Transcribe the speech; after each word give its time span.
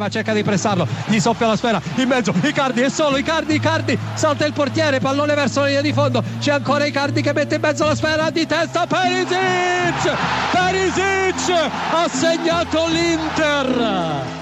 Georgieva 0.00 0.08
cerca 0.08 0.32
di 0.32 0.42
pressarlo, 0.42 0.86
gli 1.06 1.20
soffia 1.20 1.46
la 1.46 1.56
sfera. 1.56 1.80
In 1.96 2.08
mezzo, 2.08 2.32
Icardi 2.42 2.80
è 2.80 2.88
solo, 2.88 3.18
Icardi, 3.18 3.54
Icardi, 3.54 3.98
salta 4.14 4.46
il 4.46 4.52
portiere, 4.52 5.00
pallone 5.00 5.34
verso 5.34 5.60
la 5.60 5.66
linea 5.66 5.82
di 5.82 5.92
fondo, 5.92 6.22
c'è 6.38 6.52
ancora 6.52 6.86
Icardi 6.86 7.20
che 7.20 7.32
mette 7.32 7.56
in 7.56 7.60
mezzo 7.60 7.84
la 7.84 7.94
sfera 7.94 8.30
di 8.30 8.46
testa, 8.46 8.86
Perisic, 8.86 10.16
Perisic 10.52 11.70
ha 11.92 12.08
segnato 12.08 12.86
l'Inter. 12.86 14.39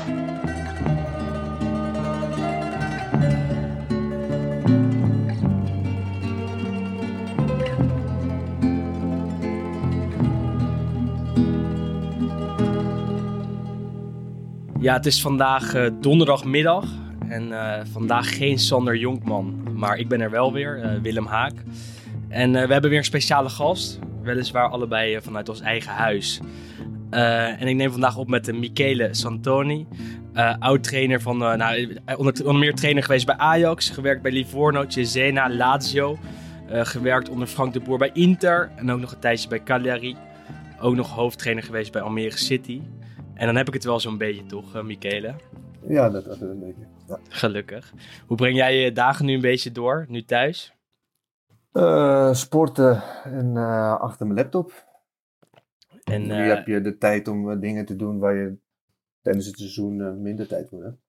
Ja, 14.89 14.95
het 14.95 15.07
is 15.07 15.21
vandaag 15.21 15.75
uh, 15.75 15.91
donderdagmiddag 16.01 16.85
en 17.29 17.49
uh, 17.49 17.75
vandaag 17.93 18.37
geen 18.37 18.59
Sander 18.59 18.97
Jonkman, 18.97 19.69
maar 19.75 19.99
ik 19.99 20.09
ben 20.09 20.21
er 20.21 20.31
wel 20.31 20.53
weer, 20.53 20.85
uh, 20.85 21.01
Willem 21.03 21.27
Haak. 21.27 21.53
En 22.29 22.53
we 22.53 22.73
hebben 22.73 22.91
weer 22.91 22.99
een 22.99 23.05
speciale 23.05 23.49
gast, 23.49 23.99
weliswaar 24.23 24.69
allebei 24.69 25.21
vanuit 25.21 25.49
ons 25.49 25.61
eigen 25.61 25.93
huis. 25.93 26.41
en 27.11 27.69
ik 27.69 27.77
neem 27.77 27.91
vandaag 27.91 28.17
op 28.17 28.29
met 28.29 28.53
Michele 28.53 29.09
Santoni, 29.11 29.87
oud-trainer 30.59 31.21
van, 31.21 31.39
nou, 31.39 31.97
onder, 32.17 32.35
onder, 32.39 32.59
meer 32.59 32.75
trainer 32.75 33.03
geweest 33.03 33.27
bij 33.27 33.37
Ajax, 33.37 33.91
gewerkt 33.91 34.23
bij 34.23 34.33
Livorno, 34.33 34.85
Cesena, 34.89 35.51
Lazio, 35.51 36.19
gewerkt 36.69 37.29
onder 37.29 37.47
Frank 37.47 37.73
de 37.73 37.81
Boer 37.81 37.99
bij 37.99 38.11
Inter 38.13 38.71
en 38.77 38.91
ook 38.91 39.01
nog 39.01 39.13
een 39.13 39.21
tijdje 39.21 39.49
bij 39.49 39.63
Cagliari. 39.63 40.17
Ook 40.81 40.95
nog 40.95 41.11
hoofdtrainer 41.11 41.65
geweest 41.65 41.93
bij 41.93 42.03
Almere 42.03 42.39
City. 42.39 42.81
En 43.39 43.47
dan 43.47 43.57
heb 43.57 43.67
ik 43.67 43.75
het 43.75 43.85
wel 43.85 44.01
zo'n 44.01 44.19
beetje, 44.19 44.47
toch, 44.47 44.77
uh, 44.77 44.83
Michele? 44.83 45.35
Ja, 45.89 46.11
dat 46.11 46.27
is 46.27 46.41
een 46.41 46.61
beetje. 46.61 46.87
Ja. 47.09 47.19
Gelukkig. 47.29 47.93
Hoe 48.27 48.37
breng 48.37 48.57
jij 48.57 48.77
je 48.77 48.93
dagen 48.93 49.25
nu 49.25 49.35
een 49.35 49.41
beetje 49.41 49.73
door, 49.73 50.07
nu 50.09 50.25
thuis? 50.25 50.73
Uh, 51.73 52.35
sporten 52.35 53.03
en 53.25 53.55
uh, 53.55 54.01
achter 54.01 54.27
mijn 54.27 54.39
laptop. 54.39 54.87
En, 56.05 56.27
nu 56.27 56.35
heb 56.35 56.67
je 56.67 56.81
de 56.81 56.99
tijd 56.99 57.29
om 57.29 57.61
dingen 57.61 57.85
te 57.85 57.97
doen 57.97 58.19
waar 58.19 58.35
je 58.35 58.57
tijdens 59.23 59.47
het 59.47 59.59
seizoen 59.59 60.23
minder 60.23 60.47
tijd 60.47 60.69
voor 60.69 60.83
hebt. 60.83 61.01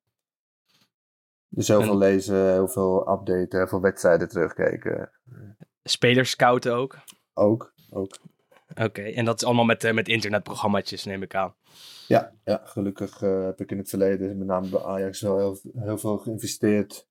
Dus 1.48 1.68
heel 1.68 1.82
veel 1.82 1.98
lezen, 1.98 2.52
heel 2.52 2.68
veel 2.68 3.12
updaten, 3.12 3.60
heel 3.60 3.68
veel 3.68 3.82
wedstrijden 3.82 4.30
terugkijken. 4.30 5.12
Spelers 5.84 6.30
scouten 6.30 6.76
ook? 6.76 6.98
Ook, 7.34 7.74
ook. 7.90 8.18
Oké, 8.76 9.02
en 9.02 9.26
dat 9.26 9.42
is 9.42 9.48
allemaal 9.48 9.66
met, 9.66 9.94
met 9.94 10.08
internetprogramma's, 10.08 11.06
neem 11.06 11.22
ik 11.24 11.36
aan. 11.36 11.54
Ja, 12.10 12.32
ja 12.44 12.62
gelukkig 12.64 13.22
uh, 13.22 13.44
heb 13.46 13.62
ik 13.62 13.72
in 13.72 13.78
het 13.78 13.90
verleden, 13.90 14.38
met 14.38 14.48
name 14.48 14.70
bij 14.70 14.84
Ajax, 14.84 15.22
wel 15.22 15.38
heel, 15.38 15.58
heel 15.78 15.98
veel 15.98 16.18
geïnvesteerd 16.18 17.08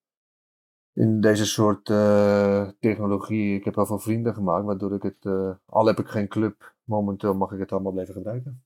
in 0.93 1.21
deze 1.21 1.47
soort 1.47 1.89
uh, 1.89 2.69
technologie. 2.81 3.55
Ik 3.55 3.65
heb 3.65 3.75
heel 3.75 3.87
veel 3.87 3.99
vrienden 3.99 4.35
gemaakt, 4.35 4.65
waardoor 4.65 4.95
ik 4.95 5.03
het, 5.03 5.25
uh, 5.25 5.51
al 5.67 5.87
heb 5.87 5.99
ik 5.99 6.09
geen 6.09 6.29
club, 6.29 6.75
momenteel 6.85 7.35
mag 7.35 7.53
ik 7.53 7.59
het 7.59 7.73
allemaal 7.73 7.93
blijven 7.93 8.15
gebruiken. 8.15 8.63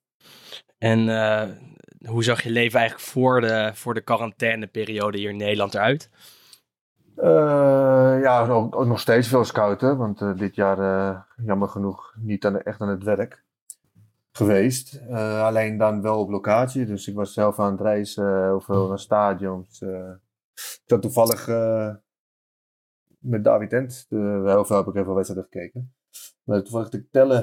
En 0.78 0.98
hoe 2.06 2.24
zag 2.24 2.42
je 2.42 2.50
leven 2.50 2.78
eigenlijk 2.78 3.10
voor 3.10 3.40
de, 3.40 3.70
voor 3.74 3.94
de 3.94 4.00
quarantaineperiode 4.00 5.18
hier 5.18 5.30
in 5.30 5.36
Nederland 5.36 5.74
eruit? 5.74 6.10
ja, 8.22 8.46
ook, 8.46 8.76
ook, 8.76 8.86
nog 8.86 9.00
steeds 9.00 9.28
veel 9.28 9.44
scouten, 9.44 9.96
want 9.96 10.38
dit 10.38 10.54
jaar 10.54 11.26
jammer 11.36 11.68
genoeg 11.68 12.14
niet 12.18 12.46
aan, 12.46 12.62
echt 12.62 12.80
aan 12.80 12.88
het 12.88 13.02
werk 13.02 13.44
geweest. 14.32 15.00
Uh, 15.08 15.42
alleen 15.42 15.76
dan 15.76 16.02
wel 16.02 16.18
op 16.18 16.30
locatie. 16.30 16.84
Dus 16.84 17.08
ik 17.08 17.14
was 17.14 17.32
zelf 17.32 17.58
aan 17.58 17.72
het 17.72 17.80
reizen, 17.80 18.44
heel 18.44 18.60
veel 18.60 18.88
naar 18.88 18.98
stadions. 18.98 19.80
Uh, 19.80 20.10
ik 20.54 20.82
zat 20.84 21.02
toevallig 21.02 21.46
met 23.18 23.44
David 23.44 23.72
Ent. 23.72 24.06
heel 24.08 24.64
veel 24.64 24.76
heb 24.76 24.86
ik 24.86 24.94
even 24.94 25.14
wedstrijden 25.14 25.48
gekeken. 25.50 25.94
Maar 26.44 26.62
toevallig 26.62 26.88
te 26.88 27.08
tellen. 27.10 27.40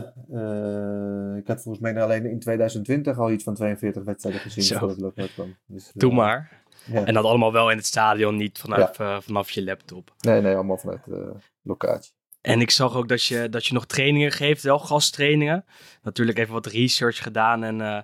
ik 1.37 1.47
had 1.47 1.61
volgens 1.61 1.79
mij 1.79 2.01
alleen 2.01 2.25
in 2.25 2.39
2020 2.39 3.17
al 3.17 3.31
iets 3.31 3.43
van 3.43 3.53
42 3.53 4.03
wedstrijden 4.03 4.41
gezien 4.41 4.63
Zo. 4.63 4.77
voordat 4.77 4.99
lokaal 4.99 5.27
kwam. 5.27 5.57
Dus, 5.65 5.91
Doe 5.93 6.13
maar. 6.13 6.63
Ja. 6.85 7.05
En 7.05 7.13
dat 7.13 7.23
allemaal 7.23 7.53
wel 7.53 7.71
in 7.71 7.77
het 7.77 7.85
stadion, 7.85 8.35
niet 8.35 8.59
vanaf, 8.59 8.97
ja. 8.97 9.21
vanaf 9.21 9.51
je 9.51 9.63
laptop. 9.63 10.13
Nee, 10.19 10.41
nee, 10.41 10.55
allemaal 10.55 10.77
vanuit 10.77 11.05
de 11.05 11.33
locatie. 11.61 12.18
En 12.41 12.61
ik 12.61 12.71
zag 12.71 12.95
ook 12.95 13.07
dat 13.07 13.23
je, 13.23 13.49
dat 13.49 13.65
je 13.65 13.73
nog 13.73 13.85
trainingen 13.85 14.31
geeft, 14.31 14.63
wel 14.63 14.79
gasttrainingen. 14.79 15.65
Natuurlijk 16.01 16.37
even 16.37 16.53
wat 16.53 16.65
research 16.65 17.23
gedaan 17.23 17.63
en 17.63 17.79
uh, 17.79 17.99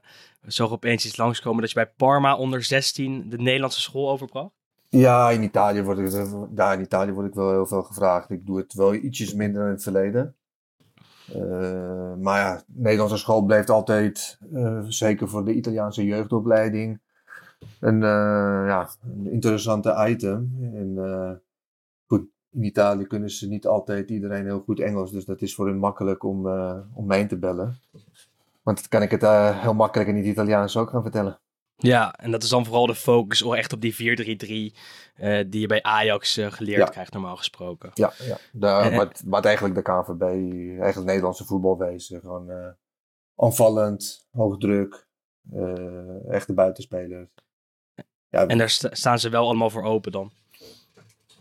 zag 0.45 0.71
opeens 0.71 1.05
iets 1.05 1.17
langskomen 1.17 1.61
dat 1.61 1.69
je 1.69 1.75
bij 1.75 1.91
Parma 1.97 2.35
onder 2.35 2.63
16 2.63 3.29
de 3.29 3.37
Nederlandse 3.37 3.81
school 3.81 4.09
overbracht. 4.09 4.53
Ja, 4.89 5.29
in 5.29 5.43
Italië 5.43 5.83
word 5.83 5.97
ik, 5.97 6.27
daar 6.49 6.73
in 6.73 6.81
Italië 6.81 7.11
word 7.11 7.27
ik 7.27 7.33
wel 7.33 7.51
heel 7.51 7.65
veel 7.65 7.83
gevraagd. 7.83 8.29
Ik 8.29 8.45
doe 8.45 8.57
het 8.57 8.73
wel 8.73 8.93
ietsjes 8.93 9.33
minder 9.33 9.63
in 9.63 9.71
het 9.71 9.83
verleden. 9.83 10.35
Uh, 11.35 12.13
maar 12.19 12.39
ja, 12.39 12.63
Nederlandse 12.67 13.17
school 13.17 13.41
blijft 13.41 13.69
altijd, 13.69 14.37
uh, 14.53 14.83
zeker 14.87 15.29
voor 15.29 15.45
de 15.45 15.53
Italiaanse 15.53 16.05
jeugdopleiding, 16.05 17.01
een, 17.79 17.99
ja, 17.99 18.89
een 19.03 19.31
interessante 19.31 20.05
item. 20.07 20.51
En, 20.73 21.41
in 22.55 22.63
Italië 22.63 23.05
kunnen 23.05 23.29
ze 23.29 23.47
niet 23.47 23.67
altijd 23.67 24.09
iedereen 24.09 24.45
heel 24.45 24.59
goed 24.59 24.79
Engels. 24.79 25.11
Dus 25.11 25.25
dat 25.25 25.41
is 25.41 25.55
voor 25.55 25.67
hen 25.67 25.77
makkelijk 25.77 26.23
om, 26.23 26.47
uh, 26.47 26.77
om 26.93 27.05
mij 27.05 27.25
te 27.25 27.37
bellen. 27.37 27.79
Want 28.63 28.77
dan 28.77 28.87
kan 28.89 29.01
ik 29.01 29.11
het 29.11 29.23
uh, 29.23 29.61
heel 29.61 29.73
makkelijk 29.73 30.09
in 30.09 30.15
het 30.15 30.25
Italiaans 30.25 30.77
ook 30.77 30.89
gaan 30.89 31.01
vertellen. 31.01 31.39
Ja, 31.77 32.13
en 32.13 32.31
dat 32.31 32.43
is 32.43 32.49
dan 32.49 32.65
vooral 32.65 32.85
de 32.85 32.95
focus 32.95 33.41
echt 33.41 33.73
op 33.73 33.81
die 33.81 33.93
4-3-3 33.93 33.97
uh, 33.97 35.39
eh, 35.39 35.47
die 35.49 35.61
je 35.61 35.67
bij 35.67 35.83
Ajax 35.83 36.33
geleerd 36.33 36.79
ja. 36.79 36.85
krijgt 36.85 37.13
normaal 37.13 37.35
gesproken. 37.35 37.91
Ja, 37.93 38.13
ja. 38.59 38.81
En, 38.81 38.95
wat, 38.95 39.21
wat 39.25 39.45
eigenlijk 39.45 39.75
de 39.75 39.81
KNVB, 39.81 40.21
eigenlijk 40.21 41.07
Nederlandse 41.07 41.45
voetbalwezen, 41.45 42.19
gewoon 42.19 42.75
aanvallend, 43.35 44.27
hoog 44.31 44.57
druk, 44.57 45.07
echte 46.29 46.53
buitenspelers. 46.53 47.29
Ja, 48.29 48.47
en 48.47 48.57
daar 48.57 48.69
staan 48.69 49.19
ze 49.19 49.29
wel 49.29 49.45
allemaal 49.45 49.69
voor 49.69 49.83
open 49.83 50.11
dan? 50.11 50.31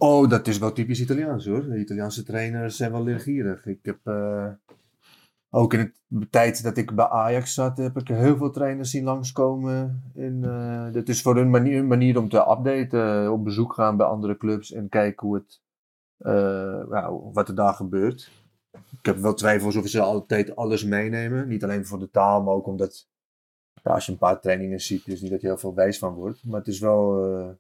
Oh, 0.05 0.29
dat 0.29 0.47
is 0.47 0.59
wel 0.59 0.73
typisch 0.73 1.01
Italiaans 1.01 1.47
hoor. 1.47 1.65
De 1.65 1.79
Italiaanse 1.79 2.23
trainers 2.23 2.77
zijn 2.77 2.93
wel 2.93 3.03
leergierig. 3.03 3.67
Ik 3.67 3.79
heb 3.83 3.99
uh, 4.05 4.49
ook 5.51 5.75
in 5.75 5.95
de 6.07 6.29
tijd 6.31 6.63
dat 6.63 6.77
ik 6.77 6.95
bij 6.95 7.09
Ajax 7.09 7.55
zat, 7.55 7.79
heb 7.79 7.97
ik 7.97 8.09
heel 8.09 8.37
veel 8.37 8.51
trainers 8.51 8.91
zien 8.91 9.05
langskomen. 9.05 10.03
En, 10.15 10.43
uh, 10.43 10.93
dat 10.93 11.09
is 11.09 11.23
voor 11.23 11.37
hun 11.37 11.51
manier, 11.51 11.79
een 11.79 11.87
manier 11.87 12.19
om 12.19 12.29
te 12.29 12.51
updaten, 12.51 13.33
op 13.33 13.45
bezoek 13.45 13.75
gaan 13.75 13.97
bij 13.97 14.07
andere 14.07 14.37
clubs 14.37 14.73
en 14.73 14.89
kijken 14.89 15.27
hoe 15.27 15.37
het, 15.37 15.61
nou, 16.89 17.31
wat 17.33 17.49
er 17.49 17.55
daar 17.55 17.75
gebeurt. 17.75 18.31
Ik 18.73 19.07
heb 19.07 19.17
wel 19.17 19.35
twijfels 19.35 19.77
of 19.77 19.89
ze 19.89 20.01
altijd 20.01 20.57
alles 20.57 20.85
meenemen. 20.85 21.49
Niet 21.49 21.65
alleen 21.65 21.87
voor 21.87 21.99
de 21.99 22.11
taal, 22.11 22.43
maar 22.43 22.55
ook 22.55 22.67
omdat 22.67 23.09
ja, 23.83 23.91
als 23.91 24.07
je 24.07 24.13
een 24.13 24.19
paar 24.19 24.41
trainingen 24.41 24.81
ziet, 24.81 25.09
is 25.09 25.21
niet 25.21 25.31
dat 25.31 25.41
je 25.41 25.47
heel 25.47 25.59
veel 25.59 25.75
wijs 25.75 25.99
van 25.99 26.15
wordt. 26.15 26.45
Maar 26.45 26.59
het 26.59 26.69
is 26.69 26.79
wel 26.79 27.59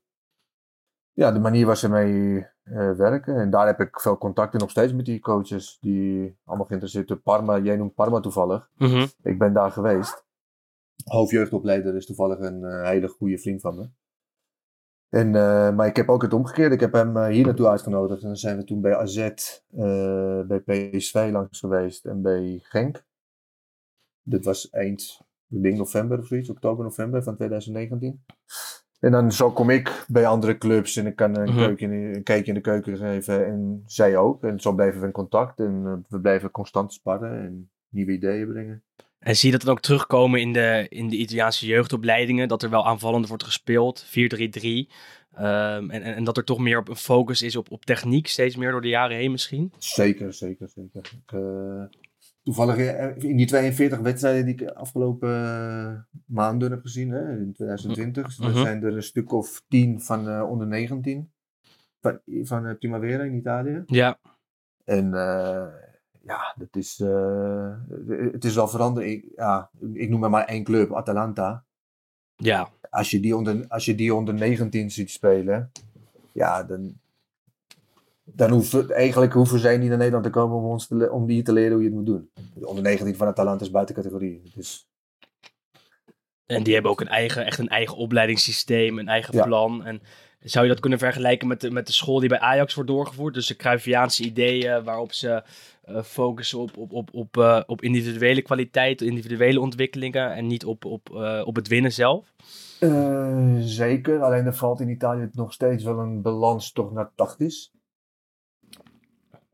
ja, 1.14 1.32
de 1.32 1.40
manier 1.40 1.66
waar 1.66 1.76
ze 1.76 1.88
mee 1.88 2.46
uh, 2.64 2.92
werken. 2.92 3.36
En 3.36 3.50
daar 3.50 3.66
heb 3.66 3.80
ik 3.80 4.00
veel 4.00 4.18
contact 4.18 4.52
in 4.54 4.60
nog 4.60 4.70
steeds 4.70 4.92
met 4.92 5.04
die 5.04 5.20
coaches 5.20 5.78
die 5.80 6.36
allemaal 6.44 6.66
geïnteresseerd 6.66 7.08
zijn. 7.08 7.22
Parma, 7.22 7.58
jij 7.58 7.76
noemt 7.76 7.94
Parma 7.94 8.20
toevallig. 8.20 8.70
Mm 8.76 8.88
-hmm. 8.88 9.06
Ik 9.22 9.38
ben 9.38 9.52
daar 9.52 9.70
geweest. 9.70 10.24
Hoofdjeugdopleider 11.04 11.96
is 11.96 12.06
toevallig 12.06 12.38
een 12.38 12.60
uh, 12.62 12.88
hele 12.88 13.08
goede 13.08 13.38
vriend 13.38 13.60
van 13.60 13.76
me. 13.76 13.88
En, 15.08 15.26
uh, 15.26 15.74
maar 15.74 15.86
ik 15.86 15.96
heb 15.96 16.08
ook 16.08 16.22
het 16.22 16.32
omgekeerd. 16.32 16.72
Ik 16.72 16.80
heb 16.80 16.92
hem 16.92 17.24
hier 17.24 17.44
naartoe 17.44 17.68
uitgenodigd. 17.68 18.22
En 18.22 18.26
dan 18.26 18.36
zijn 18.36 18.56
we 18.56 18.64
toen 18.64 18.80
bij 18.80 18.96
AZ, 18.96 19.28
bij 20.46 20.60
PSV 20.60 21.28
langs 21.32 21.58
geweest 21.58 22.04
en 22.04 22.22
bij 22.22 22.58
Genk. 22.62 23.04
Dit 24.22 24.44
was 24.44 24.70
eind, 24.70 25.20
ik 25.48 25.62
denk 25.62 25.76
november 25.76 26.18
of 26.18 26.26
zoiets, 26.26 26.50
oktober, 26.50 26.84
november 26.84 27.22
van 27.22 27.34
2019. 27.34 28.24
En 29.04 29.10
dan 29.10 29.32
zo 29.32 29.50
kom 29.50 29.70
ik 29.70 30.04
bij 30.08 30.26
andere 30.26 30.58
clubs 30.58 30.96
en 30.96 31.06
ik 31.06 31.16
kan 31.16 31.36
een, 31.36 31.50
mm 31.50 31.56
-hmm. 31.56 31.64
keuken, 31.64 31.90
een 31.90 32.22
kijkje 32.22 32.48
in 32.48 32.54
de 32.54 32.60
keuken 32.60 32.96
geven 32.96 33.46
en 33.46 33.82
zij 33.86 34.16
ook. 34.16 34.44
En 34.44 34.60
zo 34.60 34.72
blijven 34.72 35.00
we 35.00 35.06
in 35.06 35.12
contact 35.12 35.58
en 35.58 35.82
uh, 35.84 35.92
we 36.08 36.20
blijven 36.20 36.50
constant 36.50 36.92
sparren 36.92 37.44
en 37.44 37.70
nieuwe 37.88 38.12
ideeën 38.12 38.48
brengen. 38.48 38.82
En 39.18 39.36
zie 39.36 39.50
je 39.50 39.56
dat 39.56 39.66
dan 39.66 39.74
ook 39.74 39.80
terugkomen 39.80 40.40
in 40.40 40.52
de, 40.52 40.86
in 40.88 41.08
de 41.08 41.16
Italiaanse 41.16 41.66
jeugdopleidingen, 41.66 42.48
dat 42.48 42.62
er 42.62 42.70
wel 42.70 42.86
aanvallend 42.86 43.28
wordt 43.28 43.44
gespeeld, 43.44 44.06
4-3-3. 44.06 44.10
Um, 44.12 44.90
en, 45.36 45.90
en, 45.90 46.02
en, 46.02 46.24
dat 46.24 46.36
er 46.36 46.44
toch 46.44 46.58
meer 46.58 46.78
op 46.78 46.88
een 46.88 46.96
focus 46.96 47.42
is 47.42 47.56
op, 47.56 47.70
op 47.70 47.84
techniek, 47.84 48.26
steeds 48.26 48.56
meer 48.56 48.70
door 48.70 48.82
de 48.82 48.88
jaren 48.88 49.16
heen 49.16 49.30
misschien? 49.30 49.72
Zeker, 49.78 50.32
zeker, 50.32 50.68
zeker. 50.68 51.00
Ik, 51.00 51.32
uh, 51.32 51.84
toevallig 52.44 52.76
in 53.16 53.36
die 53.36 53.46
42 53.46 53.98
wedstrijden 53.98 54.44
die 54.44 54.54
ik 54.54 54.68
afgelopen 54.68 55.30
uh, 55.30 56.20
maanden 56.26 56.70
heb 56.70 56.80
gezien, 56.80 57.10
hè, 57.10 57.38
in 57.38 57.52
2020, 57.52 58.38
mm 58.38 58.44
-hmm. 58.44 58.54
er 58.54 58.60
zijn 58.60 58.82
er 58.82 58.96
een 58.96 59.02
stuk 59.02 59.32
of 59.32 59.64
10 59.68 60.00
van 60.00 60.28
uh, 60.28 60.50
onder 60.50 60.66
19 60.66 61.32
van, 62.00 62.20
van 62.42 62.78
Primavera 62.78 63.22
in 63.22 63.34
Italië. 63.34 63.82
Ja. 63.86 64.18
En 64.84 65.10
ja, 66.26 66.54
dat 66.56 66.76
is, 66.76 66.98
het 68.32 68.44
is 68.44 68.54
wel 68.54 68.68
veranderd. 68.68 69.06
Ik, 69.06 69.24
ja, 69.36 69.70
ik 69.92 70.08
noem 70.08 70.20
maar, 70.20 70.30
maar 70.30 70.44
één 70.44 70.64
club, 70.64 70.94
Atalanta. 70.94 71.64
Ja. 72.36 72.70
Als 72.90 73.10
je 73.10 73.20
die 73.20 73.36
onder, 73.36 73.64
als 73.68 73.84
je 73.84 73.94
die 73.94 74.14
onder 74.14 74.34
19 74.34 74.90
ziet 74.90 75.10
spelen, 75.10 75.70
ja, 76.32 76.62
dan, 76.62 76.98
dan 78.36 78.50
hoeft, 78.50 78.90
eigenlijk 78.90 79.32
hoeven 79.32 79.58
zij 79.58 79.76
niet 79.78 79.88
naar 79.88 79.96
Nederland 79.98 80.24
te 80.24 80.30
komen 80.30 80.56
om, 80.56 80.64
ons 80.64 80.86
te, 80.86 81.10
om 81.10 81.26
die 81.26 81.42
te 81.42 81.52
leren 81.52 81.72
hoe 81.72 81.80
je 81.82 81.86
het 81.86 81.96
moet 81.96 82.06
doen. 82.06 82.30
De 82.54 82.66
onder 82.68 82.82
19 82.82 83.16
van 83.16 83.26
het 83.26 83.36
talent 83.36 83.60
is 83.60 83.70
buiten 83.70 83.94
categorie. 83.94 84.42
Dus 84.54 84.88
En 86.46 86.62
die 86.62 86.72
hebben 86.74 86.90
ook 86.90 87.00
een 87.00 87.08
eigen, 87.08 87.44
echt 87.46 87.58
een 87.58 87.68
eigen 87.68 87.96
opleidingssysteem, 87.96 88.98
een 88.98 89.08
eigen 89.08 89.36
Ja. 89.36 89.44
plan. 89.44 89.84
En 89.84 90.02
zou 90.40 90.64
je 90.64 90.70
dat 90.70 90.80
kunnen 90.80 90.98
vergelijken 90.98 91.48
met 91.48 91.60
de, 91.60 91.70
met 91.70 91.86
de 91.86 91.92
school 91.92 92.20
die 92.20 92.28
bij 92.28 92.38
Ajax 92.38 92.74
wordt 92.74 92.90
doorgevoerd? 92.90 93.34
Dus 93.34 93.46
de 93.46 93.56
Cruyffiaanse 93.56 94.22
ideeën 94.22 94.84
waarop 94.84 95.12
ze 95.12 95.42
eh, 95.82 96.02
focussen 96.02 96.58
op, 96.58 96.76
op, 96.76 96.92
op, 96.92 97.08
op, 97.12 97.36
eh, 97.36 97.60
op 97.66 97.82
individuele 97.82 98.42
kwaliteit, 98.42 99.00
individuele 99.00 99.60
ontwikkelingen 99.60 100.34
en 100.34 100.46
niet 100.46 100.64
op, 100.64 100.84
op, 100.84 101.14
eh, 101.14 101.42
op 101.44 101.56
het 101.56 101.68
winnen 101.68 101.92
zelf? 101.92 102.32
Zeker, 103.60 104.22
alleen 104.22 104.46
er 104.46 104.54
valt 104.54 104.80
in 104.80 104.88
Italië 104.88 105.28
nog 105.32 105.52
steeds 105.52 105.84
wel 105.84 105.98
een 105.98 106.22
balans 106.22 106.72
toch 106.72 106.92
naar 106.92 107.10
tactisch. 107.14 107.72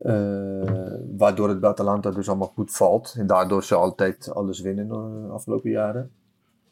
Eh, 0.01 0.95
waardoor 1.17 1.49
het 1.49 1.63
Atalanta 1.63 2.11
dus 2.11 2.27
allemaal 2.29 2.47
goed 2.47 2.71
valt. 2.71 3.15
En 3.17 3.27
daardoor 3.27 3.63
ze 3.63 3.75
altijd 3.75 4.33
alles 4.33 4.59
winnen 4.59 4.87
de 4.87 5.29
afgelopen 5.33 5.69
jaren. 5.69 6.11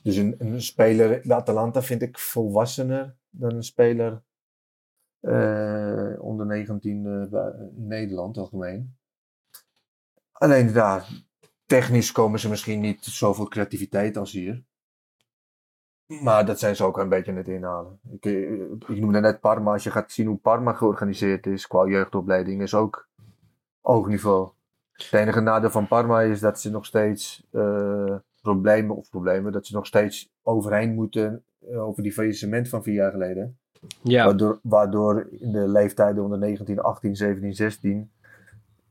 Dus 0.02 0.16
een, 0.16 0.36
een 0.38 0.62
speler 0.62 1.22
bij 1.24 1.38
Atalanta 1.38 1.82
vind 1.82 2.02
ik 2.02 2.18
volwassener 2.20 3.16
dan 3.30 3.54
een 3.56 3.64
speler 3.64 4.24
eh, 5.20 6.14
onder 6.18 6.46
19 6.46 7.06
eh, 7.06 7.30
bij- 7.30 7.54
in 7.76 7.88
Nederland 7.88 8.38
algemeen. 8.38 8.96
Alleen 10.32 10.74
daar, 10.74 11.08
technisch 11.66 12.12
komen 12.12 12.40
ze 12.40 12.50
misschien 12.50 12.80
niet 12.80 13.04
zoveel 13.06 13.48
creativiteit 13.48 14.18
als 14.18 14.32
hier. 14.32 14.64
Maar 16.22 16.46
dat 16.46 16.60
zijn 16.60 16.76
ze 16.76 16.84
ook 16.84 16.98
een 16.98 17.10
beetje 17.10 17.32
aan 17.32 17.38
het 17.38 17.48
inhalen. 17.48 18.00
Ik, 18.12 18.26
eh, 18.26 18.62
ik 18.72 19.00
noemde 19.00 19.20
net 19.20 19.40
Parma. 19.40 19.72
Als 19.72 19.84
je 19.84 19.92
gaat 19.92 20.12
zien 20.12 20.28
hoe 20.28 20.38
Parma 20.38 20.74
georganiseerd 20.74 21.46
is 21.46 21.68
qua 21.68 21.86
jeugdopleiding, 21.86 22.62
is 22.62 22.74
ook 22.74 23.08
hoog 23.82 24.08
niveau. 24.08 24.50
Het 24.92 25.14
enige 25.14 25.40
nadeel 25.40 25.70
van 25.70 25.88
Parma 25.88 26.22
is 26.22 26.40
dat 26.40 26.60
ze 26.60 26.70
nog 26.70 26.86
steeds 26.86 27.44
eh, 27.52 28.16
problemen, 28.42 28.96
of 28.96 29.10
problemen, 29.10 29.52
dat 29.52 29.66
ze 29.66 29.76
nog 29.76 29.86
steeds 29.86 30.32
overheen 30.44 30.94
moeten 30.94 31.44
eh, 31.60 31.88
over 31.88 32.04
die 32.04 32.14
faillissement 32.14 32.70
van 32.70 32.84
vier 32.84 32.94
jaar 32.94 33.12
geleden. 33.12 33.58
Ja, 34.02 34.26
Waardoor, 34.26 34.60
waardoor 34.64 35.28
in 35.32 35.52
de 35.52 35.68
leeftijden 35.68 36.24
onder 36.24 36.40
19, 36.40 36.80
18, 36.80 37.16
17, 37.16 37.54
16 37.54 38.12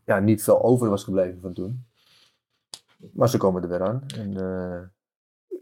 ja, 0.05 0.19
niet 0.19 0.43
veel 0.43 0.63
over 0.63 0.89
was 0.89 1.05
gebleven 1.05 1.41
van 1.41 1.53
toen. 1.53 1.85
Maar 3.13 3.29
ze 3.29 3.39
komen 3.39 3.63
er 3.63 3.69
weer 3.69 3.83
aan. 3.83 4.03
En, 4.19 4.33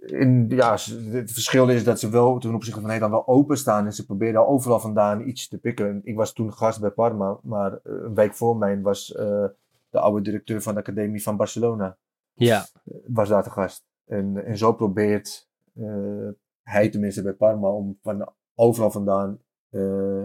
in, 0.06 0.46
ja, 0.48 0.70
het 1.10 1.32
verschil 1.32 1.68
is 1.68 1.84
dat 1.84 2.00
ze 2.00 2.10
wel 2.10 2.38
ten 2.38 2.54
opzichte 2.54 2.80
van 2.80 2.88
Nederland 2.88 3.12
wel 3.12 3.36
openstaan. 3.36 3.86
En 3.86 3.92
ze 3.92 4.06
proberen 4.06 4.48
overal 4.48 4.80
vandaan 4.80 5.28
iets 5.28 5.48
te 5.48 5.58
pikken. 5.58 6.00
Ik 6.04 6.16
was 6.16 6.32
toen 6.32 6.52
gast 6.52 6.80
bij 6.80 6.90
Parma, 6.90 7.38
maar 7.42 7.72
eh, 7.72 7.78
een 7.84 8.14
week 8.14 8.34
voor 8.34 8.56
mij 8.56 8.80
was 8.80 9.14
eh, 9.14 9.44
de 9.90 10.00
oude 10.00 10.22
directeur 10.22 10.62
van 10.62 10.74
de 10.74 10.80
academie 10.80 11.22
van 11.22 11.36
Barcelona 11.36 11.96
ja. 12.34 12.66
was 13.06 13.28
daar 13.28 13.42
te 13.42 13.50
gast. 13.50 13.84
En, 14.06 14.44
en 14.44 14.58
zo 14.58 14.72
probeert 14.72 15.48
eh, 15.74 16.28
hij 16.62 16.88
tenminste 16.88 17.22
bij 17.22 17.32
Parma 17.32 17.68
om 17.68 17.98
van 18.02 18.32
overal 18.54 18.90
vandaan 18.90 19.38
eh, 19.70 20.24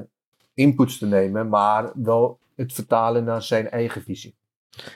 inputs 0.53 0.97
te 0.97 1.05
nemen, 1.05 1.49
maar 1.49 1.91
wel 1.95 2.39
het 2.55 2.73
vertalen 2.73 3.23
naar 3.23 3.41
zijn 3.41 3.69
eigen 3.69 4.01
visie. 4.01 4.35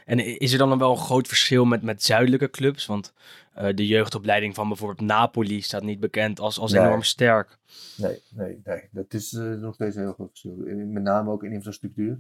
En 0.06 0.40
is 0.40 0.52
er 0.52 0.58
dan 0.58 0.78
wel 0.78 0.92
een 0.92 0.98
groot 0.98 1.28
verschil 1.28 1.66
met, 1.66 1.82
met 1.82 2.04
zuidelijke 2.04 2.50
clubs? 2.50 2.86
Want 2.86 3.14
eh, 3.56 3.76
de 3.76 3.88
jeugdopleiding 3.88 4.56
van 4.56 4.68
bijvoorbeeld 4.68 5.08
Napoli 5.08 5.62
staat 5.62 5.84
niet 5.84 6.00
bekend 6.00 6.40
als, 6.40 6.60
als 6.60 6.72
Nee. 6.72 6.82
enorm 6.86 7.02
sterk. 7.02 7.58
Nee, 7.98 8.22
nee, 8.36 8.62
nee. 8.64 8.88
Dat 8.92 9.14
is 9.14 9.34
eh, 9.34 9.44
nog 9.54 9.74
steeds 9.74 9.96
een 9.96 10.02
heel 10.02 10.14
groot 10.14 10.30
verschil. 10.30 10.56
Met 10.88 11.04
name 11.04 11.32
ook 11.32 11.44
in 11.44 11.52
infrastructuur. 11.52 12.20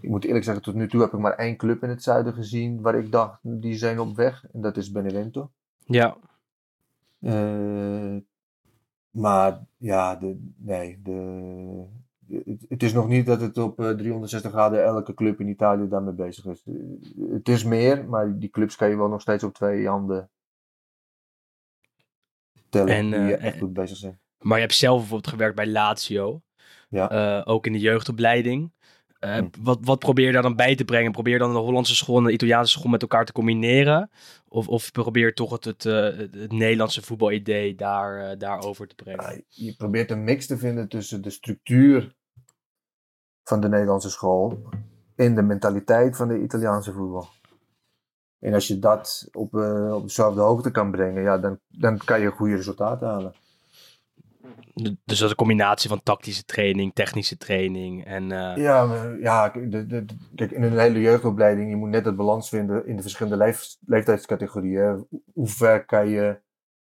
Ik 0.00 0.08
moet 0.08 0.24
eerlijk 0.24 0.44
zeggen, 0.44 0.62
tot 0.62 0.74
nu 0.74 0.88
toe 0.88 1.00
heb 1.00 1.12
ik 1.12 1.18
maar 1.18 1.34
één 1.34 1.56
club 1.56 1.82
in 1.82 1.88
het 1.88 2.02
zuiden 2.02 2.32
gezien 2.34 2.80
waar 2.80 2.98
ik 2.98 3.12
dacht, 3.12 3.38
die 3.42 3.74
zijn 3.76 3.98
op 4.00 4.16
weg. 4.16 4.44
En 4.52 4.60
dat 4.60 4.76
is 4.76 4.90
Benevento. 4.90 5.50
Ja, 5.84 6.16
Eh, 7.20 8.16
maar 9.10 9.66
ja, 9.76 10.16
de, 10.16 10.52
nee, 10.56 11.00
de, 11.02 11.84
het, 12.28 12.64
het 12.68 12.82
is 12.82 12.92
nog 12.92 13.08
niet 13.08 13.26
dat 13.26 13.40
het 13.40 13.58
op 13.58 13.80
eh, 13.80 13.90
360 13.90 14.50
graden 14.50 14.84
elke 14.84 15.14
club 15.14 15.40
in 15.40 15.48
Italië 15.48 15.88
daarmee 15.88 16.14
bezig 16.14 16.44
is. 16.46 16.64
Het 17.30 17.48
is 17.48 17.64
meer, 17.64 18.04
maar 18.08 18.38
die 18.38 18.48
clubs 18.50 18.76
kan 18.76 18.88
je 18.88 18.96
wel 18.96 19.08
nog 19.08 19.20
steeds 19.20 19.44
op 19.44 19.54
twee 19.54 19.88
handen 19.88 20.30
tellen 22.68 22.94
En, 22.94 23.10
die 23.10 23.34
eh, 23.34 23.46
echt 23.46 23.58
goed 23.58 23.72
bezig 23.72 23.96
zijn. 23.96 24.20
maar 24.38 24.56
je 24.56 24.62
hebt 24.62 24.76
zelf 24.76 24.98
bijvoorbeeld 24.98 25.32
gewerkt 25.32 25.56
bij 25.56 25.66
Lazio. 25.66 26.42
Ja. 26.88 27.10
Eh, 27.10 27.52
ook 27.52 27.66
in 27.66 27.72
de 27.72 27.78
jeugdopleiding. 27.78 28.72
Eh, 29.18 29.36
Hm. 29.36 29.48
wat, 29.60 29.78
wat 29.80 29.98
probeer 29.98 30.26
je 30.26 30.32
daar 30.32 30.42
dan 30.42 30.56
bij 30.56 30.74
te 30.74 30.84
brengen? 30.84 31.12
Probeer 31.12 31.32
je 31.32 31.38
dan 31.38 31.52
de 31.52 31.58
Hollandse 31.58 31.96
school 31.96 32.18
en 32.18 32.24
de 32.24 32.32
Italiaanse 32.32 32.78
school 32.78 32.90
met 32.90 33.02
elkaar 33.02 33.24
te 33.24 33.32
combineren? 33.32 34.10
Of, 34.48 34.68
of 34.68 34.92
probeer 34.92 35.26
je 35.26 35.32
toch 35.32 35.50
het, 35.50 35.64
het, 35.64 35.82
het, 35.82 36.52
Nederlandse 36.52 37.02
voetbalidee 37.02 37.74
daar, 37.74 38.38
daarover 38.38 38.86
te 38.86 38.94
brengen? 38.94 39.44
Je 39.48 39.74
probeert 39.76 40.10
een 40.10 40.24
mix 40.24 40.46
te 40.46 40.58
vinden 40.58 40.88
tussen 40.88 41.22
de 41.22 41.30
structuur 41.30 42.14
van 43.42 43.60
de 43.60 43.68
Nederlandse 43.68 44.10
school 44.10 44.62
en 45.16 45.34
de 45.34 45.42
mentaliteit 45.42 46.16
van 46.16 46.28
de 46.28 46.42
Italiaanse 46.42 46.92
voetbal. 46.92 47.28
En 48.38 48.54
als 48.54 48.66
je 48.68 48.78
dat 48.78 49.28
op, 49.32 49.54
eh, 49.54 49.94
op 49.94 50.02
dezelfde 50.02 50.40
hoogte 50.40 50.70
kan 50.70 50.90
brengen, 50.90 51.22
ja, 51.22 51.38
dan, 51.38 51.58
dan 51.68 51.98
kan 51.98 52.20
je 52.20 52.30
goede 52.30 52.56
resultaten 52.56 53.08
halen. 53.08 53.32
Dus 54.74 54.90
dat 55.04 55.10
is 55.16 55.20
een 55.20 55.34
combinatie 55.34 55.88
van 55.88 56.02
tactische 56.02 56.44
training, 56.44 56.94
technische 56.94 57.36
training 57.36 58.04
en... 58.04 58.32
eh, 58.32 58.56
Ja, 58.56 59.04
ja 59.20 59.48
de, 59.48 59.86
de, 59.86 60.04
kijk, 60.34 60.50
in 60.50 60.62
een 60.62 60.78
hele 60.78 61.00
jeugdopleiding, 61.00 61.70
je 61.70 61.76
moet 61.76 61.88
net 61.88 62.04
het 62.04 62.16
balans 62.16 62.48
vinden 62.48 62.86
in 62.86 62.96
de 62.96 63.02
verschillende 63.02 63.36
leef- 63.44 63.76
leeftijdscategorieën. 63.86 65.06
Hoe- 65.32 65.48
ver 65.48 65.84
kan 65.84 66.08
je 66.08 66.40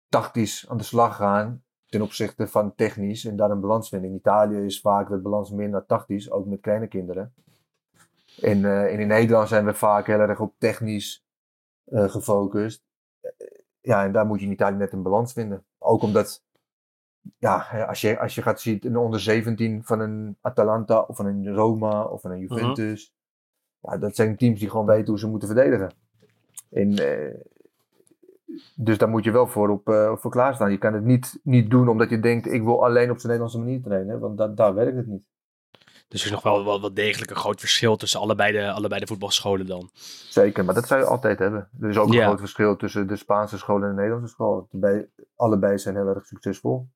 tactisch 0.08 0.68
aan 0.68 0.76
de 0.76 0.82
slag 0.84 1.16
gaan 1.16 1.62
ten 1.86 2.02
opzichte 2.02 2.46
van 2.46 2.74
technisch 2.74 3.24
en 3.24 3.36
daar 3.36 3.50
een 3.50 3.60
balans 3.60 3.88
vinden. 3.88 4.10
In 4.10 4.16
Italië 4.16 4.56
is 4.64 4.80
vaak 4.80 5.08
de 5.08 5.18
balans 5.20 5.50
meer 5.50 5.68
naar 5.68 5.86
tactisch, 5.86 6.30
ook 6.30 6.46
met 6.46 6.60
kleine 6.60 6.86
kinderen. 6.86 7.34
En, 8.40 8.64
eh, 8.64 8.92
en 8.92 9.00
in 9.00 9.06
Nederland 9.08 9.48
zijn 9.48 9.64
we 9.64 9.74
vaak 9.74 10.06
heel 10.06 10.18
erg 10.18 10.40
op 10.40 10.54
technisch 10.58 11.24
eh, 11.24 11.29
gefocust. 11.90 12.82
Eh, 13.20 13.30
Ja, 13.80 14.04
en 14.04 14.12
daar 14.12 14.26
moet 14.26 14.40
je 14.40 14.46
in 14.46 14.52
Italië 14.52 14.76
net 14.76 14.92
een 14.92 15.02
balans 15.02 15.32
vinden. 15.32 15.64
Ook 15.78 16.02
omdat 16.02 16.42
ja, 17.38 17.84
als 17.88 18.00
je, 18.00 18.18
als 18.18 18.34
je 18.34 18.42
gaat 18.42 18.60
zien, 18.60 18.78
een 18.82 18.96
onder 18.96 19.20
17 19.20 19.84
van 19.84 20.00
een 20.00 20.36
Atalanta 20.40 21.00
of 21.00 21.16
van 21.16 21.26
een 21.26 21.54
Roma 21.54 22.04
of 22.04 22.20
van 22.20 22.30
een 22.30 22.38
Juventus. 22.38 23.14
Ja, 23.80 23.96
dat 23.98 24.16
zijn 24.16 24.36
teams 24.36 24.60
die 24.60 24.70
gewoon 24.70 24.86
weten 24.86 25.06
hoe 25.06 25.18
ze 25.18 25.28
moeten 25.28 25.48
verdedigen. 25.48 25.94
En, 26.70 26.94
eh, 26.96 27.34
dus 28.74 28.98
daar 28.98 29.08
moet 29.08 29.24
je 29.24 29.30
wel 29.30 29.46
voor 29.46 29.68
op 29.68 29.88
eh, 29.88 30.16
voor 30.16 30.30
klaarstaan. 30.30 30.70
Je 30.70 30.78
kan 30.78 30.94
het 30.94 31.04
niet, 31.04 31.40
niet 31.42 31.70
doen 31.70 31.88
omdat 31.88 32.10
je 32.10 32.20
denkt, 32.20 32.46
ik 32.46 32.62
wil 32.62 32.84
alleen 32.84 33.10
op 33.10 33.16
zijn 33.20 33.32
Nederlandse 33.32 33.58
manier 33.58 33.82
trainen. 33.82 34.20
Want 34.20 34.38
dat, 34.38 34.56
daar 34.56 34.74
werkt 34.74 34.96
het 34.96 35.06
niet. 35.06 35.22
Dus 36.10 36.20
er 36.20 36.26
is 36.26 36.32
nog 36.32 36.42
wel, 36.42 36.64
wel, 36.64 36.80
wel 36.80 36.94
degelijk 36.94 37.30
een 37.30 37.36
groot 37.36 37.60
verschil 37.60 37.96
tussen 37.96 38.20
allebei 38.20 38.52
de, 38.52 38.70
allebei 38.70 39.00
de 39.00 39.06
voetbalscholen 39.06 39.66
dan. 39.66 39.90
Zeker, 40.28 40.64
maar 40.64 40.74
dat 40.74 40.86
zou 40.86 41.00
je 41.00 41.06
altijd 41.06 41.38
hebben. 41.38 41.68
Er 41.80 41.88
is 41.88 41.96
ook 41.96 42.12
een 42.12 42.22
groot 42.22 42.38
verschil 42.38 42.76
tussen 42.76 43.06
de 43.06 43.16
Spaanse 43.16 43.58
school 43.58 43.82
en 43.82 43.88
de 43.88 43.94
Nederlandse 43.94 44.28
school. 44.28 44.68
Bij, 44.70 45.08
allebei 45.36 45.78
zijn 45.78 45.94
heel 45.94 46.06
erg 46.06 46.26
succesvol. 46.26 46.88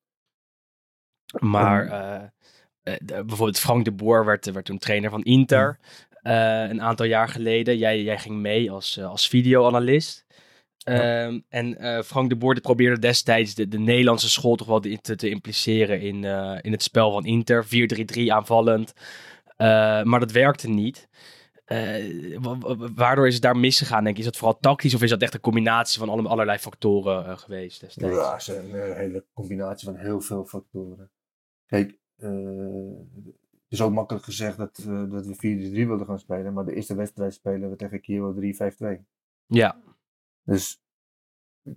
Maar 1.40 1.86
eh, 1.86 2.22
eh, 2.82 2.98
bijvoorbeeld 3.06 3.58
Frank 3.58 3.84
de 3.84 3.92
Boer 3.92 4.24
werd, 4.24 4.52
werd 4.52 4.64
toen 4.64 4.78
trainer 4.78 5.10
van 5.10 5.22
Inter 5.22 5.78
eh, 6.22 6.68
een 6.68 6.82
aantal 6.82 7.06
jaar 7.06 7.28
geleden. 7.28 7.78
Jij, 7.78 8.02
jij 8.02 8.18
ging 8.18 8.36
mee 8.36 8.70
als, 8.70 9.00
als 9.00 9.28
videoanalist. 9.28 10.26
Ehm, 10.84 11.40
en 11.48 11.78
eh, 11.78 12.02
Frank 12.02 12.28
de 12.28 12.36
Boer 12.36 12.60
probeerde 12.60 12.98
destijds 12.98 13.54
de, 13.54 13.68
de 13.68 13.78
Nederlandse 13.78 14.30
school 14.30 14.56
toch 14.56 14.66
wel 14.66 14.80
te, 14.80 14.98
te, 15.00 15.16
te 15.16 15.28
impliceren 15.28 16.00
in, 16.00 16.24
eh, 16.24 16.58
in 16.60 16.72
het 16.72 16.82
spel 16.82 17.12
van 17.12 17.24
Inter. 17.24 17.64
4-3-3 17.64 18.28
aanvallend. 18.32 18.92
Eh, 19.56 19.66
maar 20.02 20.20
dat 20.20 20.32
werkte 20.32 20.68
niet. 20.68 21.08
Wa- 22.40 22.58
wa- 22.58 22.92
waardoor 22.94 23.26
is 23.26 23.34
het 23.34 23.42
daar 23.42 23.56
misgegaan, 23.56 24.04
denk 24.04 24.16
je? 24.16 24.22
Is 24.22 24.28
dat 24.28 24.36
vooral 24.36 24.58
tactisch 24.60 24.94
of 24.94 25.02
is 25.02 25.10
dat 25.10 25.22
echt 25.22 25.34
een 25.34 25.40
combinatie 25.40 25.98
van 25.98 26.08
alle, 26.08 26.28
allerlei 26.28 26.58
factoren 26.58 27.38
geweest 27.38 27.80
destijds? 27.80 28.16
Ja, 28.16 28.36
is 28.36 28.46
een 28.46 28.94
hele 28.94 29.24
combinatie 29.34 29.88
van 29.88 29.96
heel 29.96 30.20
veel 30.20 30.44
factoren. 30.44 31.10
Kijk, 31.66 31.98
het 32.16 33.68
is 33.68 33.80
ook 33.80 33.92
makkelijk 33.92 34.24
gezegd 34.24 34.56
dat, 34.56 34.84
dat 35.10 35.26
we 35.26 35.34
4-3 35.34 35.86
wilden 35.86 36.06
gaan 36.06 36.18
spelen, 36.18 36.52
maar 36.52 36.64
de 36.64 36.74
eerste 36.74 36.94
wedstrijd 36.94 37.34
spelen 37.34 37.70
we 37.70 37.76
tegen 37.76 38.00
Kievo 38.00 38.34
3-5-2. 38.34 39.04
Ja, 39.46 39.76
Dus 40.44 40.82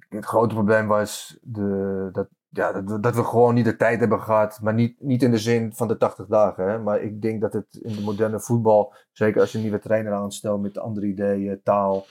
het 0.10 0.26
grote 0.26 0.54
probleem 0.56 0.88
was 0.88 1.38
de, 1.42 2.10
dat, 2.12 2.28
ja, 2.50 2.82
dat, 2.82 3.16
we- 3.16 3.24
gewoon 3.24 3.54
niet 3.54 3.66
de 3.66 3.76
tijd 3.76 4.00
hebben 4.00 4.22
gehad, 4.22 4.62
maar 4.62 4.74
niet, 4.74 5.02
niet 5.02 5.24
in 5.24 5.32
de 5.32 5.38
zin 5.38 5.74
van 5.74 5.88
de 5.88 5.98
80 5.98 6.28
dagen. 6.28 6.70
Hè? 6.70 6.80
Maar 6.80 7.02
ik 7.02 7.22
denk 7.22 7.42
dat 7.42 7.54
het 7.54 7.76
in 7.76 7.96
de 7.96 8.02
moderne 8.02 8.40
voetbal, 8.40 8.94
zeker 9.12 9.42
als 9.42 9.52
je 9.52 9.58
een 9.58 9.64
nieuwe 9.64 9.80
trainer 9.80 10.14
aanstelt 10.14 10.62
met 10.62 10.78
andere 10.78 11.06
ideeën, 11.08 11.62
taal 11.64 12.06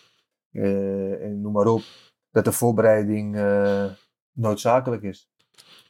eh, 0.50 1.24
en 1.24 1.40
noem 1.40 1.52
maar 1.52 1.66
op, 1.66 1.82
dat 2.30 2.44
de 2.44 2.52
voorbereiding 2.52 3.36
eh, 3.36 3.84
noodzakelijk 4.32 5.02
is. 5.02 5.28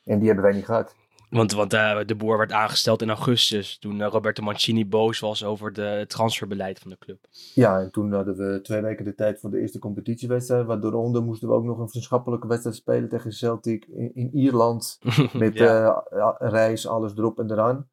En 0.05 0.19
die 0.19 0.27
hebben 0.27 0.45
wij 0.45 0.55
niet 0.55 0.65
gehad. 0.65 0.95
Want, 1.31 1.53
want 1.53 1.75
uh, 1.75 2.01
de 2.07 2.15
boer 2.15 2.39
werd 2.39 2.53
aangesteld 2.53 3.03
in 3.03 3.09
augustus, 3.09 3.79
toen 3.79 4.01
uh, 4.01 4.07
Roberto 4.07 4.43
Mancini 4.43 4.87
boos 4.87 5.21
was 5.21 5.45
over 5.45 5.73
de, 5.73 5.83
het 5.83 6.09
transferbeleid 6.09 6.79
van 6.79 6.91
de 6.91 6.99
club. 6.99 7.27
Ja, 7.55 7.81
en 7.81 7.91
toen 7.91 8.13
hadden 8.13 8.37
we 8.37 8.61
twee 8.61 8.81
weken 8.81 9.05
de 9.05 9.15
tijd 9.15 9.41
voor 9.41 9.51
de 9.51 9.61
eerste 9.61 9.79
competitiewedstrijd. 9.79 10.67
Waardoor 10.67 10.93
onder 10.93 11.23
moesten 11.23 11.49
we 11.49 11.55
ook 11.55 11.65
nog 11.65 11.79
een 11.79 11.89
vriendschappelijke 11.89 12.47
wedstrijd 12.47 12.77
spelen 12.77 13.09
tegen 13.09 13.33
Celtic 13.33 13.85
in, 13.85 14.15
in 14.15 14.31
Ierland. 14.35 14.99
Met 15.33 15.55
ja. 15.55 16.05
uh, 16.13 16.35
reis, 16.39 16.87
alles 16.87 17.17
erop 17.17 17.39
en 17.39 17.51
eraan. 17.51 17.89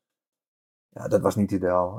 Ja, 0.90 1.08
dat 1.08 1.22
was 1.22 1.36
niet 1.36 1.52
ideaal. 1.52 1.98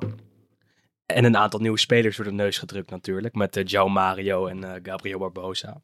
En 1.06 1.24
een 1.24 1.36
aantal 1.36 1.60
nieuwe 1.60 1.78
spelers 1.78 2.16
door 2.16 2.26
de 2.26 2.32
neus 2.32 2.58
gedrukt 2.58 2.90
natuurlijk. 2.90 3.34
Met 3.34 3.74
João 3.74 3.92
Mario 3.92 4.46
en 4.46 4.80
Gabriel 4.82 5.18
Barbosa. 5.18 5.82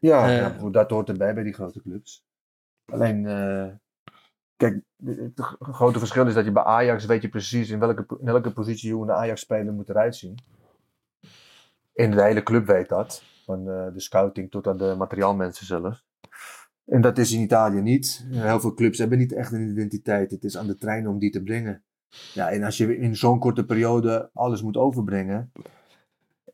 Ja, 0.00 0.30
ja, 0.30 0.70
dat 0.70 0.90
hoort 0.90 1.08
erbij 1.08 1.34
bij 1.34 1.42
die 1.42 1.52
grote 1.52 1.82
clubs. 1.82 2.24
Alleen, 2.84 3.26
kijk, 4.58 4.82
het 5.04 5.40
grote 5.60 5.98
verschil 5.98 6.26
is 6.26 6.34
dat 6.34 6.44
je 6.44 6.52
bij 6.52 6.62
Ajax 6.62 7.04
weet 7.04 7.22
je 7.22 7.28
precies 7.28 7.70
in 7.70 7.78
welke, 7.78 8.06
in 8.20 8.24
welke 8.24 8.52
positie 8.52 8.92
hoe 8.92 9.02
een 9.02 9.10
Ajax-speler 9.10 9.72
moet 9.72 9.88
eruit 9.88 10.16
zien. 10.16 10.38
En 11.94 12.10
de 12.10 12.22
hele 12.22 12.42
club 12.42 12.66
weet 12.66 12.88
dat. 12.88 13.22
Van 13.44 13.64
de 13.64 14.00
scouting 14.00 14.50
tot 14.50 14.66
aan 14.66 14.76
de 14.76 14.94
materiaalmensen 14.98 15.66
zelf. 15.66 16.04
En 16.84 17.00
dat 17.00 17.18
is 17.18 17.32
in 17.32 17.40
Italië 17.40 17.80
niet. 17.80 18.26
Heel 18.30 18.60
veel 18.60 18.74
clubs 18.74 18.98
hebben 18.98 19.18
niet 19.18 19.32
echt 19.32 19.52
een 19.52 19.68
identiteit. 19.68 20.30
Het 20.30 20.44
is 20.44 20.56
aan 20.56 20.66
de 20.66 20.76
trein 20.76 21.08
om 21.08 21.18
die 21.18 21.30
te 21.30 21.42
brengen. 21.42 21.82
Ja, 22.34 22.50
en 22.50 22.62
als 22.62 22.76
je 22.76 22.96
in 22.96 23.16
zo'n 23.16 23.38
korte 23.38 23.64
periode 23.64 24.30
alles 24.32 24.62
moet 24.62 24.76
overbrengen. 24.76 25.52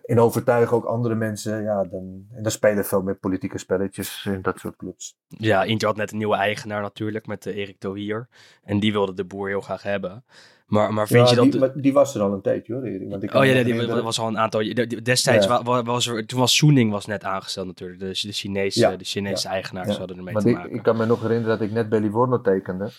En 0.05 0.21
overtuigen 0.21 0.77
ook 0.77 0.85
andere 0.85 1.15
mensen. 1.15 1.63
Ja, 1.63 1.85
dan, 1.85 2.27
en 2.33 2.43
dan 2.43 2.53
spelen 2.53 2.85
veel 2.85 3.03
meer 3.03 3.17
politieke 3.17 3.59
spelletjes 3.59 4.25
in 4.27 4.43
dat 4.43 4.59
soort 4.59 4.77
clubs. 4.77 5.17
Ja, 5.29 5.63
Inter 5.63 5.89
had 5.89 5.97
net 5.97 6.13
een 6.13 6.19
nieuwe 6.19 6.37
eigenaar 6.37 6.83
natuurlijk. 6.83 7.27
Met 7.27 7.43
de 7.43 7.53
Erik 7.53 7.79
Tohier. 7.79 8.29
En 8.63 8.81
die 8.81 8.93
wilde 8.93 9.15
de 9.15 9.25
boer 9.25 9.49
heel 9.49 9.61
graag 9.61 9.83
hebben. 9.83 10.25
Maar, 10.67 10.93
maar 10.93 11.07
vind 11.07 11.29
ja, 11.29 11.43
je 11.43 11.59
dat... 11.59 11.83
Die, 11.83 11.93
was 11.93 12.15
er 12.15 12.23
al 12.23 12.33
een 12.33 12.41
tijdje 12.41 12.75
hoor, 12.75 12.83
Erik. 12.83 13.11
Want 13.11 13.23
ik 13.23 13.35
oh 13.35 13.45
ja, 13.45 13.63
die, 13.63 13.87
was 13.87 14.19
al 14.21 14.27
een 14.27 14.39
aantal... 14.39 14.75
Destijds 15.03 15.47
ja. 15.47 15.83
was 15.83 16.07
er... 16.07 16.27
Toen 16.27 16.39
was 16.39 16.57
Soening 16.57 16.91
was 16.91 17.07
net 17.07 17.25
aangesteld 17.25 17.67
natuurlijk. 17.67 18.01
De, 18.01 18.07
de 18.07 18.33
Chinese, 18.33 18.97
de 18.97 19.05
Chinese 19.05 19.49
eigenaar 19.49 19.93
zouden 19.93 20.17
ermee 20.17 20.35
maar 20.35 20.43
te 20.43 20.49
ik, 20.49 20.57
maken. 20.57 20.75
Ik 20.75 20.83
kan 20.83 20.97
me 20.97 21.07
nog 21.07 21.23
herinneren 21.23 21.59
dat 21.59 21.69
ik 21.69 21.75
net 21.75 21.89
bij 21.89 22.01
Livorno 22.01 22.41
tekende. 22.41 22.91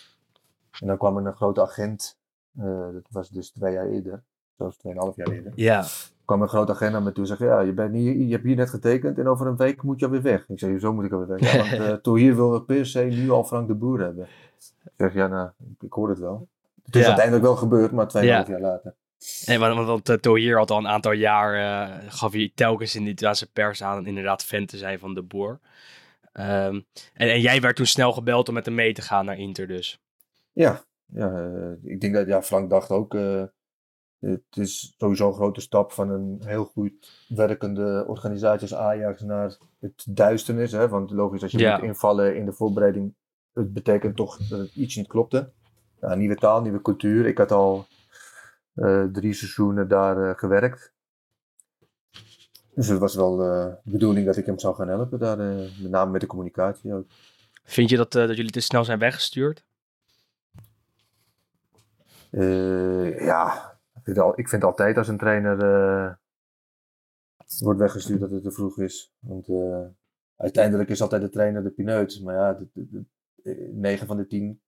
En 0.80 0.86
dan 0.86 0.98
kwam 0.98 1.16
er 1.16 1.26
een 1.26 1.36
grote 1.36 1.62
agent. 1.62 2.18
Uh, 2.58 2.64
dat 2.92 3.06
was 3.10 3.28
dus 3.28 3.50
twee 3.50 3.72
jaar 3.72 3.86
eerder. 3.86 4.22
Zelfs 4.56 4.76
tweeënhalf 4.76 5.16
jaar 5.16 5.28
eerder. 5.28 5.52
Ja. 5.54 5.84
Kwam 6.26 6.42
een 6.42 6.48
grote 6.48 6.72
agent 6.72 6.92
naar 6.92 7.02
me 7.02 7.12
toe 7.12 7.28
en 7.28 7.36
zei: 7.36 7.50
Ja, 7.50 7.60
je, 7.60 7.72
bent 7.72 7.94
hier, 7.94 8.16
je 8.16 8.32
hebt 8.32 8.44
hier 8.44 8.56
net 8.56 8.70
getekend 8.70 9.18
en 9.18 9.28
over 9.28 9.46
een 9.46 9.56
week 9.56 9.82
moet 9.82 10.00
je 10.00 10.06
alweer 10.06 10.22
weg. 10.22 10.48
Ik 10.48 10.58
zei: 10.58 10.78
Zo 10.78 10.92
moet 10.92 11.04
ik 11.04 11.12
alweer 11.12 11.28
weg. 11.28 11.52
Ja, 11.52 11.58
want 11.58 11.72
uh, 11.90 11.92
toen 11.92 12.16
hier 12.16 12.36
wil 12.36 12.60
per 12.60 12.86
se 12.86 13.00
nu 13.00 13.30
al 13.30 13.44
Frank 13.44 13.68
de 13.68 13.74
Boer 13.74 14.00
hebben. 14.00 14.24
Ik 14.84 14.92
zeg: 14.96 15.14
Ja, 15.14 15.26
nou, 15.26 15.50
ik 15.80 15.92
hoor 15.92 16.08
het 16.08 16.18
wel. 16.18 16.48
Het 16.84 16.94
is 16.94 17.00
ja. 17.00 17.06
uiteindelijk 17.06 17.44
wel 17.44 17.56
gebeurd, 17.56 17.92
maar 17.92 18.08
tweeënhalf 18.08 18.46
ja. 18.46 18.52
jaar 18.52 18.60
later. 18.60 18.94
Nee, 19.46 19.58
want, 19.58 19.86
want 19.86 20.08
uh, 20.08 20.16
Tohier 20.16 20.56
had 20.56 20.70
al 20.70 20.78
een 20.78 20.88
aantal 20.88 21.12
jaar, 21.12 21.56
uh, 21.56 21.96
gaf 22.08 22.32
hij 22.32 22.52
telkens 22.54 22.94
in 22.94 23.04
de 23.04 23.10
Italiaanse 23.10 23.50
pers 23.52 23.82
aan 23.82 24.06
inderdaad 24.06 24.44
fan 24.44 24.66
te 24.66 24.76
zijn 24.76 24.98
van 24.98 25.14
de 25.14 25.22
boer. 25.22 25.60
Um, 26.32 26.86
en, 27.14 27.30
en, 27.30 27.40
jij 27.40 27.60
werd 27.60 27.76
toen 27.76 27.86
snel 27.86 28.12
gebeld 28.12 28.48
om 28.48 28.54
met 28.54 28.64
hem 28.64 28.74
mee 28.74 28.92
te 28.92 29.02
gaan 29.02 29.24
naar 29.24 29.38
Inter 29.38 29.66
dus. 29.66 30.00
Ja, 30.52 30.84
ja 31.06 31.50
ik 31.82 32.00
denk 32.00 32.14
dat 32.14 32.26
ja, 32.26 32.42
Frank 32.42 32.70
dacht 32.70 32.90
ook, 32.90 33.14
het 34.20 34.56
is 34.56 34.94
sowieso 34.98 35.28
een 35.28 35.34
grote 35.34 35.60
stap 35.60 35.92
van 35.92 36.10
een 36.10 36.40
heel 36.44 36.64
goed 36.64 37.26
werkende 37.28 38.04
organisatie 38.06 38.60
als 38.60 38.74
Ajax 38.74 39.20
naar 39.20 39.56
het 39.80 40.06
duisternis. 40.08 40.72
Hè? 40.72 40.88
Want 40.88 41.10
logisch, 41.10 41.42
als 41.42 41.52
je 41.52 41.58
ja. 41.58 41.76
moet 41.76 41.86
invallen 41.86 42.36
in 42.36 42.44
de 42.44 42.52
voorbereiding, 42.52 43.14
het 43.52 43.72
betekent 43.72 44.16
toch 44.16 44.36
dat 44.36 44.58
het 44.58 44.74
iets 44.74 44.96
niet 44.96 45.06
klopte. 45.06 45.52
Ja, 46.00 46.14
nieuwe 46.14 46.34
taal, 46.34 46.62
nieuwe 46.62 46.82
cultuur. 46.82 47.26
Ik 47.26 47.38
had 47.38 47.52
al 47.52 47.86
uh, 48.74 49.04
drie 49.04 49.32
seizoenen 49.32 49.88
daar 49.88 50.18
uh, 50.18 50.30
gewerkt. 50.34 50.92
Dus 52.74 52.88
het 52.88 52.98
was 52.98 53.14
wel 53.14 53.40
uh, 53.40 53.74
de 53.84 53.90
bedoeling 53.90 54.26
dat 54.26 54.36
ik 54.36 54.46
hem 54.46 54.58
zou 54.58 54.74
gaan 54.74 54.88
helpen 54.88 55.18
daar, 55.18 55.38
met 55.38 55.90
name 55.90 56.10
met 56.10 56.20
de 56.20 56.26
communicatie 56.26 56.94
ook. 56.94 57.06
Vind 57.64 57.90
je 57.90 57.96
dat, 57.96 58.12
dat 58.12 58.36
jullie 58.36 58.50
te 58.50 58.60
snel 58.60 58.84
zijn 58.84 58.98
weggestuurd? 58.98 59.64
ja, 62.30 63.75
al, 64.14 64.38
ik 64.38 64.48
vind 64.48 64.64
altijd 64.64 64.96
als 64.96 65.08
een 65.08 65.18
trainer 65.18 66.18
wordt 67.58 67.80
weggestuurd 67.80 68.20
dat 68.20 68.30
het 68.30 68.42
te 68.42 68.50
vroeg 68.50 68.78
is. 68.78 69.14
Want 69.18 69.48
uiteindelijk 70.36 70.88
is 70.88 71.02
altijd 71.02 71.22
de 71.22 71.28
trainer 71.28 71.62
de 71.62 71.70
pineut. 71.70 72.20
Maar 72.22 72.34
ja, 72.34 72.58
9 73.72 74.06
van 74.06 74.16
de 74.16 74.26
10 74.26 74.60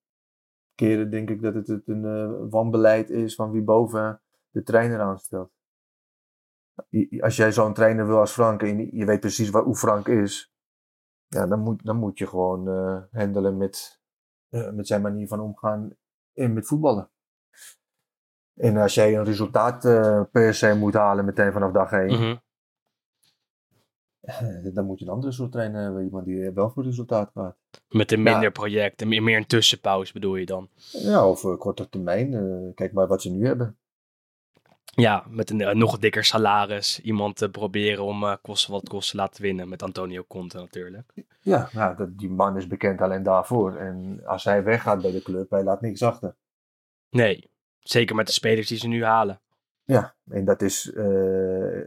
keren 0.75 1.11
denk 1.11 1.31
ik 1.31 1.43
dat 1.43 1.55
het, 1.55 1.67
het 1.67 1.89
een 1.89 2.05
uh, 2.05 2.51
wanbeleid 2.51 3.11
is 3.11 3.35
van 3.35 3.51
wie 3.51 3.63
boven 3.63 4.21
de 4.51 4.63
trainer 4.63 5.01
aanstelt. 5.01 5.53
Als 7.21 7.37
jij 7.37 7.53
zo'n 7.53 7.75
trainer 7.75 8.07
wil 8.07 8.19
als 8.19 8.33
Frank 8.33 8.63
en 8.63 8.97
je 8.97 9.05
weet 9.05 9.21
precies 9.21 9.51
waar, 9.51 9.63
hoe 9.63 9.77
Frank 9.77 10.09
is, 10.09 10.53
ja, 11.27 11.47
dan, 11.47 11.61
moet, 11.61 11.85
dan 11.85 11.97
moet 11.97 12.19
je 12.19 12.27
gewoon 12.27 12.69
handelen 13.11 13.57
met, 13.57 14.01
met 14.49 14.87
zijn 14.87 15.03
manier 15.03 15.29
van 15.29 15.41
omgaan 15.41 15.97
en 16.33 16.53
met 16.53 16.67
voetballen. 16.67 17.11
En 18.59 18.77
als 18.77 18.95
jij 18.95 19.17
een 19.17 19.25
resultaat 19.25 19.81
per 20.31 20.55
se 20.55 20.75
moet 20.75 20.95
halen 20.95 21.25
meteen 21.25 21.53
vanaf 21.53 21.73
dag 21.73 21.93
1, 21.93 22.07
mm 22.07 22.17
-hmm. 22.17 22.41
dan 24.75 24.85
moet 24.85 24.99
je 24.99 25.05
een 25.05 25.11
andere 25.11 25.33
soort 25.33 25.53
trainer 25.53 25.83
hebben. 25.83 26.05
Iemand 26.05 26.25
die 26.25 26.51
wel 26.51 26.71
voor 26.71 26.85
resultaat 26.85 27.31
gaat. 27.35 27.57
Met 27.89 28.13
een 28.13 28.23
minder 28.23 28.43
ja. 28.43 28.51
project 28.51 29.03
en 29.03 29.09
meer 29.09 29.37
een 29.37 29.47
tussenpauze 29.47 30.13
bedoel 30.13 30.37
je 30.37 30.47
dan? 30.47 30.69
Ja, 30.93 31.29
of 31.29 31.45
uh, 31.45 31.59
korte 31.59 31.89
termijn. 31.89 32.33
Uh, 32.33 32.75
kijk 32.75 32.93
maar 32.93 33.07
wat 33.07 33.23
ze 33.23 33.31
nu 33.31 33.47
hebben. 33.47 33.79
Ja, 34.95 35.25
met 35.29 35.51
een 35.51 35.79
nog 35.79 35.99
dikker 35.99 36.25
salaris. 36.25 37.01
Iemand 37.01 37.37
te 37.37 37.51
proberen 37.51 38.05
om 38.05 38.39
kosten 38.43 38.73
wat 38.73 38.89
kosten 38.89 39.17
te 39.17 39.23
laten 39.23 39.43
winnen. 39.43 39.69
Met 39.69 39.83
Antonio 39.83 40.25
Conte 40.29 40.59
natuurlijk. 40.59 41.13
Ja, 41.41 41.69
nou, 41.73 41.97
dat, 41.97 42.19
die 42.19 42.31
man 42.31 42.57
is 42.57 42.67
bekend 42.67 43.01
alleen 43.01 43.23
daarvoor. 43.23 43.77
En 43.77 44.21
als 44.25 44.45
hij 44.45 44.63
weggaat 44.65 45.03
bij 45.03 45.11
de 45.11 45.23
club, 45.23 45.51
hij 45.51 45.63
laat 45.63 45.81
niks 45.81 46.03
achter. 46.03 46.37
Nee, 47.11 47.51
zeker 47.91 48.17
met 48.17 48.27
de 48.27 48.33
spelers 48.33 48.69
die 48.69 48.79
ze 48.79 48.89
nu 48.89 49.05
halen. 49.05 49.41
Ja, 49.85 50.15
en 50.31 50.45
dat 50.45 50.63
is. 50.63 50.93
Uh, 50.95 51.79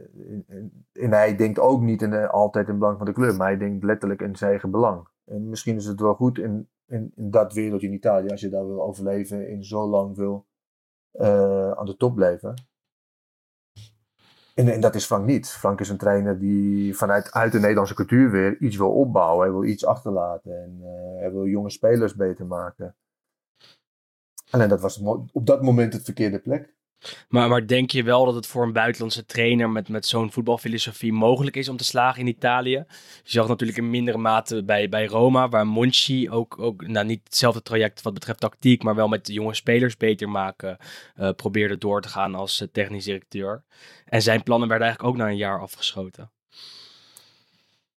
en, 0.92 1.10
hij 1.10 1.36
denkt 1.36 1.58
ook 1.58 1.80
niet 1.80 2.02
in 2.02 2.28
altijd 2.28 2.68
in 2.68 2.78
belang 2.78 2.96
van 2.96 3.06
de 3.06 3.12
club, 3.12 3.36
maar 3.36 3.46
hij 3.46 3.58
denkt 3.58 3.84
letterlijk 3.84 4.20
in 4.20 4.36
zijn 4.36 4.50
eigen 4.50 4.70
belang. 4.70 5.08
En 5.24 5.48
misschien 5.48 5.76
is 5.76 5.84
het 5.84 6.00
wel 6.00 6.14
goed 6.14 6.38
in, 6.38 6.68
in, 6.86 7.12
dat 7.16 7.52
wereldje 7.52 7.86
in 7.86 7.92
Italië, 7.92 8.28
als 8.28 8.40
je 8.40 8.48
daar 8.48 8.66
wil 8.66 8.82
overleven 8.82 9.48
en 9.48 9.64
zo 9.64 9.88
lang 9.88 10.16
wil 10.16 10.46
uh, 11.12 11.70
aan 11.70 11.86
de 11.86 11.96
top 11.96 12.14
blijven. 12.14 12.54
En, 14.54 14.68
en, 14.68 14.80
dat 14.80 14.94
is 14.94 15.06
Frank 15.06 15.26
niet. 15.26 15.48
Frank 15.48 15.80
is 15.80 15.88
een 15.88 15.96
trainer 15.96 16.38
die 16.38 16.96
vanuit 16.96 17.32
uit 17.32 17.52
de 17.52 17.60
Nederlandse 17.60 17.94
cultuur 17.94 18.30
weer 18.30 18.60
iets 18.60 18.76
wil 18.76 18.92
opbouwen. 18.92 19.44
Hij 19.44 19.52
wil 19.52 19.64
iets 19.64 19.86
achterlaten 19.86 20.62
en 20.62 20.78
uh, 20.80 21.20
hij 21.20 21.32
wil 21.32 21.46
jonge 21.46 21.70
spelers 21.70 22.14
beter 22.14 22.46
maken. 22.46 22.96
Alleen 24.52 24.68
dat 24.68 24.80
was 24.80 25.00
op 25.32 25.46
dat 25.46 25.62
moment 25.62 25.92
het 25.92 26.04
verkeerde 26.04 26.38
plek. 26.38 26.72
Maar, 27.28 27.48
maar 27.48 27.66
denk 27.66 27.90
je 27.90 28.02
wel 28.02 28.24
dat 28.24 28.34
het 28.34 28.46
voor 28.46 28.62
een 28.62 28.72
buitenlandse 28.72 29.24
trainer 29.24 29.70
met, 29.70 29.88
met 29.88 30.06
zo'n 30.06 30.32
voetbalfilosofie 30.32 31.12
mogelijk 31.12 31.56
is 31.56 31.68
om 31.68 31.76
te 31.76 31.84
slagen 31.84 32.20
in 32.20 32.26
Italië? 32.26 32.84
Je 33.22 33.30
zag 33.30 33.48
natuurlijk 33.48 33.78
in 33.78 33.90
mindere 33.90 34.18
mate 34.18 34.64
bij, 34.64 34.88
bij 34.88 35.06
Roma, 35.06 35.48
waar 35.48 35.66
Monchi 35.66 36.30
ook, 36.30 36.58
ook 36.58 36.86
nou, 36.86 37.06
niet 37.06 37.20
hetzelfde 37.24 37.62
traject 37.62 38.02
wat 38.02 38.14
betreft 38.14 38.40
tactiek, 38.40 38.82
maar 38.82 38.94
wel 38.94 39.08
met 39.08 39.26
de 39.26 39.32
jonge 39.32 39.54
spelers 39.54 39.96
beter 39.96 40.28
maken, 40.28 40.76
uh, 41.16 41.30
probeerde 41.30 41.78
door 41.78 42.00
te 42.00 42.08
gaan 42.08 42.34
als 42.34 42.60
uh, 42.60 42.68
technisch 42.72 43.04
directeur. 43.04 43.64
En 44.04 44.22
zijn 44.22 44.42
plannen 44.42 44.68
werden 44.68 44.86
eigenlijk 44.86 45.14
ook 45.14 45.22
na 45.22 45.30
een 45.30 45.36
jaar 45.36 45.60
afgeschoten. 45.60 46.30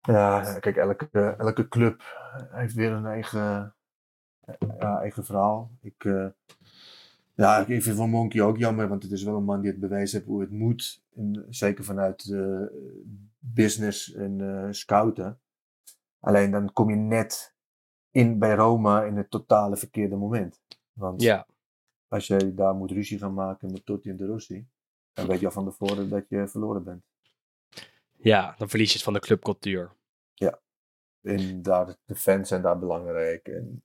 Ja, 0.01 0.59
kijk, 0.59 0.75
elke, 0.77 1.35
elke 1.38 1.67
club 1.67 2.03
heeft 2.51 2.74
weer 2.74 2.91
een 2.91 3.05
eigen, 3.05 3.75
ja, 4.79 4.99
eigen 4.99 5.25
verhaal. 5.25 5.71
Ik 5.81 6.03
ja, 7.35 7.65
ik 7.65 7.83
vind 7.83 7.95
Van 7.97 8.09
Monkey 8.09 8.41
ook 8.41 8.57
jammer, 8.57 8.87
want 8.87 9.03
het 9.03 9.11
is 9.11 9.23
wel 9.23 9.35
een 9.35 9.43
man 9.43 9.61
die 9.61 9.71
het 9.71 9.79
bewezen 9.79 10.17
heeft 10.17 10.29
hoe 10.29 10.41
het 10.41 10.51
moet. 10.51 11.03
En 11.15 11.45
zeker 11.49 11.83
vanuit 11.83 12.25
uh, 12.25 12.67
business 13.39 14.13
en 14.13 14.39
uh, 14.39 14.67
scouten. 14.69 15.39
Alleen 16.19 16.51
dan 16.51 16.73
kom 16.73 16.89
je 16.89 16.95
net 16.95 17.55
in 18.11 18.39
bij 18.39 18.55
Roma 18.55 19.03
in 19.03 19.17
het 19.17 19.29
totale 19.29 19.77
verkeerde 19.77 20.15
moment. 20.15 20.61
Want 20.93 21.21
ja. 21.21 21.47
als 22.07 22.27
je 22.27 22.53
daar 22.53 22.75
moet 22.75 22.91
ruzie 22.91 23.19
gaan 23.19 23.33
maken 23.33 23.71
met 23.71 23.85
Totti 23.85 24.09
en 24.09 24.17
De 24.17 24.25
Rossi, 24.25 24.67
dan 25.13 25.27
weet 25.27 25.39
je 25.39 25.45
al 25.45 25.51
van 25.51 25.65
tevoren 25.65 26.09
dat 26.09 26.29
je 26.29 26.47
verloren 26.47 26.83
bent. 26.83 27.03
Ja, 28.17 28.55
dan 28.57 28.69
verlies 28.69 28.87
je 28.87 28.93
het 28.93 29.03
van 29.03 29.13
de 29.13 29.19
clubcultuur. 29.19 29.91
Ja, 30.33 30.59
en 31.21 31.61
daar, 31.61 31.95
de 32.05 32.15
fans 32.15 32.47
zijn 32.47 32.61
daar 32.61 32.79
belangrijk. 32.79 33.47
En 33.47 33.83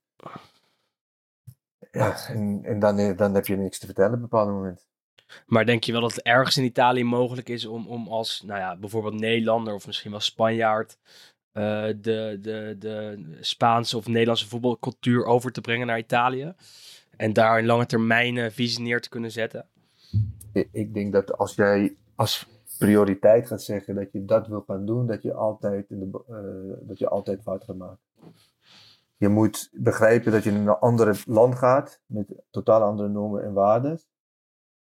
ja, 1.91 2.27
en, 2.27 2.61
en 2.63 2.79
dan, 2.79 3.15
dan 3.15 3.33
heb 3.33 3.45
je 3.45 3.55
niks 3.55 3.79
te 3.79 3.85
vertellen 3.85 4.11
op 4.11 4.15
een 4.15 4.21
bepaald 4.21 4.49
moment. 4.49 4.89
Maar 5.45 5.65
denk 5.65 5.83
je 5.83 5.91
wel 5.91 6.01
dat 6.01 6.15
het 6.15 6.25
ergens 6.25 6.57
in 6.57 6.63
Italië 6.63 7.03
mogelijk 7.03 7.49
is 7.49 7.65
om, 7.65 7.87
om 7.87 8.07
als, 8.07 8.43
nou 8.45 8.59
ja, 8.59 8.77
bijvoorbeeld 8.77 9.19
Nederlander 9.19 9.73
of 9.73 9.85
misschien 9.85 10.11
wel 10.11 10.19
Spanjaard 10.19 10.97
eh, 11.51 11.87
de, 12.01 12.37
de, 12.41 12.75
de 12.79 13.23
Spaanse 13.39 13.97
of 13.97 14.07
Nederlandse 14.07 14.47
voetbalcultuur 14.47 15.25
over 15.25 15.51
te 15.51 15.61
brengen 15.61 15.87
naar 15.87 15.97
Italië. 15.97 16.53
En 17.17 17.33
daar 17.33 17.57
een 17.57 17.65
lange 17.65 17.85
termijn 17.85 18.37
eh, 18.37 18.49
visie 18.49 18.81
neer 18.81 19.01
te 19.01 19.09
kunnen 19.09 19.31
zetten. 19.31 19.65
Ik, 20.71 20.93
denk 20.93 21.13
dat 21.13 21.37
als 21.37 21.55
jij 21.55 21.95
als 22.15 22.47
prioriteit 22.77 23.47
gaat 23.47 23.61
zeggen 23.61 23.95
dat 23.95 24.11
je 24.11 24.25
dat 24.25 24.47
wil 24.47 24.61
gaan 24.61 24.85
doen, 24.85 25.07
dat 25.07 25.21
je 25.21 25.33
altijd, 25.33 25.89
in 25.89 25.99
de, 25.99 26.23
eh, 26.27 26.87
dat 26.87 26.99
je 26.99 27.09
altijd 27.09 27.41
fout 27.41 27.63
gaat 27.63 27.75
maken. 27.75 27.99
Je 29.21 29.29
moet 29.29 29.69
begrijpen 29.73 30.31
dat 30.31 30.43
je 30.43 30.49
in 30.49 30.55
een 30.55 30.69
ander 30.69 31.23
land 31.25 31.55
gaat 31.55 32.01
met 32.05 32.27
totaal 32.49 32.81
andere 32.81 33.09
normen 33.09 33.43
en 33.43 33.53
waarden. 33.53 33.99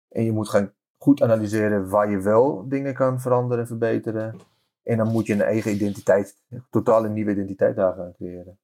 En 0.09 0.25
je 0.25 0.33
moet 0.33 0.49
gaan 0.49 0.73
goed 0.99 1.23
analyseren 1.23 1.89
waar 1.89 2.11
je 2.11 2.21
wel 2.21 2.69
dingen 2.69 2.95
kan 2.95 3.21
veranderen 3.21 3.59
en 3.59 3.67
verbeteren. 3.67 4.37
En 4.83 4.97
dan 4.97 5.13
moet 5.13 5.27
je 5.27 5.33
een 5.33 5.43
eigen 5.43 5.73
identiteit, 5.73 6.37
een 6.49 6.65
totaal 6.71 7.05
een 7.05 7.13
nieuwe 7.13 7.31
identiteit 7.31 7.77
daar 7.77 7.95
gaan 7.95 8.13
creëren. 8.13 8.59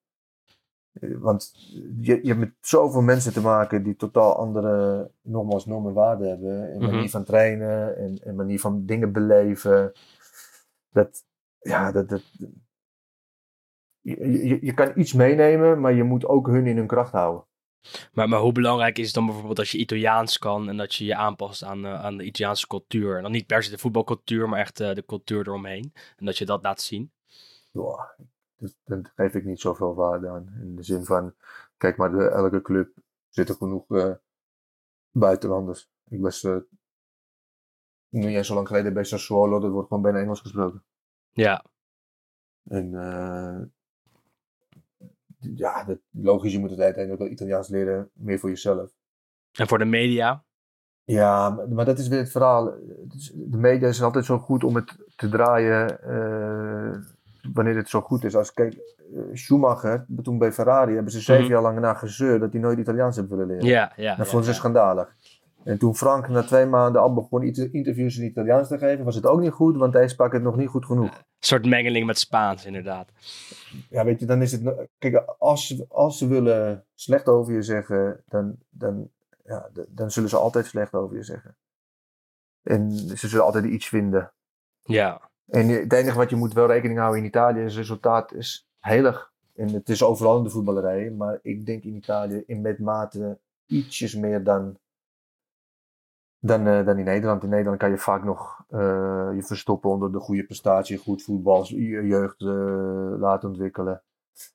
Eh, 0.92 1.16
Want 1.18 1.52
je, 2.00 2.18
je 2.22 2.28
hebt 2.28 2.38
met 2.38 2.52
zoveel 2.60 3.02
mensen 3.02 3.32
te 3.32 3.40
maken 3.40 3.82
die 3.82 3.96
totaal 3.96 4.36
andere, 4.36 5.10
nogmaals, 5.22 5.66
normen 5.66 5.88
en 5.88 5.94
waarden 5.94 6.28
hebben. 6.28 6.72
En 6.72 6.82
Mhm. 6.82 6.90
manier 6.90 7.10
van 7.10 7.24
trainen 7.24 7.96
en, 7.96 8.18
en 8.22 8.34
manier 8.34 8.60
van 8.60 8.86
dingen 8.86 9.12
beleven. 9.12 9.92
Dat, 10.92 11.24
ja, 11.58 11.92
dat, 11.92 12.08
dat, 12.08 12.22
je, 14.00 14.46
je, 14.46 14.58
je 14.60 14.74
kan 14.74 14.92
iets 14.94 15.12
meenemen, 15.12 15.80
maar 15.80 15.92
je 15.92 16.02
moet 16.02 16.26
ook 16.26 16.46
hun 16.46 16.66
in 16.66 16.76
hun 16.76 16.86
kracht 16.86 17.12
houden. 17.12 17.44
Maar, 18.12 18.28
maar 18.28 18.40
hoe 18.40 18.52
belangrijk 18.52 18.98
is 18.98 19.04
het 19.04 19.14
dan 19.14 19.24
bijvoorbeeld 19.24 19.56
dat 19.56 19.68
je 19.68 19.78
Italiaans 19.78 20.38
kan 20.38 20.68
en 20.68 20.76
dat 20.76 20.94
je 20.94 21.04
je 21.04 21.14
aanpast 21.14 21.64
aan, 21.64 21.84
eh, 21.84 22.04
aan 22.04 22.16
de 22.16 22.24
Italiaanse 22.24 22.66
cultuur? 22.66 23.16
En 23.16 23.22
dan 23.22 23.32
niet 23.32 23.46
per 23.46 23.62
se 23.62 23.70
de 23.70 23.78
voetbalcultuur, 23.78 24.48
maar 24.48 24.60
echt 24.60 24.80
eh, 24.80 24.94
de 24.94 25.04
cultuur 25.04 25.46
eromheen. 25.46 25.92
En 26.16 26.26
dat 26.26 26.38
je 26.38 26.44
dat 26.44 26.62
laat 26.62 26.80
zien. 26.80 27.12
Ja, 27.72 28.14
daar 28.84 29.12
geef 29.14 29.34
ik 29.34 29.44
niet 29.44 29.60
zoveel 29.60 29.94
waarde 29.94 30.28
aan. 30.28 30.54
In 30.60 30.76
de 30.76 30.82
zin 30.82 31.04
van, 31.04 31.34
kijk 31.76 31.96
maar, 31.96 32.10
de, 32.10 32.28
elke 32.28 32.62
club 32.62 32.92
zit 33.28 33.48
er 33.48 33.54
genoeg 33.54 33.84
eh, 33.88 34.12
buitenlanders. 35.10 35.90
Ik 36.08 36.20
was 36.20 36.46
niet 38.08 38.24
eens 38.24 38.46
zo 38.46 38.54
lang 38.54 38.66
geleden 38.66 38.94
bij 38.94 39.04
Sassuolo, 39.04 39.60
dat 39.60 39.70
wordt 39.70 39.88
gewoon 39.88 40.02
bijna 40.02 40.18
Engels 40.18 40.40
gesproken. 40.40 40.84
Ja, 41.32 41.64
En 42.62 42.92
ja, 45.54 45.84
dat, 45.84 45.98
logisch, 46.10 46.52
je 46.52 46.58
moet 46.58 46.70
het 46.70 46.80
uiteindelijk 46.80 47.22
wel 47.22 47.32
Italiaans 47.32 47.68
leren, 47.68 48.10
meer 48.12 48.38
voor 48.38 48.48
jezelf. 48.48 48.90
en 49.52 49.68
voor 49.68 49.78
de 49.78 49.84
media. 49.84 50.44
Ja, 51.04 51.50
maar, 51.68 51.84
dat 51.84 51.98
is 51.98 52.08
weer 52.08 52.18
het 52.18 52.30
verhaal. 52.30 52.64
De 53.34 53.56
media 53.58 53.88
is 53.88 54.02
altijd 54.02 54.24
zo 54.24 54.38
goed 54.38 54.64
om 54.64 54.74
het 54.74 54.96
te 55.16 55.28
draaien 55.28 56.02
eh, 56.02 56.98
wanneer 57.52 57.76
het 57.76 57.88
zo 57.88 58.00
goed 58.00 58.24
is. 58.24 58.36
Als 58.36 58.52
kijk, 58.52 58.74
eh, 58.74 59.20
Schumacher, 59.32 60.06
toen 60.22 60.38
bij 60.38 60.52
Ferrari, 60.52 60.94
hebben 60.94 61.12
ze 61.12 61.20
zeven 61.20 61.42
Mhm. 61.42 61.52
jaar 61.52 61.62
lang 61.62 61.78
naar 61.80 61.96
gezeurd 61.96 62.40
dat 62.40 62.52
hij 62.52 62.60
nooit 62.60 62.78
Italiaans 62.78 63.16
heeft 63.16 63.28
willen 63.28 63.46
leren. 63.46 63.64
Ja, 63.64 63.92
ja. 63.96 64.08
dat 64.16 64.16
ja, 64.16 64.24
vonden 64.24 64.44
ze 64.44 64.50
ja. 64.50 64.56
schandalig. 64.56 65.14
En 65.64 65.78
toen 65.78 65.96
Frank 65.96 66.28
na 66.28 66.42
twee 66.42 66.66
maanden 66.66 67.02
al 67.02 67.14
begon 67.14 67.42
inter- 67.42 67.74
interviews 67.74 68.16
in 68.18 68.24
Italiaans 68.24 68.68
te 68.68 68.78
geven, 68.78 69.04
was 69.04 69.14
het 69.14 69.26
ook 69.26 69.40
niet 69.40 69.50
goed, 69.52 69.76
want 69.76 69.92
hij 69.92 70.08
sprak 70.08 70.32
het 70.32 70.42
nog 70.42 70.56
niet 70.56 70.68
goed 70.68 70.84
genoeg. 70.86 71.22
Een 71.40 71.46
soort 71.46 71.66
mengeling 71.66 72.06
met 72.06 72.18
Spaans, 72.18 72.64
inderdaad. 72.64 73.10
Ja, 73.90 74.04
weet 74.04 74.20
je, 74.20 74.26
dan 74.26 74.42
is 74.42 74.52
het. 74.52 74.88
Kijk, 74.98 75.16
als, 75.38 75.66
ze- 75.66 75.86
als 75.88 76.18
ze 76.18 76.26
willen 76.28 76.84
slecht 76.94 77.28
over 77.28 77.52
je 77.54 77.62
zeggen, 77.62 78.22
dan, 78.26 78.56
dan, 78.70 79.10
ja, 79.44 79.70
dan 79.88 80.10
zullen 80.10 80.28
ze 80.28 80.36
altijd 80.36 80.66
slecht 80.66 80.94
over 80.94 81.16
je 81.16 81.22
zeggen. 81.22 81.56
En 82.62 82.90
ze 83.16 83.28
zullen 83.28 83.44
altijd 83.44 83.64
iets 83.64 83.88
vinden. 83.88 84.32
Ja, 84.82 85.30
En 85.46 85.68
het 85.68 85.92
enige 85.92 86.16
wat 86.16 86.30
je 86.30 86.36
moet 86.36 86.52
wel 86.52 86.66
rekening 86.66 86.98
houden 86.98 87.20
in 87.20 87.26
Italië 87.28 87.58
is 87.60 87.64
het 87.64 87.74
resultaat 87.76 88.32
is 88.32 88.68
heilig. 88.78 89.32
En 89.54 89.68
het 89.68 89.88
is 89.88 90.02
overal 90.02 90.38
in 90.38 90.44
de 90.44 90.50
voetballerij, 90.50 91.10
maar 91.10 91.38
ik 91.42 91.66
denk 91.66 91.84
in 91.84 91.94
Italië 91.94 92.42
in 92.46 92.60
met 92.60 92.78
mate 92.78 93.38
ietsjes 93.66 94.14
meer 94.14 94.44
dan, 94.44 94.78
dan, 96.40 96.66
eh, 96.66 96.84
dan 96.84 96.98
in 96.98 97.04
Nederland. 97.04 97.42
In 97.42 97.48
Nederland 97.48 97.78
kan 97.78 97.90
je 97.90 97.98
vaak 97.98 98.24
nog 98.24 98.64
eh, 98.68 99.30
je 99.34 99.42
verstoppen 99.42 99.90
onder 99.90 100.12
de 100.12 100.18
goede 100.18 100.44
prestatie, 100.44 100.98
goed 100.98 101.22
voetbal, 101.22 101.66
je 101.66 102.06
jeugd 102.06 102.40
eh, 102.40 103.18
laten 103.18 103.48
ontwikkelen. 103.48 104.02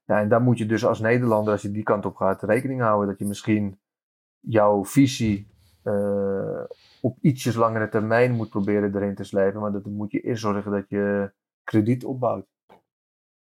Ja, 0.05 0.19
en 0.19 0.29
daar 0.29 0.41
moet 0.41 0.57
je 0.57 0.65
dus 0.65 0.85
als 0.85 0.99
Nederlander, 0.99 1.53
als 1.53 1.61
je 1.61 1.71
die 1.71 1.83
kant 1.83 2.05
op 2.05 2.15
gaat, 2.15 2.43
rekening 2.43 2.81
houden 2.81 3.07
dat 3.07 3.19
je 3.19 3.25
misschien 3.25 3.79
jouw 4.39 4.85
visie 4.85 5.53
op 7.01 7.17
ietsjes 7.21 7.55
langere 7.55 7.89
termijn 7.89 8.31
moet 8.31 8.49
proberen 8.49 8.95
erin 8.95 9.15
te 9.15 9.23
slijpen. 9.23 9.61
Maar 9.61 9.71
dat 9.71 9.85
moet 9.85 10.11
je 10.11 10.21
eerst 10.21 10.41
zorgen 10.41 10.71
dat 10.71 10.89
je 10.89 11.31
krediet 11.63 12.05
opbouwt. 12.05 12.54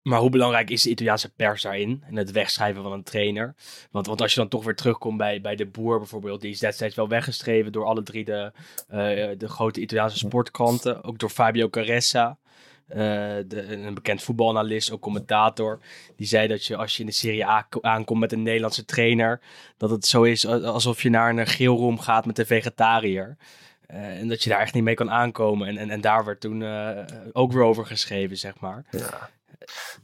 Maar 0.02 0.18
hoe 0.20 0.30
belangrijk 0.30 0.70
is 0.70 0.82
de 0.82 0.90
Italiaanse 0.90 1.32
pers 1.34 1.62
daarin? 1.62 2.02
En 2.06 2.16
het 2.16 2.30
wegschrijven 2.30 2.82
van 2.82 2.92
een 2.92 3.02
trainer? 3.02 3.54
Want, 3.90 4.06
want 4.06 4.20
als 4.20 4.34
je 4.34 4.40
dan 4.40 4.48
toch 4.48 4.64
weer 4.64 4.74
terugkomt 4.74 5.16
bij, 5.18 5.40
bij 5.40 5.56
de 5.56 5.66
boer 5.66 5.98
bijvoorbeeld, 5.98 6.40
die 6.40 6.50
is 6.50 6.58
destijds 6.58 6.94
wel 6.94 7.08
weggeschreven 7.08 7.72
door 7.72 7.84
alle 7.84 8.02
drie 8.02 8.24
de, 8.24 8.52
eh, 8.88 8.98
de 9.38 9.48
grote 9.48 9.80
Italiaanse 9.80 10.18
sportkranten. 10.18 11.04
Ook 11.04 11.18
door 11.18 11.30
Fabio 11.30 11.68
Caressa. 11.68 12.38
eh, 12.88 12.98
de, 13.46 13.64
een 13.68 13.94
bekend 13.94 14.22
voetbalanalist, 14.22 14.90
ook 14.92 15.00
commentator. 15.00 15.80
Die 16.16 16.26
zei 16.26 16.48
dat 16.48 16.64
je 16.64 16.76
als 16.76 16.94
je 16.96 17.00
in 17.00 17.06
de 17.08 17.12
Serie 17.14 17.46
A 17.46 17.62
ko- 17.62 17.80
aankomt 17.82 18.20
met 18.20 18.32
een 18.32 18.42
Nederlandse 18.42 18.84
trainer, 18.84 19.40
dat 19.76 19.90
het 19.90 20.06
zo 20.06 20.22
is 20.22 20.46
alsof 20.46 21.02
je 21.02 21.10
naar 21.10 21.36
een 21.36 21.46
geelroom 21.46 21.98
gaat 21.98 22.26
met 22.26 22.38
een 22.38 22.46
vegetariër. 22.46 23.36
Eh, 23.86 24.18
en 24.18 24.28
dat 24.28 24.42
je 24.42 24.50
daar 24.50 24.60
echt 24.60 24.74
niet 24.74 24.82
mee 24.84 24.94
kan 24.94 25.10
aankomen. 25.10 25.68
En, 25.68 25.76
en, 25.76 25.90
en 25.90 26.00
daar 26.00 26.24
werd 26.24 26.40
toen 26.40 26.64
ook 27.32 27.52
weer 27.52 27.62
over 27.62 27.86
geschreven, 27.86 28.36
zeg 28.36 28.58
maar. 28.60 28.84
Ja. 28.90 29.30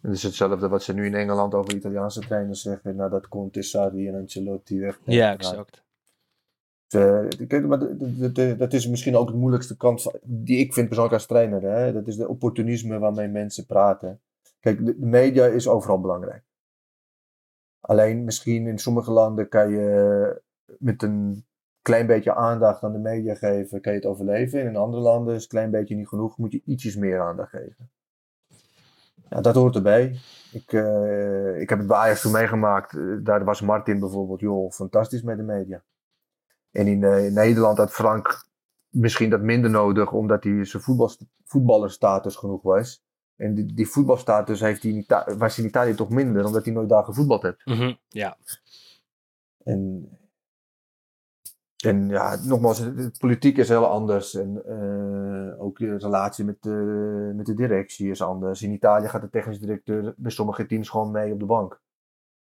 Het 0.02 0.12
is 0.12 0.22
hetzelfde 0.22 0.68
wat 0.68 0.82
ze 0.82 0.92
nu 0.92 1.06
in 1.06 1.14
Engeland 1.14 1.54
over 1.54 1.74
Italiaanse 1.74 2.20
trainers 2.20 2.62
zeggen. 2.62 2.96
Nadat 2.96 3.28
Conte, 3.28 3.62
Sarri 3.62 4.08
en 4.08 4.14
Ancelotti 4.14 4.80
weg 4.80 5.00
Ja, 5.04 5.32
exact. 5.32 5.84
Maar 7.48 7.78
dat- 7.78 7.98
dat- 7.98 8.34
dat- 8.34 8.58
dat 8.58 8.72
is 8.72 8.88
misschien 8.88 9.16
ook 9.16 9.30
de 9.30 9.36
moeilijkste 9.36 9.76
kant 9.76 10.10
die 10.22 10.58
ik 10.58 10.72
vind 10.72 10.86
persoonlijk 10.86 11.16
als 11.16 11.26
trainer. 11.26 11.62
Hè? 11.62 11.92
Dat 11.92 12.06
is 12.06 12.16
de 12.16 12.28
opportunisme 12.28 12.98
waarmee 12.98 13.28
mensen 13.28 13.66
praten. 13.66 14.20
Kijk, 14.60 14.84
de, 14.86 14.98
de 14.98 15.06
media 15.06 15.46
is 15.46 15.68
overal 15.68 16.00
belangrijk. 16.00 16.44
Alleen 17.80 18.24
misschien 18.24 18.66
in 18.66 18.78
sommige 18.78 19.10
landen 19.10 19.48
kan 19.48 19.70
je 19.70 20.42
met 20.78 21.02
een 21.02 21.44
klein 21.82 22.06
beetje 22.06 22.34
aandacht 22.34 22.82
aan 22.82 22.92
de 22.92 22.98
media 22.98 23.34
geven, 23.34 23.80
kan 23.80 23.92
je 23.92 23.98
het 23.98 24.08
overleven. 24.08 24.60
En 24.60 24.66
in 24.66 24.76
andere 24.76 25.02
landen 25.02 25.34
is 25.34 25.42
een 25.42 25.48
klein 25.48 25.70
beetje 25.70 25.94
niet 25.94 26.08
genoeg, 26.08 26.38
moet 26.38 26.52
je 26.52 26.62
ietsjes 26.64 26.96
meer 26.96 27.20
aandacht 27.20 27.50
geven. 27.50 27.90
Ja, 29.30 29.40
dat 29.40 29.54
hoort 29.54 29.74
erbij. 29.74 30.18
Ik, 30.52 30.72
eh, 30.72 31.60
ik 31.60 31.68
heb 31.68 31.78
het 31.78 31.86
bij 31.86 31.96
Ajax 31.96 32.20
toen 32.20 32.32
meegemaakt. 32.32 32.96
Eh, 32.96 33.02
Daar 33.22 33.44
was 33.44 33.60
Martin 33.60 34.00
bijvoorbeeld, 34.00 34.40
joh, 34.40 34.70
fantastisch 34.72 35.22
met 35.22 35.36
de 35.36 35.42
media. 35.42 35.82
En 36.70 36.86
in, 36.86 37.04
eh, 37.04 37.24
in 37.26 37.32
Nederland 37.32 37.78
had 37.78 37.92
Frank 37.92 38.48
misschien 38.88 39.30
dat 39.30 39.40
minder 39.40 39.70
nodig, 39.70 40.12
omdat 40.12 40.44
hij 40.44 40.64
zijn 40.64 40.82
voetbal, 40.82 41.10
voetballerstatus 41.44 42.36
genoeg 42.36 42.62
was. 42.62 43.04
En 43.36 43.54
die, 43.54 43.74
die 43.74 43.88
voetbalstatus 43.88 44.60
heeft 44.60 44.82
hij 44.82 44.92
in 44.92 44.98
Ita- 44.98 45.36
was 45.36 45.58
in 45.58 45.64
Italië 45.64 45.94
toch 45.94 46.08
minder, 46.10 46.44
omdat 46.44 46.64
hij 46.64 46.74
nooit 46.74 46.88
daar 46.88 47.04
gevoetbald 47.04 47.42
heeft. 47.42 47.66
Mhm, 47.66 47.94
Ja, 48.08 48.36
En, 49.64 50.08
en 51.84 52.08
ja, 52.08 52.36
nogmaals, 52.44 52.82
politiek 53.18 53.56
is 53.56 53.68
heel 53.68 53.86
anders. 53.86 54.34
En 54.34 54.62
eh, 54.64 55.64
ook 55.64 55.78
de 55.78 55.96
relatie 55.96 56.44
met 56.44 56.62
de, 56.62 57.32
met 57.36 57.46
de 57.46 57.54
directie 57.54 58.10
is 58.10 58.22
anders. 58.22 58.62
In 58.62 58.72
Italië 58.72 59.08
gaat 59.08 59.20
de 59.20 59.30
technisch 59.30 59.58
directeur 59.58 60.14
bij 60.16 60.30
sommige 60.30 60.66
teams 60.66 60.88
gewoon 60.88 61.10
mee 61.10 61.32
op 61.32 61.38
de 61.38 61.46
bank. 61.46 61.80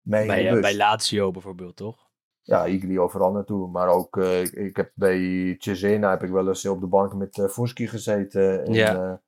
Mee 0.03 0.27
bij, 0.27 0.43
de 0.43 0.49
eh, 0.49 0.61
bij 0.61 0.77
Lazio 0.77 1.31
bijvoorbeeld, 1.31 1.77
toch? 1.77 2.11
Ja, 2.41 2.67
Igli 2.67 2.99
overal 3.01 3.33
naartoe. 3.33 3.69
Maar 3.69 3.89
ook, 3.89 4.17
eh, 4.17 4.41
ik, 4.41 4.53
ik 4.53 4.77
heb 4.77 4.93
bij 4.95 5.55
Cesena 5.59 6.11
heb 6.11 6.23
ik 6.23 6.31
wel 6.31 6.49
eens 6.49 6.67
op 6.67 6.81
de 6.81 6.87
bank 6.87 7.15
met 7.15 7.37
uh, 7.37 7.49
gezeten. 7.89 8.65
En, 8.65 8.73
Ja. 8.73 9.23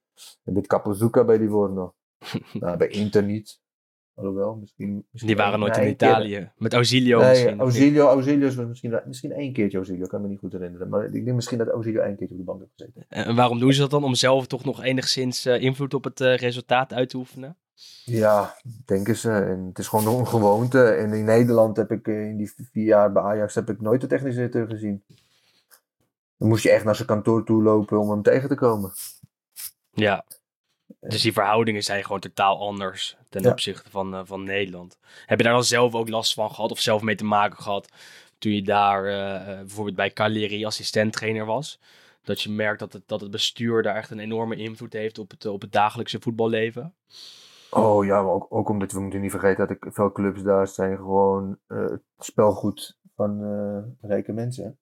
en 0.45 0.53
met 0.53 0.67
Capozzucca 0.67 1.25
bij 1.25 1.39
Livorno. 1.39 1.95
nou, 2.61 2.77
bij 2.77 2.89
Inter 2.89 3.23
niet. 3.23 3.63
Alhoewel, 4.15 4.57
misschien... 4.57 5.07
misschien 5.11 5.35
Die 5.35 5.45
waren 5.45 5.59
nooit 5.59 5.77
in 5.77 5.83
keer. 5.83 5.91
Italië. 5.91 6.51
Met 6.57 6.75
Ausilio 6.75 7.19
Nee, 7.19 7.29
misschien. 7.29 7.61
Ausilio, 7.61 8.07
Ausilio 8.07 8.47
is 8.47 8.57
misschien, 8.57 9.01
misschien 9.07 9.33
één 9.33 9.53
keertje 9.53 9.77
Ausilio, 9.77 10.07
kan 10.07 10.23
me 10.23 10.29
niet 10.29 10.39
goed 10.39 10.53
herinneren. 10.53 10.89
Maar 10.89 11.05
ik 11.05 11.25
denk 11.25 11.37
misschien 11.37 11.59
dat 11.59 11.69
Ausilio 11.69 12.01
één 12.01 12.17
keertje 12.17 12.35
op 12.35 12.41
de 12.41 12.47
bank 12.47 12.61
heeft 12.61 12.73
gezeten. 12.77 13.05
En 13.09 13.37
waarom 13.37 13.59
doen 13.59 13.73
ze 13.73 13.81
dat 13.81 13.91
dan? 13.91 14.05
Om 14.05 14.15
zelf 14.15 14.47
toch 14.47 14.65
nog 14.65 14.83
enigszins 14.83 15.47
eh, 15.47 15.63
invloed 15.63 15.95
op 15.95 16.05
het 16.05 16.21
eh, 16.21 16.37
resultaat 16.37 16.93
uit 16.93 17.09
te 17.09 17.17
oefenen? 17.17 17.57
Ja, 18.05 18.55
denken 18.85 19.17
ze. 19.17 19.31
En 19.31 19.65
het 19.69 19.79
is 19.79 19.89
gewoon 19.89 20.05
nog 20.05 20.19
een 20.19 20.29
gewoonte. 20.29 20.85
En 20.85 21.13
in 21.13 21.25
Nederland 21.25 21.77
heb 21.77 21.91
ik 21.91 22.09
eh, 22.09 22.29
in 22.29 22.37
die 22.37 22.55
vier 22.73 22.85
jaar 22.85 23.13
bij 23.13 23.23
Ajax 23.23 23.55
heb 23.55 23.71
ik 23.71 23.81
nooit 23.81 24.01
de 24.01 24.07
technische 24.07 24.37
directeur 24.37 24.67
gezien. 24.67 25.05
Dan 26.37 26.49
moest 26.49 26.63
je 26.63 26.71
echt 26.71 26.85
naar 26.85 26.95
zijn 26.95 27.09
kantoor 27.09 27.45
toe 27.45 27.63
lopen 27.63 28.01
om 28.01 28.11
hem 28.11 28.23
tegen 28.23 28.49
te 28.49 28.55
komen. 28.55 28.93
Ja. 29.91 30.25
Dus 31.09 31.23
die 31.23 31.33
verhoudingen 31.33 31.83
zijn 31.83 32.05
gewoon 32.05 32.21
totaal 32.21 32.59
anders 32.59 33.17
ten 33.29 33.43
Ja. 33.43 33.51
opzichte 33.51 33.91
van, 33.91 34.15
eh, 34.15 34.21
van 34.25 34.45
Nederland. 34.45 34.99
Heb 35.27 35.39
je 35.39 35.45
daar 35.45 35.53
dan 35.53 35.65
zelf 35.65 35.95
ook 35.95 36.09
last 36.09 36.35
van 36.35 36.51
gehad 36.51 36.71
of 36.71 36.81
zelf 36.81 37.03
mee 37.03 37.15
te 37.15 37.25
maken 37.25 37.59
gehad 37.59 37.89
toen 38.39 38.53
je 38.53 38.63
daar 38.63 39.05
eh, 39.05 39.35
eh, 39.37 39.59
bijvoorbeeld 39.59 39.97
bij 39.97 40.11
Cagliari 40.13 40.65
assistent-trainer 40.65 41.45
was? 41.45 41.81
Dat 42.23 42.41
je 42.41 42.51
merkt 42.51 42.79
dat 42.79 42.93
het, 42.93 43.03
dat 43.07 43.21
het 43.21 43.31
bestuur 43.31 43.83
daar 43.83 43.97
echt 43.97 44.11
een 44.11 44.19
enorme 44.19 44.57
invloed 44.57 44.93
heeft 44.93 45.19
op 45.19 45.31
het, 45.31 45.47
op 45.47 45.61
het 45.61 45.73
dagelijkse 45.73 46.21
voetballeven? 46.21 46.95
Oh 47.71 48.05
ja, 48.05 48.23
maar 48.23 48.33
ook, 48.33 48.47
ook 48.49 48.69
omdat 48.69 48.93
we 48.93 49.01
moeten 49.01 49.21
niet 49.21 49.31
vergeten 49.31 49.67
dat 49.67 49.77
ik 49.77 49.87
veel 49.93 50.13
clubs 50.13 50.43
daar 50.43 50.69
zijn 50.69 50.97
gewoon 50.97 51.59
het 51.67 52.03
spelgoed 52.19 52.99
van 53.15 53.97
rijke 54.01 54.33
mensen. 54.33 54.79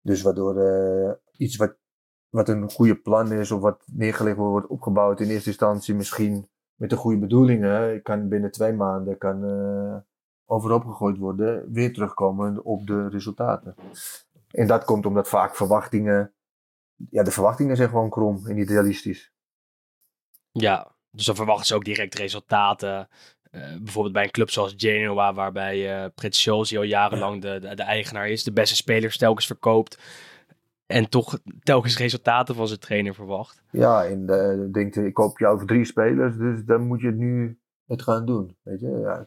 Dus 0.00 0.22
waardoor 0.22 1.20
iets 1.36 1.56
wat, 1.56 1.76
wat 2.32 2.48
een 2.48 2.70
goede 2.70 2.96
plan 2.96 3.32
is 3.32 3.50
of 3.50 3.60
wat 3.60 3.82
neergelegd 3.86 4.36
wordt, 4.36 4.66
opgebouwd 4.66 5.20
in 5.20 5.28
eerste 5.28 5.48
instantie 5.48 5.94
misschien 5.94 6.48
met 6.74 6.90
de 6.90 6.96
goede 6.96 7.18
bedoelingen, 7.18 8.02
kan 8.02 8.28
binnen 8.28 8.50
twee 8.50 8.72
maanden 8.72 9.18
kan, 9.18 9.44
eh, 9.44 9.96
overhoop 10.44 10.84
gegooid 10.84 11.18
worden, 11.18 11.72
weer 11.72 11.92
terugkomen 11.92 12.64
op 12.64 12.86
de 12.86 13.08
resultaten. 13.08 13.74
En 14.50 14.66
dat 14.66 14.84
komt 14.84 15.06
omdat 15.06 15.28
vaak 15.28 15.56
verwachtingen, 15.56 16.32
ja 17.10 17.22
de 17.22 17.30
verwachtingen 17.30 17.76
zijn 17.76 17.88
gewoon 17.88 18.10
krom 18.10 18.46
en 18.46 18.54
niet 18.54 18.70
realistisch. 18.70 19.32
Ja, 20.52 20.94
dus 21.10 21.26
dan 21.26 21.36
verwachten 21.36 21.66
ze 21.66 21.74
ook 21.74 21.84
direct 21.84 22.14
resultaten. 22.14 23.08
Eh, 23.50 23.76
bijvoorbeeld 23.76 24.14
bij 24.14 24.24
een 24.24 24.30
club 24.30 24.50
zoals 24.50 24.74
Genoa, 24.76 25.34
waarbij 25.34 26.04
uh, 26.04 26.08
Preziosi 26.14 26.76
al 26.76 26.82
jarenlang 26.82 27.42
de, 27.42 27.58
de, 27.60 27.74
de, 27.74 27.82
eigenaar 27.82 28.28
is, 28.28 28.44
de 28.44 28.52
beste 28.52 28.76
spelers 28.76 29.16
telkens 29.16 29.46
verkoopt. 29.46 29.98
En 30.92 31.08
toch 31.08 31.38
telkens 31.62 31.98
resultaten 31.98 32.54
van 32.54 32.66
zijn 32.68 32.78
trainer 32.78 33.14
verwacht. 33.14 33.62
Ja, 33.70 34.04
en 34.04 34.20
uh, 34.30 34.72
denkt, 34.72 34.96
ik 34.96 35.14
koop 35.14 35.38
jou 35.38 35.58
voor 35.58 35.66
drie 35.66 35.84
spelers, 35.84 36.36
dus 36.36 36.64
dan 36.64 36.86
moet 36.86 37.00
je 37.00 37.06
het 37.06 37.16
nu 37.16 37.58
het 37.86 38.02
gaan 38.02 38.26
doen. 38.26 38.56
Weet 38.62 38.80
je, 38.80 38.88
ja, 38.88 39.26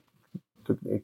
ik, 0.63 0.78
ik, 0.84 1.04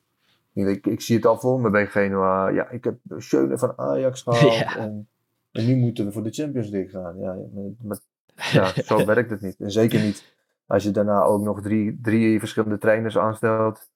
ik, 0.54 0.88
ik 0.88 1.02
zie 1.02 1.16
het 1.16 1.26
al 1.26 1.40
voor 1.40 1.62
me 1.62 1.70
bij 1.70 1.88
Genoa. 1.88 2.50
Ja, 2.50 2.70
ik 2.70 2.84
heb 2.84 2.98
Schöne 3.18 3.58
van 3.58 3.74
Ajax 3.76 4.22
gehaald 4.24 4.54
ja. 4.54 4.78
en, 4.78 5.08
en, 5.52 5.66
nu 5.66 5.76
moeten 5.76 6.06
we 6.06 6.12
voor 6.12 6.24
de 6.24 6.32
Champions 6.32 6.70
League 6.70 6.90
gaan. 6.90 7.20
Ja, 7.20 7.38
maar, 7.82 8.00
ja 8.36 8.74
zo 8.96 9.06
werkt 9.06 9.30
het 9.30 9.42
niet. 9.42 9.60
En 9.60 9.72
zeker 9.72 10.02
niet 10.02 10.36
als 10.72 10.84
je 10.84 10.92
daarna 10.92 11.22
ook 11.22 11.42
nog 11.42 11.62
drie, 11.62 12.00
drie 12.02 12.40
verschillende 12.40 12.78
trainers 12.78 13.18
aanstelt. 13.18 13.90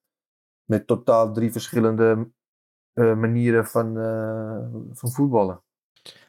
Met 0.65 0.88
totaal 0.88 1.34
drie 1.34 1.51
verschillende 1.51 2.30
uh, 2.93 3.15
manieren 3.15 3.65
van, 3.65 3.97
uh, 3.97 4.65
van 4.93 5.12
voetballen. 5.12 5.62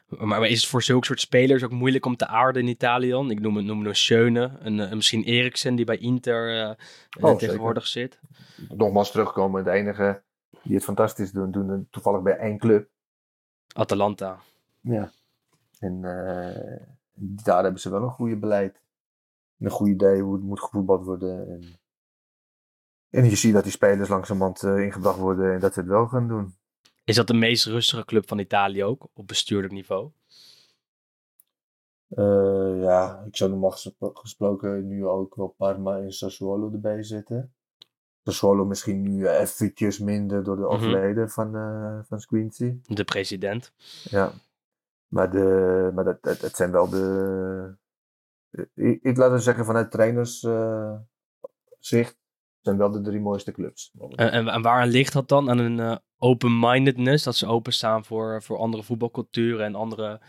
Maar, 0.07 0.47
is 0.47 0.61
het 0.61 0.69
voor 0.69 0.83
zulke 0.83 1.05
soort 1.05 1.19
spelers 1.19 1.63
ook 1.63 1.71
moeilijk 1.71 2.05
om 2.05 2.15
te 2.15 2.27
aarden 2.27 2.61
in 2.61 2.67
Italië 2.67 3.09
dan? 3.09 3.31
Ik 3.31 3.39
noem, 3.39 3.65
noem 3.65 3.85
een 3.85 3.95
Schöne, 3.95 4.57
een, 4.59 4.77
een, 4.77 4.95
misschien 4.95 5.23
Eriksen 5.23 5.75
die 5.75 5.85
bij 5.85 5.97
Inter 5.97 6.67
uh, 6.67 6.73
oh, 7.19 7.37
tegenwoordig 7.37 7.87
zeker. 7.87 8.19
zit. 8.55 8.69
Nogmaals 8.77 9.11
terugkomen, 9.11 9.63
de 9.63 9.71
enige 9.71 10.21
die 10.63 10.75
het 10.75 10.83
fantastisch 10.83 11.31
doen, 11.31 11.51
doen 11.51 11.87
toevallig 11.89 12.21
bij 12.21 12.37
één 12.37 12.57
club. 12.57 12.89
Atalanta. 13.73 14.39
Ja. 14.81 15.11
En 15.79 16.01
daar 17.17 17.63
hebben 17.63 17.81
ze 17.81 17.89
wel 17.89 18.03
een 18.03 18.09
goede 18.09 18.37
beleid 18.37 18.81
een 19.59 19.69
goed 19.69 19.87
idee 19.87 20.21
hoe 20.21 20.33
het 20.33 20.43
moet 20.43 20.59
gevoetbald 20.59 21.05
worden. 21.05 21.47
En, 21.49 21.79
en 23.09 23.29
je 23.29 23.35
ziet 23.35 23.53
dat 23.53 23.63
die 23.63 23.71
spelers 23.71 24.09
langzamerhand 24.09 24.63
uh, 24.63 24.79
ingebracht 24.79 25.17
worden 25.17 25.53
en 25.53 25.59
dat 25.59 25.73
ze 25.73 25.79
het 25.79 25.89
wel 25.89 26.07
gaan 26.07 26.27
doen. 26.27 26.55
Is 27.07 27.15
dat 27.15 27.27
de 27.27 27.33
meest 27.33 27.65
rustige 27.65 28.05
club 28.05 28.27
van 28.27 28.39
Italië 28.39 28.83
ook, 28.83 29.07
op 29.13 29.27
bestuurlijk 29.27 29.73
niveau? 29.73 30.11
Uh, 32.09 32.81
ja, 32.81 33.23
ik 33.27 33.35
zou 33.35 33.49
normaal 33.49 33.77
gesproken 34.13 34.87
nu 34.87 35.05
ook 35.05 35.35
wel 35.35 35.47
Parma 35.47 35.97
en 35.97 36.13
Sassuolo 36.13 36.71
erbij 36.71 37.03
zitten. 37.03 37.53
Sassuolo 38.23 38.65
misschien 38.65 39.01
nu 39.01 39.27
eventjes 39.27 39.99
minder 39.99 40.43
door 40.43 40.55
de 40.55 40.67
overleden 40.67 41.09
mm 41.09 41.17
-hmm. 41.17 41.29
van, 41.29 41.55
uh, 41.55 41.99
van 42.03 42.19
Squincy. 42.19 42.79
De 42.83 43.03
president. 43.03 43.71
Ja, 44.03 44.31
maar, 45.07 45.31
de, 45.31 45.91
maar 45.93 46.03
dat, 46.03 46.23
dat, 46.23 46.39
dat 46.39 46.55
zijn 46.55 46.71
wel 46.71 46.89
de, 46.89 47.75
ik, 48.73 49.03
ik 49.03 49.17
laat 49.17 49.31
het 49.31 49.43
zeggen 49.43 49.65
vanuit 49.65 49.91
trainers 49.91 50.43
uh, 50.43 50.95
zicht 51.79 52.17
zijn 52.67 52.79
wel 52.79 52.91
de 52.91 53.01
drie 53.01 53.21
mooiste 53.21 53.51
clubs. 53.51 53.91
En, 54.15 54.31
en, 54.31 54.47
en 54.47 54.61
waar 54.61 54.87
ligt 54.87 55.13
dat 55.13 55.27
dan? 55.27 55.49
Aan 55.49 55.57
een 55.57 55.77
uh, 55.77 55.95
open-mindedness, 56.17 57.23
dat 57.23 57.35
ze 57.35 57.47
openstaan 57.47 58.05
voor, 58.05 58.43
voor 58.43 58.57
andere 58.57 58.83
voetbalculturen 58.83 59.65
en 59.65 59.75
andere, 59.75 60.21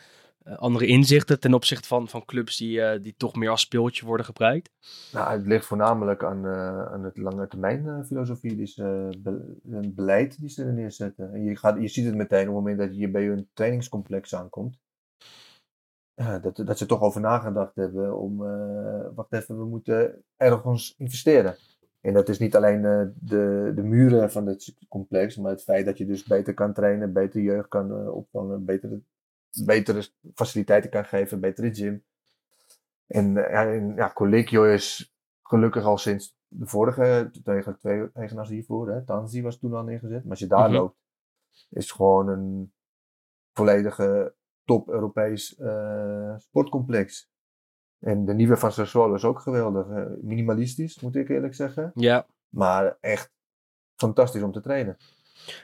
uh, 0.44 0.57
andere 0.57 0.87
inzichten 0.87 1.40
ten 1.40 1.55
opzichte 1.55 1.88
van, 1.88 2.09
van 2.09 2.24
clubs 2.24 2.57
die, 2.57 3.01
die 3.01 3.14
toch 3.16 3.37
meer 3.37 3.51
als 3.51 3.61
speeltje 3.61 4.07
worden 4.07 4.27
gebruikt? 4.27 4.70
Nou, 5.12 5.33
het 5.33 5.46
ligt 5.46 5.66
voornamelijk 5.66 6.24
aan, 6.24 6.46
aan 6.92 7.05
het 7.05 7.16
lange 7.16 7.48
termijn 7.48 8.05
filosofie, 8.07 8.57
dus 8.57 8.74
be 8.74 9.57
een 9.70 9.94
beleid 9.94 10.40
die 10.40 10.48
ze 10.48 10.64
er 10.64 10.72
neerzetten. 10.72 11.33
En 11.33 11.44
je, 11.44 11.57
gaat, 11.57 11.81
je 11.81 11.88
ziet 11.88 12.07
het 12.07 12.14
meteen 12.14 12.40
op 12.40 12.46
het 12.46 12.55
moment 12.55 12.79
dat 12.79 12.96
je 12.96 13.11
bij 13.11 13.29
een 13.29 13.48
trainingscomplex 13.53 14.35
aankomt 14.35 14.79
dat, 16.42 16.57
dat 16.57 16.79
ze 16.79 16.87
toch 16.87 17.01
over 17.01 17.20
nagedacht 17.20 17.74
hebben 17.74 18.18
om, 18.18 18.38
wacht 19.14 19.33
even, 19.33 19.59
we 19.59 19.64
moeten 19.64 20.24
ergens 20.37 20.94
investeren. 20.96 21.57
En 22.09 22.14
dat 22.14 22.29
is 22.29 22.38
niet 22.38 22.57
alleen 22.57 22.83
uh, 22.83 23.03
de, 23.14 23.73
de 23.75 23.83
muren 23.83 24.31
van 24.31 24.47
het 24.47 24.75
complex, 24.88 25.37
maar 25.37 25.51
het 25.51 25.62
feit 25.62 25.85
dat 25.85 25.99
je 25.99 26.07
dus 26.07 26.25
beter 26.25 26.55
kan 26.55 26.73
trainen, 26.73 27.12
beter 27.12 27.40
jeugd 27.40 27.68
kan 27.68 27.90
uh, 27.90 28.14
opvangen, 28.14 28.64
betere, 28.64 29.01
betere 29.64 30.09
faciliteiten 30.35 30.90
kan 30.90 31.05
geven, 31.05 31.40
betere 31.40 31.75
gym. 31.75 32.05
En, 33.07 33.33
ja, 33.33 33.73
en 33.73 33.94
ja, 33.94 34.12
Collegio 34.12 34.64
is 34.64 35.14
gelukkig 35.42 35.85
al 35.85 35.99
sinds 35.99 36.37
de 36.49 36.66
vorige, 36.66 37.31
tegen 37.44 37.79
twee 37.79 38.11
eigenaars 38.12 38.49
hiervoor, 38.49 38.90
hè, 38.90 39.05
Tanzi 39.05 39.42
was 39.42 39.59
toen 39.59 39.75
al 39.75 39.85
neergezet. 39.85 40.23
Maar 40.23 40.31
als 40.31 40.40
je 40.40 40.47
daar 40.47 40.59
mm 40.59 40.75
-hmm. 40.75 40.75
loopt, 40.75 40.97
is 41.71 41.85
het 41.85 41.97
gewoon 41.97 42.29
een 42.29 42.73
volledige 43.53 44.35
top 44.64 44.88
Europees 44.88 45.59
uh, 45.59 46.35
sportcomplex. 46.38 47.31
En 48.01 48.25
de 48.25 48.35
nieuwe 48.35 48.57
van 48.57 48.73
Sassuolo 48.73 49.15
is 49.15 49.25
ook 49.25 49.41
geweldig. 49.41 49.87
Minimalistisch, 50.23 51.01
moet 51.01 51.17
ik 51.17 51.29
eerlijk 51.29 51.55
zeggen. 51.55 51.93
Ja. 51.95 52.27
Maar 52.49 52.97
echt 53.01 53.31
fantastisch 53.97 54.43
om 54.43 54.53
te 54.53 54.61
trainen. 54.61 54.97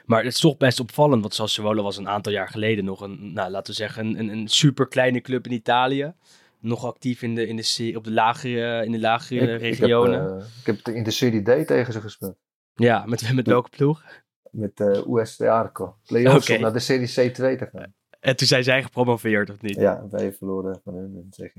Maar 0.05 0.23
het 0.23 0.33
is 0.33 0.39
toch 0.39 0.57
best 0.57 0.79
opvallend, 0.79 1.21
want 1.21 1.33
Sassuolo 1.33 1.83
was 1.83 1.97
een 1.97 2.09
aantal 2.09 2.31
jaar 2.31 2.49
geleden 2.49 2.85
nog 2.85 3.01
een, 3.01 3.33
nou, 3.33 3.51
laten 3.51 3.73
we 3.73 3.79
zeggen, 3.79 4.19
een, 4.19 4.29
een 4.29 4.47
super 4.47 4.87
kleine 4.87 5.21
club 5.21 5.45
in 5.45 5.51
Italië. 5.51 6.13
Nog 6.59 6.85
actief 6.85 7.21
in 7.21 7.35
de, 7.35 7.47
in 7.47 7.55
de, 7.55 7.93
op 7.95 8.03
de 8.03 8.11
lagere, 8.11 8.85
in 8.85 8.91
de 8.91 8.99
lagere 8.99 9.53
ik, 9.53 9.59
regionen. 9.59 10.23
Ik 10.23 10.29
heb, 10.29 10.39
uh, 10.39 10.47
ik 10.59 10.85
heb 10.85 10.95
in 10.95 11.03
de 11.03 11.11
Serie 11.11 11.41
D 11.41 11.67
tegen 11.67 11.93
ze 11.93 12.01
gespeeld. 12.01 12.37
Ja, 12.73 13.05
met, 13.05 13.33
met 13.33 13.47
welke 13.47 13.69
ploeg? 13.69 14.03
Met 14.51 14.79
uh, 14.79 15.07
US 15.07 15.37
de 15.37 15.49
Arco. 15.49 15.97
Playoffs 16.05 16.49
okay. 16.49 16.61
naar 16.61 16.73
de 16.73 16.79
Serie 16.79 17.09
C2 17.09 17.33
te 17.33 17.69
gaan. 17.71 17.93
En 18.19 18.35
toen 18.35 18.47
zijn 18.47 18.63
zij 18.63 18.83
gepromoveerd, 18.83 19.49
of 19.49 19.61
niet? 19.61 19.75
Ja, 19.75 20.07
wij 20.09 20.33
verloren 20.33 20.81
van 20.83 20.93
hun. 20.93 21.27
Ik. 21.35 21.53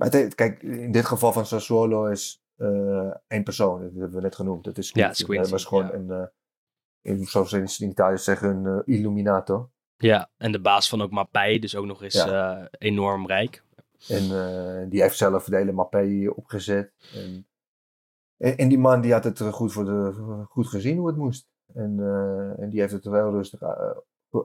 Maar 0.00 0.10
het, 0.10 0.34
kijk, 0.34 0.62
in 0.62 0.92
dit 0.92 1.04
geval 1.04 1.32
van 1.32 1.46
Sassuolo 1.46 2.06
is 2.06 2.42
uh, 2.56 3.14
één 3.26 3.42
persoon. 3.42 3.82
Dat 3.82 3.90
hebben 3.90 4.12
we 4.12 4.20
net 4.20 4.34
genoemd. 4.34 4.64
Dat 4.64 4.78
is. 4.78 4.90
Ja, 4.92 5.12
Dat 5.26 5.48
was 5.48 5.64
gewoon 5.64 5.86
ja. 5.86 5.92
een, 5.92 6.06
uh, 6.08 6.24
in, 7.00 7.26
zoals 7.26 7.50
ze 7.50 7.84
in 7.84 7.90
Italië 7.90 8.18
zeggen, 8.18 8.48
een 8.48 8.82
uh, 8.86 8.96
illuminato. 8.96 9.70
Ja, 9.96 10.30
en 10.36 10.52
de 10.52 10.60
baas 10.60 10.88
van 10.88 11.02
ook 11.02 11.10
Mappei, 11.10 11.58
dus 11.58 11.76
ook 11.76 11.86
nog 11.86 12.02
eens 12.02 12.14
ja. 12.14 12.68
enorm 12.78 13.26
rijk. 13.26 13.64
En 14.08 14.88
die 14.88 15.00
heeft 15.00 15.16
zelf 15.16 15.44
de 15.44 15.56
hele 15.56 15.72
Mappei 15.72 16.28
opgezet. 16.28 16.92
En, 17.14 17.46
en, 18.36 18.56
en, 18.56 18.68
die 18.68 18.78
man 18.78 19.00
die 19.00 19.12
had 19.12 19.24
het 19.24 19.40
goed, 19.40 19.72
voor 19.72 19.84
de, 19.84 20.12
goed 20.48 20.66
gezien 20.66 20.98
hoe 20.98 21.06
het 21.06 21.16
moest. 21.16 21.48
En, 21.74 22.00
en 22.58 22.70
die 22.70 22.80
heeft 22.80 22.92
het 22.92 23.04
wel 23.04 23.30
rustig 23.30 23.60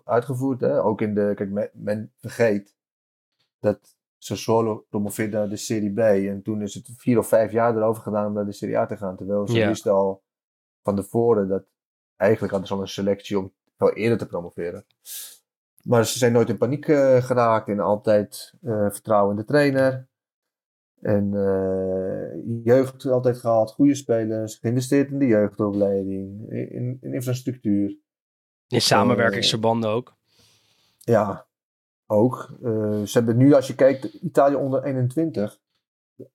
uitgevoerd. 0.03 0.59
Hè? 0.59 0.83
Ook 0.83 1.01
in 1.01 1.13
de, 1.13 1.31
kijk, 1.35 1.49
men, 1.49 1.69
men 1.73 2.11
vergeet 2.17 2.75
dat 3.59 3.95
Sassuolo 4.17 4.85
promoveerde 4.89 5.37
naar 5.37 5.49
de 5.49 5.55
Serie 5.55 5.93
B. 5.93 5.99
En 5.99 6.41
toen 6.43 6.61
is 6.61 6.73
het 6.73 6.89
vier 6.97 7.17
of 7.17 7.27
vijf 7.27 7.51
jaar 7.51 7.75
erover 7.75 8.01
gedaan 8.03 8.25
om 8.27 8.33
naar 8.33 8.45
de 8.45 8.51
Serie 8.51 8.77
A 8.77 8.85
te 8.85 8.97
gaan. 8.97 9.15
Terwijl 9.15 9.47
ze 9.47 9.57
Ja. 9.57 9.67
wisten 9.67 9.91
al 9.91 10.23
van 10.83 10.95
tevoren 10.95 11.47
dat 11.47 11.63
eigenlijk 12.15 12.51
hadden 12.51 12.69
ze 12.69 12.75
al 12.75 12.81
een 12.81 12.87
selectie 12.87 13.39
om 13.39 13.53
veel 13.77 13.93
eerder 13.93 14.17
te 14.17 14.25
promoveren. 14.25 14.85
Maar 15.83 16.05
ze 16.05 16.17
zijn 16.17 16.31
nooit 16.31 16.49
in 16.49 16.57
paniek 16.57 16.87
eh, 16.87 17.23
geraakt 17.23 17.67
en 17.67 17.79
altijd 17.79 18.53
eh, 18.61 18.89
vertrouwen 18.89 19.31
in 19.31 19.37
de 19.41 19.45
trainer. 19.47 20.07
En 21.01 21.33
eh, 21.33 22.63
jeugd 22.63 23.05
altijd 23.05 23.37
gehaald, 23.37 23.71
goede 23.71 23.95
spelers, 23.95 24.55
geïnvesteerd 24.55 25.11
in 25.11 25.19
de 25.19 25.25
jeugdopleiding, 25.27 26.51
in, 26.51 26.97
in 27.01 27.13
infrastructuur. 27.13 27.97
In 28.67 28.81
samenwerkingsverbanden 28.81 29.89
ook. 29.89 30.15
Ja, 30.99 31.45
ook. 32.07 32.57
Eh, 32.63 33.01
ze 33.01 33.17
hebben 33.17 33.37
nu, 33.37 33.53
als 33.53 33.67
je 33.67 33.75
kijkt, 33.75 34.03
Italië 34.03 34.55
onder 34.55 34.83
21, 34.83 35.59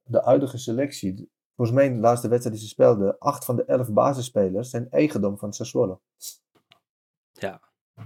de 0.02 0.20
huidige 0.24 0.58
selectie. 0.58 1.30
Volgens 1.56 1.78
mij, 1.78 1.88
de 1.88 2.00
laatste 2.00 2.28
wedstrijd 2.28 2.56
die 2.56 2.66
ze 2.66 2.72
speelden, 2.72 3.18
acht 3.18 3.44
van 3.44 3.56
de 3.56 3.64
elf 3.64 3.92
basisspelers 3.92 4.70
zijn 4.70 4.90
eigendom 4.90 5.38
van 5.38 5.52
Sassuolo. 5.52 6.00
Ja, 7.32 7.60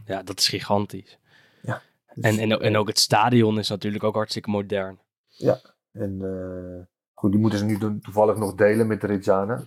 ja 0.04 0.22
dat 0.22 0.38
is 0.38 0.48
gigantisch. 0.48 1.18
Ja, 1.62 1.82
dus- 2.14 2.24
En, 2.24 2.38
en, 2.38 2.60
en 2.60 2.76
ook 2.76 2.88
het 2.88 2.98
stadion 2.98 3.58
is 3.58 3.68
natuurlijk 3.68 4.04
ook 4.04 4.14
hartstikke 4.14 4.50
modern. 4.50 5.00
Ja, 5.28 5.60
en 5.92 6.22
eh, 6.22 6.86
goed, 7.12 7.30
die 7.30 7.40
moeten 7.40 7.58
ze 7.58 7.64
nu 7.64 7.78
toevallig 7.78 8.36
nog 8.36 8.54
delen 8.54 8.86
met 8.86 9.00
de 9.00 9.06
Reggiana. 9.06 9.62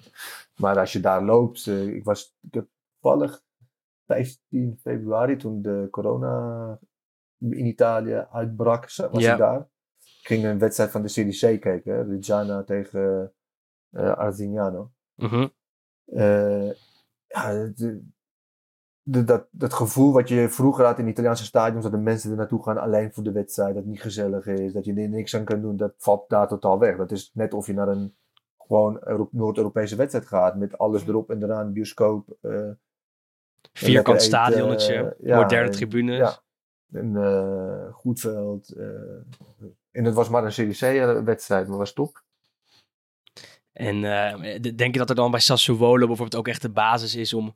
Maar 0.55 0.79
als 0.79 0.93
je 0.93 0.99
daar 0.99 1.23
loopt, 1.23 1.67
eh, 1.67 1.87
ik 1.87 2.03
was 2.03 2.35
ik 2.41 2.53
heb 2.53 2.67
toevallig 2.99 3.41
15 4.05 4.77
februari, 4.81 5.37
toen 5.37 5.61
de 5.61 5.87
corona 5.91 6.79
in 7.39 7.65
Italië 7.65 8.27
uitbrak, 8.31 8.95
was 9.11 9.23
Ja. 9.23 9.31
ik 9.31 9.37
daar. 9.37 9.59
Ik 9.99 10.27
ging 10.27 10.45
een 10.45 10.59
wedstrijd 10.59 10.91
van 10.91 11.01
de 11.01 11.07
Serie 11.07 11.57
C 11.57 11.61
kijken, 11.61 11.93
hè, 11.95 12.01
Reggiana 12.03 12.63
tegen 12.63 13.33
uh, 13.91 14.11
Arzignano. 14.17 14.91
Mhm. 15.15 15.47
Eh, 16.05 16.71
ja, 17.27 17.51
de- 17.75 18.01
de- 19.01 19.23
dat, 19.23 19.47
dat 19.51 19.73
gevoel 19.73 20.13
wat 20.13 20.29
je 20.29 20.49
vroeger 20.49 20.85
had 20.85 20.99
in 20.99 21.07
Italiaanse 21.07 21.45
stadions, 21.45 21.83
dat 21.83 21.91
de 21.91 21.97
mensen 21.97 22.31
er 22.31 22.37
naartoe 22.37 22.63
gaan 22.63 22.77
alleen 22.77 23.13
voor 23.13 23.23
de 23.23 23.31
wedstrijd, 23.31 23.73
dat 23.73 23.83
het 23.83 23.91
niet 23.91 24.01
gezellig 24.01 24.45
is, 24.47 24.73
dat 24.73 24.85
je 24.85 24.93
er 24.93 25.09
niks 25.09 25.35
aan 25.35 25.43
kan 25.45 25.61
doen, 25.61 25.77
dat 25.77 25.93
valt 25.97 26.29
daar 26.29 26.47
totaal 26.47 26.79
weg. 26.79 26.97
Dat 26.97 27.11
is 27.11 27.31
net 27.33 27.53
of 27.53 27.67
je 27.67 27.73
naar 27.73 27.87
een 27.87 28.15
gewoon 28.57 28.99
Euro- 29.03 29.29
Noord-Europese 29.31 29.95
wedstrijd 29.95 30.27
gaat, 30.27 30.55
met 30.57 30.77
alles 30.77 31.07
erop 31.07 31.29
en 31.29 31.43
eraan, 31.43 31.73
bioscoop. 31.73 32.37
eh, 32.41 32.69
Vierkant 33.73 34.21
stadionnetje, 34.21 35.15
eh, 35.23 35.35
moderne 35.37 35.69
tribunes. 35.69 36.17
Ja, 36.17 36.39
een 36.91 37.15
eh, 37.15 37.93
goed 37.93 38.19
veld. 38.19 38.69
eh, 38.71 38.85
en 39.91 40.03
het 40.05 40.13
was 40.13 40.29
maar 40.29 40.43
een 40.45 40.51
Serie 40.53 40.73
C-wedstrijd, 41.21 41.67
maar 41.67 41.77
was 41.77 41.93
top. 41.93 42.23
En 43.73 44.03
eh, 44.03 44.59
denk 44.75 44.93
je 44.93 44.99
dat 44.99 45.09
er 45.09 45.15
dan 45.15 45.31
bij 45.31 45.39
Sassuolo 45.39 45.97
bijvoorbeeld 46.07 46.35
ook 46.35 46.47
echt 46.47 46.61
de 46.61 46.69
basis 46.69 47.15
is 47.15 47.33
om 47.33 47.53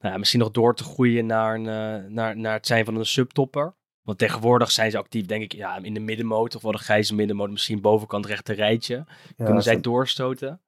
nou, 0.00 0.18
misschien 0.18 0.40
nog 0.40 0.50
door 0.50 0.74
te 0.74 0.84
groeien 0.84 1.26
naar, 1.26 1.54
een, 1.54 1.66
eh, 1.68 2.10
naar, 2.10 2.36
naar 2.36 2.52
het 2.52 2.66
zijn 2.66 2.84
van 2.84 2.96
een 2.96 3.06
subtopper? 3.06 3.74
Want 4.02 4.18
tegenwoordig 4.18 4.70
zijn 4.70 4.90
ze 4.90 4.98
actief, 4.98 5.26
denk 5.26 5.42
ik, 5.42 5.52
ja, 5.52 5.76
in 5.82 5.94
de 5.94 6.00
middenmoot 6.00 6.54
of 6.56 6.62
wel 6.62 6.72
de 6.72 6.78
grijze 6.78 7.14
middenmoot, 7.14 7.50
misschien 7.50 7.80
bovenkant 7.80 8.26
rechter 8.26 8.54
rijtje. 8.54 8.94
Ja, 9.36 9.44
Kunnen 9.44 9.62
zij 9.62 9.80
doorstoten? 9.80 10.60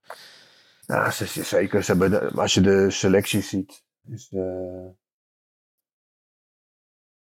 Ze- 1.12 1.42
zeker. 1.44 1.84
Ze 1.84 1.90
hebben 1.90 2.10
de- 2.10 2.40
als 2.40 2.54
je 2.54 2.60
de 2.60 2.90
selectie 2.90 3.40
ziet. 3.42 3.82
Is, 4.06 4.28
eh, 4.32 4.86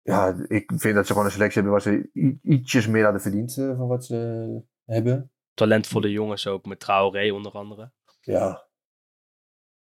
ja, 0.07 0.35
ik 0.47 0.71
vind 0.75 0.95
dat 0.95 1.05
ze 1.05 1.11
gewoon 1.11 1.25
een 1.27 1.33
selectie 1.33 1.61
hebben 1.61 1.71
waar 1.71 1.93
ze 1.93 2.09
ietsjes 2.41 2.87
meer 2.87 3.03
hadden 3.03 3.21
verdiend 3.21 3.57
eh, 3.57 3.77
van 3.77 3.87
wat 3.87 4.05
ze 4.05 4.61
hebben. 4.85 5.31
Talentvolle 5.53 6.11
jongens 6.11 6.47
ook, 6.47 6.65
met 6.65 6.79
Traoré 6.79 7.33
onder 7.33 7.51
andere. 7.51 7.91
Ja. 8.21 8.65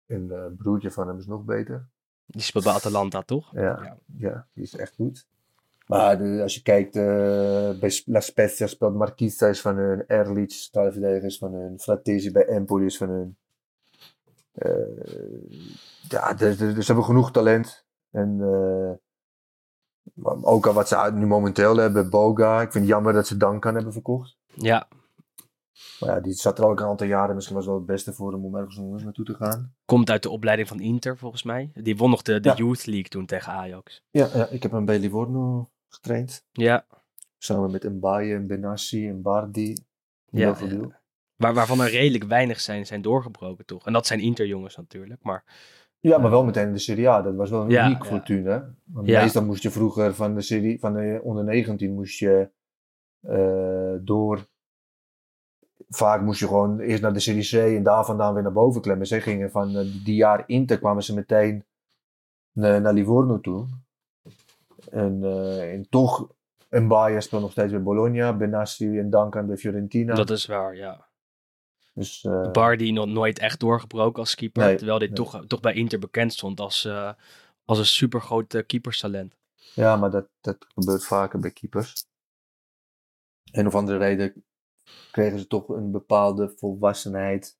En 0.06 0.28
het 0.30 0.56
broertje 0.56 0.90
van 0.90 1.08
hem 1.08 1.18
is 1.18 1.26
nog 1.26 1.44
beter. 1.44 1.88
Die 2.26 2.42
speelt 2.42 2.64
bij 2.64 2.72
Atalanta, 2.72 3.22
toch? 3.22 3.52
Ja, 3.52 3.62
Ja. 3.62 3.98
ja. 4.18 4.46
die 4.52 4.62
is 4.64 4.76
echt 4.76 4.94
goed. 4.94 5.26
Maar 5.86 6.18
de- 6.18 6.42
als 6.42 6.54
je 6.54 6.62
kijkt, 6.62 6.96
eh, 6.96 7.78
bij 7.80 8.02
La 8.04 8.20
Spezia 8.20 8.66
speelt 8.66 8.94
Marquista 8.94 9.46
is 9.46 9.60
van 9.60 9.76
hun, 9.76 10.06
Erlich, 10.06 10.52
straalverdediger 10.52 11.24
is 11.24 11.38
van 11.38 11.52
hun, 11.52 11.80
Fratesi 11.80 12.32
bij 12.32 12.46
Empoli 12.46 12.84
is 12.84 12.96
van 12.96 13.08
hun. 13.08 13.36
Eh, 14.52 14.72
ja, 16.08 16.34
dus, 16.34 16.56
dus 16.58 16.74
ze 16.74 16.84
hebben 16.86 17.04
genoeg 17.04 17.30
talent. 17.32 17.84
En 18.10 18.40
ook 20.40 20.66
al 20.66 20.72
wat 20.72 20.88
ze 20.88 21.10
nu 21.14 21.26
momenteel 21.26 21.76
hebben, 21.76 22.10
Boga. 22.10 22.60
Ik 22.60 22.72
vind 22.72 22.84
het 22.84 22.92
jammer 22.92 23.12
dat 23.12 23.26
ze 23.26 23.36
Duncan 23.36 23.74
hebben 23.74 23.92
verkocht. 23.92 24.36
Ja, 24.54 24.88
Maar 26.00 26.08
ja, 26.14 26.20
die 26.20 26.32
zat 26.32 26.58
er 26.58 26.64
al 26.64 26.70
een 26.70 26.80
aantal 26.80 27.06
jaren. 27.06 27.34
Misschien 27.34 27.56
was 27.56 27.64
het 27.64 27.74
wel 27.74 27.82
het 27.82 27.92
beste 27.92 28.12
voor 28.12 28.32
hem 28.32 28.44
om 28.44 28.56
ergens 28.56 28.78
anders 28.78 29.02
naartoe 29.02 29.24
te 29.24 29.34
gaan. 29.34 29.74
komt 29.84 30.10
uit 30.10 30.22
de 30.22 30.30
opleiding 30.30 30.68
van 30.68 30.80
Inter 30.80 31.18
volgens 31.18 31.42
mij. 31.42 31.70
Die 31.74 31.96
won 31.96 32.10
nog 32.10 32.22
de, 32.22 32.40
de 32.40 32.48
Ja. 32.48 32.54
Youth 32.54 32.86
League 32.86 33.08
toen 33.08 33.26
tegen 33.26 33.52
Ajax. 33.52 34.02
Ja, 34.10 34.28
ja 34.34 34.46
ik 34.46 34.62
heb 34.62 34.72
hem 34.72 34.84
bij 34.84 34.98
Livorno 34.98 35.70
getraind. 35.88 36.44
Ja, 36.52 36.86
Samen 37.38 37.70
met 37.70 37.82
Mbaye 37.82 38.34
en 38.34 38.46
Benassi 38.46 39.08
en 39.08 39.22
Bardi. 39.22 39.76
Ja, 40.30 40.56
veel 40.56 40.92
waar, 41.36 41.54
waarvan 41.54 41.80
er 41.80 41.90
redelijk 41.90 42.24
weinig 42.24 42.60
zijn, 42.60 42.86
zijn 42.86 43.02
doorgebroken 43.02 43.66
toch? 43.66 43.86
En 43.86 43.92
dat 43.92 44.06
zijn 44.06 44.20
Inter-jongens 44.20 44.76
natuurlijk, 44.76 45.22
maar 45.22 45.44
Ja, 46.08 46.18
maar 46.18 46.30
wel 46.30 46.44
meteen 46.44 46.66
in 46.66 46.72
de 46.72 46.78
Serie 46.78 47.08
A. 47.08 47.22
Dat 47.22 47.34
was 47.34 47.50
wel 47.50 47.70
Ja, 47.70 47.86
uniek 47.86 48.02
ja. 48.02 48.08
voor 48.08 48.22
Thun, 48.22 48.44
hè? 48.44 48.60
Want 48.84 49.06
Ja. 49.06 49.20
meestal 49.20 49.44
moest 49.44 49.62
je 49.62 49.70
vroeger 49.70 50.14
van 50.14 50.34
de 50.34 50.40
serie, 50.40 50.80
van 50.80 50.94
de 50.94 51.20
onder 51.22 51.44
19 51.44 51.94
moest 51.94 52.18
je 52.18 52.48
eh, 53.20 53.94
door. 54.00 54.46
Vaak 55.88 56.22
moest 56.22 56.40
je 56.40 56.46
gewoon 56.46 56.78
eerst 56.80 57.02
naar 57.02 57.12
de 57.12 57.20
Serie 57.20 57.48
C 57.48 57.52
en 57.76 57.82
daar 57.82 58.04
vandaan 58.04 58.34
weer 58.34 58.42
naar 58.42 58.52
boven 58.52 58.80
klemmen. 58.80 59.06
Ze 59.06 59.20
gingen 59.20 59.50
van 59.50 59.76
eh, 59.76 60.04
die 60.04 60.14
jaar 60.14 60.44
Inter 60.46 60.78
kwamen 60.78 61.02
ze 61.02 61.14
meteen 61.14 61.64
naar, 62.52 62.80
naar 62.80 62.92
Livorno 62.92 63.40
toe. 63.40 63.66
En, 64.90 65.22
eh, 65.22 65.72
en 65.72 65.88
toch, 65.88 66.28
Mbaye 66.70 67.20
speelt 67.20 67.42
nog 67.42 67.50
steeds 67.50 67.72
bij 67.72 67.82
Bologna, 67.82 68.32
Benassi 68.36 68.98
en 68.98 69.10
Duncan 69.10 69.46
bij 69.46 69.56
Fiorentina. 69.56 70.14
dat 70.14 70.30
is 70.30 70.46
waar, 70.46 70.76
ja. 70.76 71.05
Dus, 71.96 72.24
eh, 72.24 72.50
Bardi 72.50 72.92
nog 72.92 73.06
nooit 73.06 73.38
echt 73.38 73.60
doorgebroken 73.60 74.20
als 74.20 74.34
keeper. 74.34 74.64
Nee, 74.64 74.76
terwijl 74.76 74.98
dit 74.98 75.08
nee. 75.08 75.16
toch, 75.18 75.46
toch 75.46 75.60
bij 75.60 75.74
Inter 75.74 75.98
bekend 75.98 76.32
stond 76.32 76.60
als, 76.60 76.84
eh, 76.84 77.12
als 77.64 77.78
een 77.78 77.86
supergroot 77.86 78.54
eh, 78.54 78.66
keeperstalent. 78.66 79.36
Ja, 79.74 79.96
maar 79.96 80.10
dat, 80.10 80.28
dat 80.40 80.66
gebeurt 80.74 81.04
vaker 81.04 81.40
bij 81.40 81.50
keepers. 81.50 82.06
En 83.52 83.66
of 83.66 83.74
andere 83.74 83.98
reden 83.98 84.44
kregen 85.10 85.38
ze 85.38 85.46
toch 85.46 85.68
een 85.68 85.90
bepaalde 85.90 86.52
volwassenheid 86.56 87.58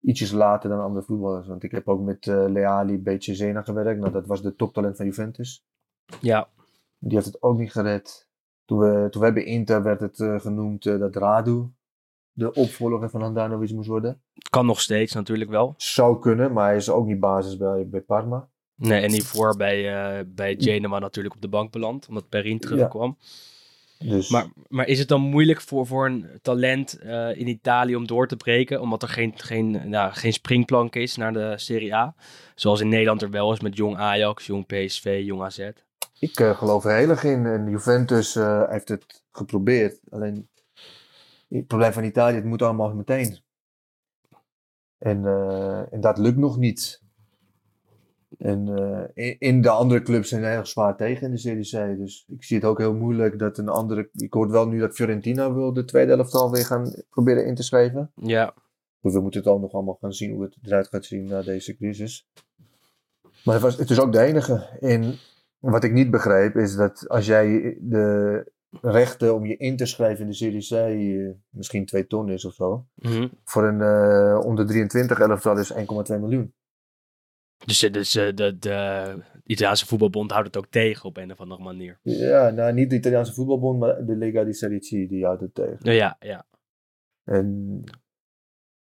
ietsjes 0.00 0.30
later 0.30 0.70
dan 0.70 0.80
andere 0.80 1.06
voetballers. 1.06 1.46
Want 1.46 1.62
ik 1.62 1.70
heb 1.70 1.88
ook 1.88 2.00
met 2.00 2.26
Leali 2.26 2.98
bij 2.98 3.20
Cesena 3.20 3.62
gewerkt. 3.62 4.00
Nou, 4.00 4.12
dat 4.12 4.26
was 4.26 4.42
de 4.42 4.56
toptalent 4.56 4.96
van 4.96 5.06
Juventus. 5.06 5.64
Ja, 6.20 6.48
Die 6.98 7.14
heeft 7.14 7.26
het 7.26 7.42
ook 7.42 7.58
niet 7.58 7.72
gered. 7.72 8.28
Toen 8.64 8.78
we, 8.78 9.08
toen 9.10 9.22
we 9.22 9.32
bij 9.32 9.44
Inter 9.44 9.82
werd 9.82 10.00
het 10.00 10.16
genoemd 10.16 10.82
dat 10.82 11.16
Radu 11.16 11.70
de 12.32 12.52
opvolger 12.52 13.10
van 13.10 13.22
Handanovic 13.22 13.72
moest 13.72 13.88
worden. 13.88 14.22
kan 14.50 14.66
nog 14.66 14.80
steeds 14.80 15.12
natuurlijk 15.12 15.50
wel. 15.50 15.74
Zou 15.76 16.18
kunnen, 16.18 16.52
maar 16.52 16.66
hij 16.66 16.76
is 16.76 16.90
ook 16.90 17.06
niet 17.06 17.20
basis 17.20 17.56
bij, 17.56 17.88
bij 17.88 18.00
Parma. 18.00 18.48
Nee, 18.74 19.00
en 19.00 19.10
hiervoor 19.10 19.56
bij, 19.56 19.94
eh 19.94 20.24
bij 20.26 20.56
Genoa 20.58 20.98
natuurlijk 20.98 21.34
op 21.34 21.40
de 21.40 21.48
bank 21.48 21.72
beland, 21.72 22.08
omdat 22.08 22.28
Perrin 22.28 22.58
terugkwam. 22.58 23.16
Dus 23.98 24.30
Maar, 24.30 24.46
maar 24.68 24.86
is 24.86 24.98
het 24.98 25.08
dan 25.08 25.20
moeilijk 25.20 25.60
voor, 25.60 25.86
voor 25.86 26.06
een 26.06 26.26
talent 26.42 26.98
eh, 26.98 27.36
in 27.36 27.48
Italië 27.48 27.96
om 27.96 28.06
door 28.06 28.28
te 28.28 28.36
breken, 28.36 28.80
omdat 28.80 29.02
er 29.02 29.08
geen, 29.08 29.32
geen, 29.36 29.88
nou, 29.88 30.12
geen 30.12 30.32
springplank 30.32 30.94
is 30.94 31.16
naar 31.16 31.32
de 31.32 31.52
Serie 31.56 31.94
A? 31.94 32.14
Zoals 32.54 32.80
in 32.80 32.88
Nederland 32.88 33.22
er 33.22 33.30
wel 33.30 33.52
is 33.52 33.60
met 33.60 33.76
jong 33.76 33.96
Ajax, 33.96 34.46
jong 34.46 34.66
PSV, 34.66 35.22
jong 35.24 35.42
AZ. 35.42 35.70
Ik 36.18 36.40
eh, 36.40 36.58
geloof 36.58 36.84
er 36.84 36.96
heel 36.96 37.08
erg 37.08 37.24
in. 37.24 37.46
En 37.46 37.70
Juventus 37.70 38.34
heeft 38.68 38.88
het 38.88 39.22
geprobeerd. 39.30 40.00
Alleen 40.10 40.48
het 41.58 41.66
probleem 41.66 41.92
van 41.92 42.04
Italië, 42.04 42.34
het 42.34 42.44
moet 42.44 42.62
allemaal 42.62 42.94
meteen. 42.94 43.38
En, 44.98 45.26
eh, 45.26 45.92
en 45.92 46.00
dat 46.00 46.18
lukt 46.18 46.36
nog 46.36 46.58
niet. 46.58 47.02
En 48.38 48.78
eh, 48.78 49.26
in, 49.26 49.36
in 49.38 49.62
de 49.62 49.70
andere 49.70 50.02
clubs 50.02 50.28
zijn 50.28 50.42
er 50.42 50.50
erg 50.50 50.66
zwaar 50.66 50.96
tegen 50.96 51.26
in 51.26 51.32
de 51.32 51.38
Serie 51.38 51.94
C. 51.94 51.98
Dus 51.98 52.26
ik 52.28 52.44
zie 52.44 52.56
het 52.56 52.66
ook 52.66 52.78
heel 52.78 52.94
moeilijk 52.94 53.38
dat 53.38 53.58
een 53.58 53.68
andere... 53.68 54.08
Ik 54.12 54.32
hoor 54.32 54.50
wel 54.50 54.68
nu 54.68 54.78
dat 54.78 54.94
Fiorentina 54.94 55.52
wil 55.52 55.72
de 55.72 55.84
tweede 55.84 56.12
helft 56.12 56.34
alweer 56.34 56.64
gaan 56.64 56.94
proberen 57.10 57.46
in 57.46 57.54
te 57.54 57.62
schrijven. 57.62 58.12
Ja, 58.14 58.54
Dus 59.00 59.12
we 59.12 59.20
moeten 59.20 59.40
het 59.40 59.48
al 59.48 59.58
nog 59.58 59.72
allemaal 59.72 59.98
gaan 60.00 60.12
zien 60.12 60.32
hoe 60.32 60.42
het 60.42 60.56
eruit 60.62 60.88
gaat 60.88 61.04
zien 61.04 61.24
na 61.24 61.42
deze 61.42 61.76
crisis. 61.76 62.28
Maar 63.44 63.54
het, 63.54 63.62
was, 63.62 63.76
het 63.76 63.90
is 63.90 64.00
ook 64.00 64.12
de 64.12 64.20
enige. 64.20 64.78
En 64.80 65.18
wat 65.58 65.84
ik 65.84 65.92
niet 65.92 66.10
begreep 66.10 66.56
is 66.56 66.74
dat 66.74 67.08
als 67.08 67.26
jij 67.26 67.78
de 67.80 68.51
rechten 68.80 69.34
om 69.34 69.46
je 69.46 69.56
in 69.56 69.76
te 69.76 69.86
schrijven 69.86 70.24
in 70.24 70.30
de 70.30 70.36
Serie 70.36 70.60
C 70.66 70.70
eh, 70.70 71.30
misschien 71.48 71.86
2 71.86 72.06
ton 72.06 72.28
is 72.30 72.44
of 72.44 72.54
zo. 72.54 72.86
mhm. 72.94 73.28
Voor 73.44 73.64
een 73.68 73.80
eh, 73.80 74.44
onder 74.46 74.66
23 74.66 75.18
elftal 75.18 75.58
is 75.58 75.72
1,2 75.72 75.78
miljoen. 76.20 76.54
dus, 77.64 77.82
eh, 77.82 77.92
dus 77.92 78.14
eh, 78.14 78.34
de, 78.34 78.58
de 78.58 79.16
Italiaanse 79.46 79.86
voetbalbond 79.86 80.30
houdt 80.30 80.46
het 80.46 80.56
ook 80.56 80.66
tegen 80.70 81.04
op 81.04 81.16
een 81.16 81.32
of 81.32 81.40
andere 81.40 81.62
manier. 81.62 81.98
Ja, 82.02 82.50
nou 82.50 82.72
niet 82.72 82.90
de 82.90 82.96
Italiaanse 82.96 83.32
voetbalbond, 83.34 83.78
maar 83.78 84.04
de 84.06 84.16
Lega 84.16 84.44
di 84.44 84.52
Serie 84.52 84.78
C 84.80 85.08
die 85.08 85.24
houdt 85.24 85.40
het 85.40 85.54
tegen. 85.54 85.76
Nou 85.80 85.96
ja, 85.96 86.16
ja. 86.20 86.44
En 87.24 87.80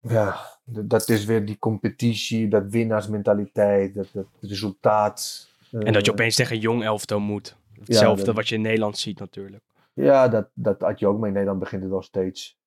ja, 0.00 0.36
dat 0.64 1.08
is 1.08 1.24
weer 1.24 1.44
die 1.44 1.58
competitie, 1.58 2.48
dat 2.48 2.64
winnaarsmentaliteit, 2.70 3.94
dat, 3.94 4.08
dat 4.12 4.26
resultaat. 4.40 5.48
En 5.70 5.92
dat 5.92 6.04
je 6.06 6.12
opeens 6.12 6.36
tegen 6.36 6.54
een 6.54 6.60
jong 6.62 6.84
elftal 6.84 7.20
moet. 7.20 7.56
Hetzelfde 7.84 8.24
dat- 8.24 8.34
wat 8.34 8.48
je 8.48 8.54
in 8.54 8.60
Nederland 8.60 8.98
ziet 8.98 9.18
natuurlijk. 9.18 9.62
Ja, 9.94 10.28
dat, 10.28 10.50
dat 10.54 10.80
had 10.80 10.98
je 10.98 11.06
ook, 11.06 11.18
maar 11.18 11.26
in 11.26 11.32
Nederland 11.32 11.60
begint 11.60 11.82
het 11.82 11.90
wel 11.90 12.02
steeds, 12.02 12.58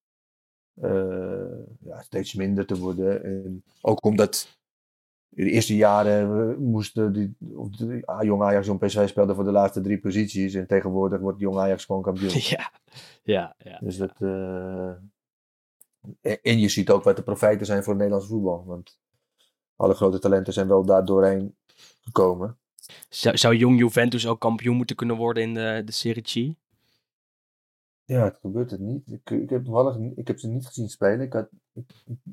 eh, 0.81 1.59
ja, 1.79 2.01
steeds 2.01 2.33
minder 2.33 2.65
te 2.65 2.77
worden. 2.77 3.23
En 3.23 3.63
ook 3.81 4.03
omdat 4.05 4.57
in 5.29 5.45
de 5.45 5.51
eerste 5.51 5.75
jaren 5.75 6.49
eh, 6.51 6.57
moesten 6.57 7.13
die, 7.13 7.35
of 7.55 7.69
de, 7.69 8.01
ah, 8.05 8.23
jong 8.23 8.41
Ajax, 8.41 8.65
jong 8.65 8.79
PSV 8.79 9.07
speelden 9.07 9.35
voor 9.35 9.43
de 9.43 9.51
laatste 9.51 9.81
drie 9.81 9.99
posities. 9.99 10.53
En 10.53 10.67
tegenwoordig 10.67 11.19
wordt 11.19 11.39
jong 11.39 11.57
Ajax 11.57 11.85
gewoon 11.85 12.01
kampioen. 12.01 12.29
Ja, 12.55 12.71
ja, 13.23 13.55
ja. 13.57 13.79
Dus 13.79 13.97
dat, 13.97 14.21
en- 16.21 16.41
en 16.41 16.59
je 16.59 16.69
ziet 16.69 16.89
ook 16.89 17.03
wat 17.03 17.15
de 17.15 17.23
profijten 17.23 17.65
zijn 17.65 17.79
voor 17.83 17.93
het 17.93 18.01
Nederlands 18.01 18.27
voetbal. 18.31 18.65
Want 18.65 18.99
alle 19.75 19.93
grote 19.93 20.19
talenten 20.19 20.53
zijn 20.53 20.67
wel 20.67 20.85
daar 20.85 21.05
doorheen 21.05 21.55
gekomen. 22.01 22.57
Zou, 23.09 23.37
zou 23.37 23.55
jong 23.55 23.79
Juventus 23.79 24.27
ook 24.27 24.39
kampioen 24.39 24.75
moeten 24.75 24.95
kunnen 24.95 25.15
worden 25.15 25.43
in 25.43 25.53
de, 25.53 25.81
de 25.85 25.91
Serie 25.91 26.23
C? 26.23 26.55
Ja, 28.05 28.23
het 28.23 28.37
gebeurt 28.41 28.71
het 28.71 28.79
niet. 28.79 29.11
Ik, 29.11 29.29
ik, 29.29 29.49
heb, 29.49 29.63
toevallig, 29.63 29.97
ik 30.15 30.27
heb 30.27 30.39
ze 30.39 30.47
niet 30.47 30.65
gezien 30.67 30.89
spelen. 30.89 31.21
Ik, 31.21 31.33
had, 31.33 31.47
ik, 31.73 31.89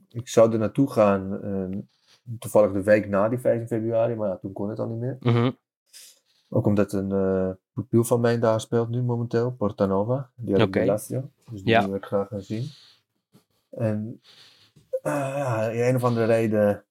ik, 0.09 0.29
zou 0.29 0.53
er 0.53 0.59
naartoe 0.59 0.91
gaan, 0.91 1.43
eh, 1.43 1.79
toevallig 2.39 2.73
de 2.73 2.83
week 2.83 3.09
na 3.09 3.29
die 3.29 3.39
15 3.39 3.67
februari, 3.69 4.15
maar 4.15 4.29
ja, 4.29 4.37
toen 4.37 4.53
kon 4.53 4.69
het 4.69 4.79
al 4.79 4.89
niet 4.89 5.01
meer. 5.01 5.17
Mhm. 5.21 5.51
Ook 6.49 6.67
omdat 6.67 6.93
een 6.93 7.13
eh 7.13 7.51
pupil 7.73 8.05
van 8.05 8.21
mij 8.21 8.39
daar 8.39 8.61
speelt 8.61 8.89
nu 8.89 9.03
momenteel, 9.03 9.53
Portanova. 9.53 10.31
Die 10.35 10.57
had 10.57 10.71
bij 10.71 10.87
Lazio. 10.87 11.31
Dus 11.51 11.63
die 11.63 11.73
Ja. 11.73 11.87
wil 11.87 11.95
ik 11.95 12.05
graag 12.05 12.29
gaan 12.29 12.43
zien. 12.43 12.71
En 13.71 14.21
ja, 15.03 15.69
in 15.69 15.81
een 15.83 15.97
of 15.97 16.05
andere 16.05 16.27
reden 16.27 16.85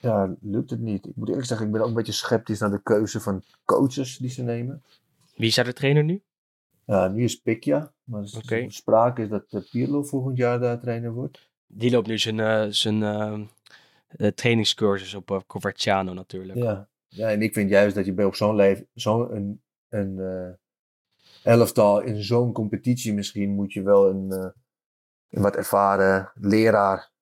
ja, 0.00 0.34
lukt 0.40 0.70
het 0.70 0.80
niet. 0.80 1.06
Ik 1.06 1.16
moet 1.16 1.28
eerlijk 1.28 1.46
zeggen, 1.46 1.66
ik 1.66 1.72
ben 1.72 1.80
ook 1.80 1.88
een 1.88 1.94
beetje 1.94 2.12
sceptisch 2.12 2.58
naar 2.58 2.70
de 2.70 2.82
keuze 2.82 3.20
van 3.20 3.42
coaches 3.64 4.16
die 4.16 4.30
ze 4.30 4.42
nemen. 4.42 4.82
Wie 5.36 5.48
is 5.48 5.54
daar 5.54 5.64
de 5.64 5.72
trainer 5.72 6.04
nu? 6.04 6.22
Ja, 6.86 7.08
nu 7.08 7.24
is 7.24 7.36
Pikja. 7.36 7.92
Maar 8.04 8.22
is 8.22 8.76
sprake 8.76 9.22
is 9.22 9.28
dat 9.28 9.52
uh, 9.52 9.60
Pirlo 9.70 10.02
volgend 10.02 10.36
jaar 10.36 10.60
daar 10.60 10.80
trainer 10.80 11.12
wordt. 11.12 11.50
Die 11.66 11.90
loopt 11.90 12.06
nu 12.06 12.18
zijn, 12.18 12.40
eh, 12.40 12.66
zijn 12.68 13.02
eh, 13.02 13.40
eh, 14.08 14.32
trainingscursus 14.32 15.14
op 15.14 15.30
uh, 15.30 15.40
Coverciano 15.46 16.12
natuurlijk. 16.12 16.58
Ja. 16.58 16.88
ja, 17.08 17.30
en 17.30 17.42
ik 17.42 17.52
vind 17.52 17.70
juist 17.70 17.94
dat 17.94 18.04
je 18.04 18.12
bij 18.12 18.24
op 18.24 18.34
zo'n 18.34 18.54
leven, 18.54 18.88
zo'n 18.92 19.36
een, 19.36 19.62
een 19.88 20.18
eh, 20.18 21.52
elftal 21.52 22.00
in 22.00 22.22
zo'n 22.22 22.52
competitie 22.52 23.14
misschien 23.14 23.50
moet 23.50 23.72
je 23.72 23.82
wel 23.82 24.08
een, 24.08 24.30
eh, 24.30 24.50
een 25.28 25.42
wat 25.42 25.56
ervaren 25.56 26.32
leraar 26.34 27.12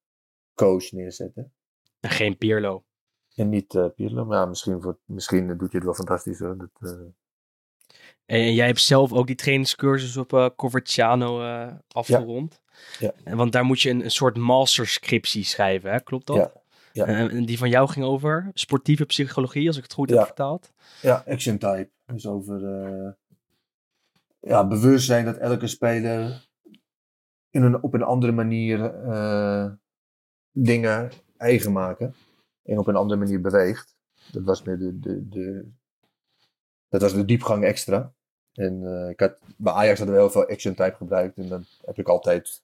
coach 0.54 0.92
neerzetten. 0.92 1.52
En 2.00 2.10
geen 2.10 2.36
Pirlo. 2.36 2.84
En 3.34 3.48
niet 3.48 3.74
eh 3.74 3.86
Pirlo, 3.94 4.24
maar 4.24 4.38
ja, 4.38 4.46
misschien, 4.46 4.82
voor, 4.82 4.98
misschien 5.04 5.46
doet 5.56 5.70
je 5.70 5.76
het 5.76 5.84
wel 5.84 5.94
fantastisch 5.94 6.38
hoor. 6.38 6.56
Dat, 6.56 6.70
eh, 6.92 7.06
En, 8.32 8.54
jij 8.54 8.66
hebt 8.66 8.80
zelf 8.80 9.12
ook 9.12 9.26
die 9.26 9.36
trainingscursus 9.36 10.16
op 10.16 10.32
eh 10.32 10.48
Coverciano 10.56 11.42
eh, 11.42 11.72
afgerond. 11.88 12.60
Ja. 12.98 13.12
En, 13.24 13.36
want 13.36 13.52
daar 13.52 13.64
moet 13.64 13.80
je 13.80 13.90
een, 13.90 14.04
een 14.04 14.10
soort 14.10 14.36
masterscriptie 14.36 15.44
schrijven, 15.44 15.90
hè? 15.90 16.00
klopt 16.00 16.26
dat? 16.26 16.36
Ja. 16.36 16.52
Ja. 16.92 17.06
En, 17.06 17.44
die 17.44 17.58
van 17.58 17.68
jou 17.68 17.88
ging 17.88 18.04
over 18.04 18.50
sportieve 18.54 19.04
psychologie, 19.04 19.66
als 19.66 19.76
ik 19.76 19.82
het 19.82 19.92
goed 19.92 20.08
Ja. 20.08 20.16
heb 20.16 20.26
vertaald. 20.26 20.72
Ja, 21.00 21.24
action 21.26 21.58
type. 21.58 21.90
Dus 22.06 22.26
over 22.26 22.84
eh, 22.84 23.12
ja, 24.40 24.66
bewust 24.66 25.06
zijn 25.06 25.24
dat 25.24 25.36
elke 25.36 25.66
speler 25.66 26.46
in 27.50 27.62
een, 27.62 27.82
op 27.82 27.94
een 27.94 28.02
andere 28.02 28.32
manier 28.32 28.78
dingen 30.52 31.10
eigen 31.36 31.72
maken. 31.72 32.14
En 32.62 32.78
op 32.78 32.86
een 32.86 32.96
andere 32.96 33.20
manier 33.20 33.40
beweegt. 33.40 33.96
Dat 34.32 34.42
was 34.42 34.62
meer 34.62 34.78
de, 34.78 34.98
de, 34.98 35.28
de, 35.28 35.68
dat 36.88 37.00
was 37.00 37.12
de 37.14 37.24
diepgang 37.24 37.64
extra. 37.64 38.12
En 38.52 38.86
eh, 38.86 39.08
ik 39.08 39.20
had, 39.20 39.38
bij 39.56 39.72
Ajax 39.72 39.98
hadden 39.98 40.16
we 40.16 40.22
heel 40.22 40.30
veel 40.30 40.46
action 40.46 40.74
type 40.74 40.96
gebruikt. 40.96 41.36
En 41.36 41.48
dat 41.48 41.62
heb 41.84 41.98
ik 41.98 42.08
altijd 42.08 42.62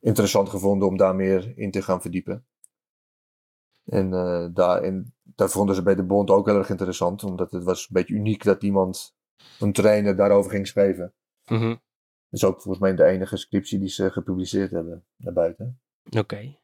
interessant 0.00 0.48
gevonden 0.48 0.88
om 0.88 0.96
daar 0.96 1.14
meer 1.14 1.52
in 1.56 1.70
te 1.70 1.82
gaan 1.82 2.00
verdiepen. 2.00 2.44
En 3.84 4.12
uh, 4.12 4.46
daar, 4.52 4.82
en 4.82 5.14
dat 5.22 5.52
vonden 5.52 5.74
ze 5.74 5.82
bij 5.82 5.94
de 5.94 6.02
Bond 6.02 6.30
ook 6.30 6.46
heel 6.46 6.58
erg 6.58 6.70
interessant. 6.70 7.24
Omdat 7.24 7.50
het 7.50 7.64
was 7.64 7.80
een 7.80 7.88
beetje 7.94 8.14
uniek 8.14 8.44
dat 8.44 8.62
iemand, 8.62 9.16
een 9.58 9.72
trainer, 9.72 10.16
daarover 10.16 10.50
ging 10.50 10.66
schrijven. 10.66 11.14
Mhm. 11.46 11.68
Dat 11.68 12.40
is 12.40 12.44
ook 12.44 12.62
volgens 12.62 12.78
mij 12.78 12.94
de 12.94 13.04
enige 13.04 13.36
scriptie 13.36 13.78
die 13.78 13.88
ze 13.88 14.10
gepubliceerd 14.10 14.70
hebben 14.70 15.04
naar 15.16 15.32
buiten. 15.32 15.80
Oké. 16.18 16.58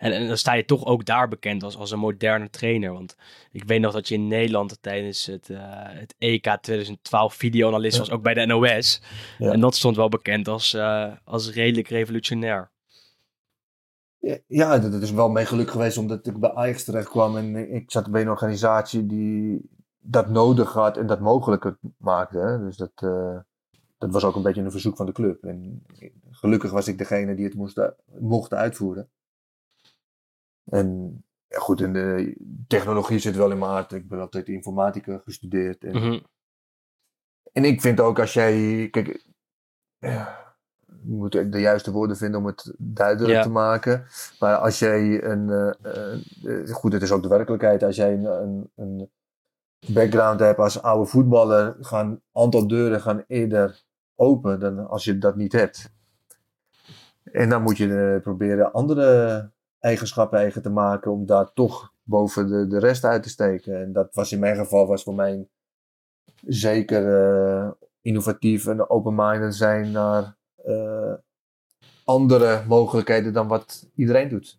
En, 0.00 0.12
en 0.12 0.26
dan 0.28 0.36
sta 0.36 0.52
je 0.52 0.64
toch 0.64 0.84
ook 0.84 1.04
daar 1.04 1.28
bekend 1.28 1.62
als, 1.62 1.76
als 1.76 1.90
een 1.90 1.98
moderne 1.98 2.50
trainer. 2.50 2.92
Want 2.92 3.16
ik 3.52 3.64
weet 3.64 3.80
nog 3.80 3.92
dat 3.92 4.08
je 4.08 4.14
in 4.14 4.26
Nederland 4.28 4.78
tijdens 4.80 5.26
het, 5.26 5.50
eh, 5.50 5.58
het 5.74 6.14
EK 6.18 6.56
2012 6.60 7.34
videoanalist 7.34 7.94
Ja. 7.96 8.00
was, 8.00 8.10
ook 8.10 8.22
bij 8.22 8.34
de 8.34 8.46
NOS. 8.46 9.02
Ja. 9.38 9.52
En 9.52 9.60
dat 9.60 9.74
stond 9.74 9.96
wel 9.96 10.08
bekend 10.08 10.48
als, 10.48 10.74
eh, 10.74 11.12
als 11.24 11.52
redelijk 11.52 11.88
revolutionair. 11.88 12.70
Ja, 14.46 14.78
dat 14.78 15.02
is 15.02 15.10
wel 15.10 15.28
mijn 15.28 15.46
geluk 15.46 15.70
geweest 15.70 15.98
omdat 15.98 16.26
ik 16.26 16.40
bij 16.40 16.54
Ajax 16.54 16.84
terecht 16.84 17.08
kwam. 17.08 17.36
En 17.36 17.74
ik 17.74 17.90
zat 17.90 18.10
bij 18.10 18.20
een 18.20 18.30
organisatie 18.30 19.06
die 19.06 19.70
dat 20.00 20.28
nodig 20.28 20.72
had 20.72 20.96
en 20.96 21.06
dat 21.06 21.20
mogelijk 21.20 21.74
maakte. 21.96 22.38
Hè. 22.38 22.58
Dus 22.58 22.76
dat, 22.76 22.92
eh, 22.94 23.38
dat 23.98 24.10
was 24.12 24.24
ook 24.24 24.34
een 24.36 24.42
beetje 24.42 24.62
een 24.62 24.70
verzoek 24.70 24.96
van 24.96 25.06
de 25.06 25.12
club. 25.12 25.44
En 25.44 25.82
gelukkig 26.30 26.70
was 26.70 26.88
ik 26.88 26.98
degene 26.98 27.34
die 27.34 27.44
het 27.44 27.54
moest, 27.54 27.80
mocht 28.18 28.54
uitvoeren. 28.54 29.08
En 30.64 31.18
ja, 31.46 31.58
goed, 31.58 31.80
en 31.80 31.92
de 31.92 32.36
technologie 32.66 33.18
zit 33.18 33.36
wel 33.36 33.50
in 33.50 33.58
mijn 33.58 33.70
aard. 33.70 33.92
Ik 33.92 34.08
ben 34.08 34.20
altijd 34.20 34.48
informatica 34.48 35.18
gestudeerd. 35.24 35.84
En, 35.84 35.96
Mhm. 35.96 36.18
en 37.52 37.64
ik 37.64 37.80
vind 37.80 38.00
ook 38.00 38.18
als 38.18 38.32
jij. 38.32 38.88
Kijk, 38.90 39.24
ja, 39.98 40.38
je 40.86 41.12
moet 41.14 41.32
de 41.52 41.60
juiste 41.60 41.90
woorden 41.90 42.16
vinden 42.16 42.40
om 42.40 42.46
het 42.46 42.74
duidelijk 42.78 43.34
Ja. 43.34 43.42
te 43.42 43.50
maken. 43.50 44.06
Maar 44.38 44.56
als 44.56 44.78
jij 44.78 45.24
een. 45.24 45.50
eh, 45.50 46.12
eh, 46.62 46.68
goed, 46.74 46.92
het 46.92 47.02
is 47.02 47.12
ook 47.12 47.22
de 47.22 47.28
werkelijkheid. 47.28 47.82
Als 47.82 47.96
jij 47.96 48.12
een, 48.12 48.24
een, 48.24 48.70
een 48.76 49.10
background 49.92 50.40
hebt 50.40 50.58
als 50.58 50.82
oude 50.82 51.10
voetballer, 51.10 51.76
gaan 51.80 52.10
een 52.10 52.22
aantal 52.32 52.68
deuren 52.68 53.00
gaan 53.00 53.24
eerder 53.26 53.82
open 54.14 54.60
dan 54.60 54.88
als 54.88 55.04
je 55.04 55.18
dat 55.18 55.36
niet 55.36 55.52
hebt. 55.52 55.92
En 57.24 57.48
dan 57.48 57.62
moet 57.62 57.76
je 57.76 58.14
eh, 58.14 58.22
proberen 58.22 58.72
andere 58.72 59.50
eigenschappen 59.80 60.38
eigen 60.38 60.62
te 60.62 60.70
maken 60.70 61.10
om 61.12 61.26
daar 61.26 61.52
toch 61.52 61.92
boven 62.02 62.48
de, 62.48 62.66
de 62.66 62.78
rest 62.78 63.04
uit 63.04 63.22
te 63.22 63.28
steken. 63.28 63.80
En 63.80 63.92
dat 63.92 64.14
was 64.14 64.32
in 64.32 64.38
mijn 64.38 64.56
geval 64.56 64.86
was 64.86 65.02
voor 65.02 65.14
mij 65.14 65.48
zeker 66.46 67.24
eh, 67.24 67.70
innovatief 68.02 68.66
en 68.66 68.90
open-minded 68.90 69.54
zijn 69.54 69.90
naar 69.90 70.36
eh, 70.64 71.14
andere 72.04 72.64
mogelijkheden 72.68 73.32
dan 73.32 73.48
wat 73.48 73.88
iedereen 73.94 74.28
doet. 74.28 74.58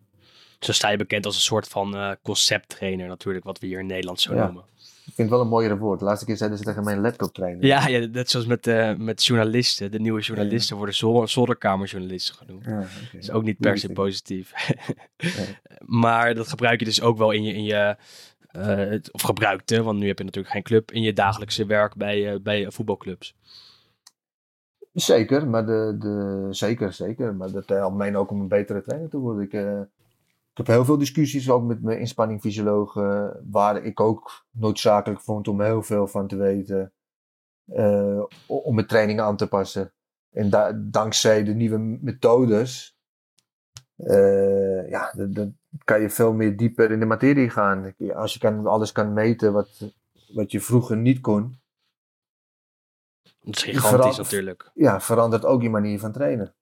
Zo 0.58 0.72
sta 0.72 0.88
je 0.88 0.96
bekend 0.96 1.26
als 1.26 1.34
een 1.34 1.40
soort 1.40 1.68
van 1.68 1.96
eh, 1.96 2.12
concepttrainer 2.22 3.08
natuurlijk, 3.08 3.44
wat 3.44 3.58
we 3.58 3.66
hier 3.66 3.78
in 3.78 3.86
Nederland 3.86 4.20
zo 4.20 4.34
Ja. 4.34 4.44
noemen. 4.44 4.64
Ik 5.06 5.12
vind 5.14 5.28
het 5.28 5.28
wel 5.30 5.40
een 5.40 5.48
mooier 5.48 5.78
woord. 5.78 5.98
De 5.98 6.04
laatste 6.04 6.26
keer 6.26 6.36
zeiden 6.36 6.58
ze 6.58 6.64
tegen 6.64 6.84
mijn 6.84 7.00
laptop 7.00 7.32
trainer. 7.32 7.64
Ja, 7.64 7.86
ja, 7.88 8.06
net 8.06 8.30
zoals 8.30 8.46
met, 8.46 8.66
eh, 8.66 8.94
met 8.96 9.24
journalisten. 9.24 9.90
De 9.90 9.98
nieuwe 10.00 10.20
journalisten 10.20 10.76
worden 10.76 10.94
zol- 10.94 11.26
zolderkamerjournalisten 11.28 12.34
genoemd. 12.34 12.64
Ja, 12.64 12.78
oké. 12.78 12.88
Dat 13.12 13.22
is 13.22 13.30
ook 13.30 13.42
niet 13.42 13.58
per 13.58 13.78
se 13.78 13.88
positief. 13.92 14.52
Maar 16.02 16.34
dat 16.34 16.48
gebruik 16.48 16.78
je 16.78 16.84
dus 16.84 17.02
ook 17.02 17.18
wel 17.18 17.30
in 17.30 17.42
je, 17.42 17.52
in 17.54 17.64
je 17.64 17.96
het- 18.58 19.12
of 19.12 19.22
gebruikte, 19.22 19.82
want 19.82 19.98
nu 19.98 20.06
heb 20.06 20.18
je 20.18 20.24
natuurlijk 20.24 20.54
geen 20.54 20.62
club, 20.62 20.90
in 20.92 21.02
je 21.02 21.12
dagelijkse 21.12 21.66
werk 21.66 21.94
bij, 21.96 22.32
eh, 22.32 22.40
bij 22.42 22.70
voetbalclubs. 22.70 23.34
Zeker, 24.92 25.48
maar 25.48 25.66
de, 25.66 25.96
de, 25.98 26.46
zeker, 26.50 26.92
zeker. 26.92 27.34
Maar 27.34 27.50
dat 27.50 27.68
helpt 27.68 27.96
mij 27.96 28.16
ook 28.16 28.30
om 28.30 28.40
een 28.40 28.48
betere 28.48 28.82
trainer 28.82 29.08
te 29.08 29.18
worden. 29.18 29.42
Ik, 29.44 29.52
ik 30.52 30.58
heb 30.58 30.66
heel 30.66 30.84
veel 30.84 30.98
discussies 30.98 31.50
ook 31.50 31.62
met 31.62 31.82
mijn 31.82 31.98
inspanningfysiologen, 31.98 33.40
waar 33.50 33.84
ik 33.84 34.00
ook 34.00 34.46
noodzakelijk 34.50 35.20
vond 35.20 35.48
om 35.48 35.60
heel 35.60 35.82
veel 35.82 36.06
van 36.06 36.26
te 36.26 36.36
weten, 36.36 36.92
eh, 37.64 38.22
om 38.46 38.74
mijn 38.74 38.86
training 38.86 39.20
aan 39.20 39.36
te 39.36 39.48
passen. 39.48 39.92
En 40.30 40.50
da- 40.50 40.72
dankzij 40.72 41.44
de 41.44 41.54
nieuwe 41.54 41.78
methodes, 41.78 42.96
eh, 43.96 44.90
ja, 44.90 45.12
dan, 45.28 45.56
kan 45.84 46.00
je 46.00 46.10
veel 46.10 46.32
meer 46.32 46.56
dieper 46.56 46.90
in 46.90 47.00
de 47.00 47.06
materie 47.06 47.50
gaan. 47.50 47.94
Als 48.14 48.32
je 48.32 48.38
kan, 48.38 48.66
alles 48.66 48.92
kan 48.92 49.12
meten 49.12 49.52
wat, 49.52 49.92
wat 50.34 50.50
je 50.50 50.60
vroeger 50.60 50.96
niet 50.96 51.20
kon, 51.20 51.60
Dat 53.40 53.56
is 53.56 53.62
gigantisch 53.62 54.16
natuurlijk. 54.16 54.70
ja, 54.74 55.00
verandert 55.00 55.44
ook 55.44 55.62
je 55.62 55.70
manier 55.70 55.98
van 55.98 56.12
trainen. 56.12 56.54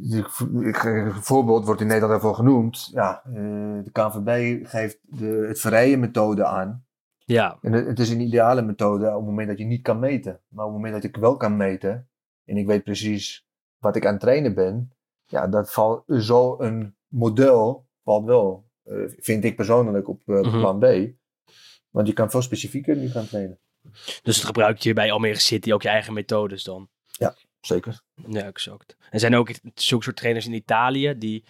Ik- 0.00 0.82
Een 0.84 1.12
voorbeeld 1.14 1.64
wordt 1.64 1.80
in 1.80 1.86
Nederland 1.86 2.12
daarvoor 2.12 2.34
genoemd. 2.34 2.88
Ja, 2.92 3.22
eh, 3.24 3.32
de 3.84 3.90
KNVB 3.92 4.60
geeft 4.66 4.98
de, 5.02 5.44
het 5.48 5.60
verrijen 5.60 6.00
methode 6.00 6.44
aan. 6.44 6.86
Ja, 7.18 7.58
En 7.62 7.72
het, 7.72 7.86
het 7.86 7.98
is 7.98 8.10
een 8.10 8.20
ideale 8.20 8.62
methode 8.62 9.06
op 9.08 9.14
het 9.16 9.24
moment 9.24 9.48
dat 9.48 9.58
je 9.58 9.64
niet 9.64 9.82
kan 9.82 9.98
meten. 9.98 10.40
Maar 10.48 10.64
op 10.64 10.72
het 10.72 10.80
moment 10.82 11.02
dat 11.02 11.10
ik 11.10 11.16
wel 11.16 11.36
kan 11.36 11.56
meten, 11.56 12.08
en 12.44 12.56
ik 12.56 12.66
weet 12.66 12.84
precies 12.84 13.46
wat 13.78 13.96
ik 13.96 14.06
aan 14.06 14.12
het 14.12 14.20
trainen 14.20 14.54
ben, 14.54 14.92
ja, 15.24 15.46
dat 15.46 15.72
valt 15.72 16.04
zo 16.06 16.56
een 16.60 16.96
model 17.08 17.86
valt 18.04 18.24
wel, 18.24 18.66
eh, 18.82 18.94
vind 19.06 19.44
ik 19.44 19.56
persoonlijk, 19.56 20.08
op 20.08 20.20
eh, 20.26 20.40
Mhm. 20.40 20.58
plan 20.58 20.78
B. 20.78 20.84
Want 21.90 22.06
je 22.06 22.12
kan 22.12 22.30
veel 22.30 22.42
specifieker 22.42 22.96
nu 22.96 23.08
gaan 23.10 23.26
trainen. 23.26 23.58
dus 24.22 24.36
het 24.36 24.44
gebruik 24.44 24.78
je 24.78 24.92
bij 24.92 25.12
Almere 25.12 25.38
City 25.38 25.72
ook 25.72 25.82
je 25.82 25.88
eigen 25.88 26.12
methodes 26.12 26.64
dan. 26.64 26.88
Zeker. 27.60 28.00
Ja, 28.28 28.42
exact. 28.42 28.96
Er 29.10 29.20
zijn 29.20 29.36
ook 29.36 29.50
zulke 29.74 30.04
soort 30.04 30.16
trainers 30.16 30.46
in 30.46 30.52
Italië 30.52 31.18
die 31.18 31.44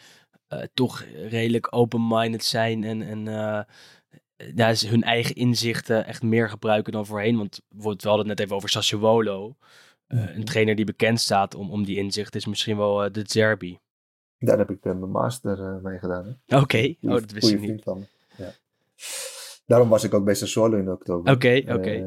eh, 0.48 0.62
toch 0.74 1.04
redelijk 1.28 1.66
open-minded 1.70 2.44
zijn 2.44 2.84
en, 2.84 3.02
en 3.02 3.28
eh, 3.28 3.61
ja, 4.54 4.74
ze 4.74 4.88
hun 4.88 5.02
eigen 5.02 5.34
inzichten 5.34 6.06
echt 6.06 6.22
meer 6.22 6.48
gebruiken 6.48 6.92
dan 6.92 7.06
voorheen. 7.06 7.36
Want 7.36 7.61
we 7.68 7.88
hadden 7.88 8.18
het 8.18 8.26
net 8.26 8.40
even 8.40 8.56
over 8.56 8.68
Sassuolo. 8.68 9.56
Eh, 10.06 10.36
een 10.36 10.44
trainer 10.44 10.74
die 10.74 10.84
bekend 10.84 11.20
staat 11.20 11.54
om, 11.54 11.70
om 11.70 11.84
die 11.84 11.96
inzichten 11.96 12.40
is 12.40 12.46
misschien 12.46 12.76
wel 12.76 13.12
de 13.12 13.22
Zerbi. 13.26 13.78
Daar 14.38 14.59
heb 14.59 14.70
ik 14.70 14.84
mijn 14.84 15.11
master 15.11 15.80
mee 15.82 15.98
gedaan. 15.98 16.40
Oké, 16.46 16.94
oh, 17.00 17.11
dat 17.11 17.30
wist 17.30 17.50
ik 17.50 17.61
niet. 17.61 17.84
Ja. 18.36 18.52
Daarom 19.66 19.88
was 19.88 20.04
ik 20.04 20.14
ook 20.14 20.24
bij 20.24 20.34
Sassuolo 20.34 20.78
in 20.78 20.90
oktober. 20.90 21.32
Oké, 21.32 21.62
oké. 21.66 22.04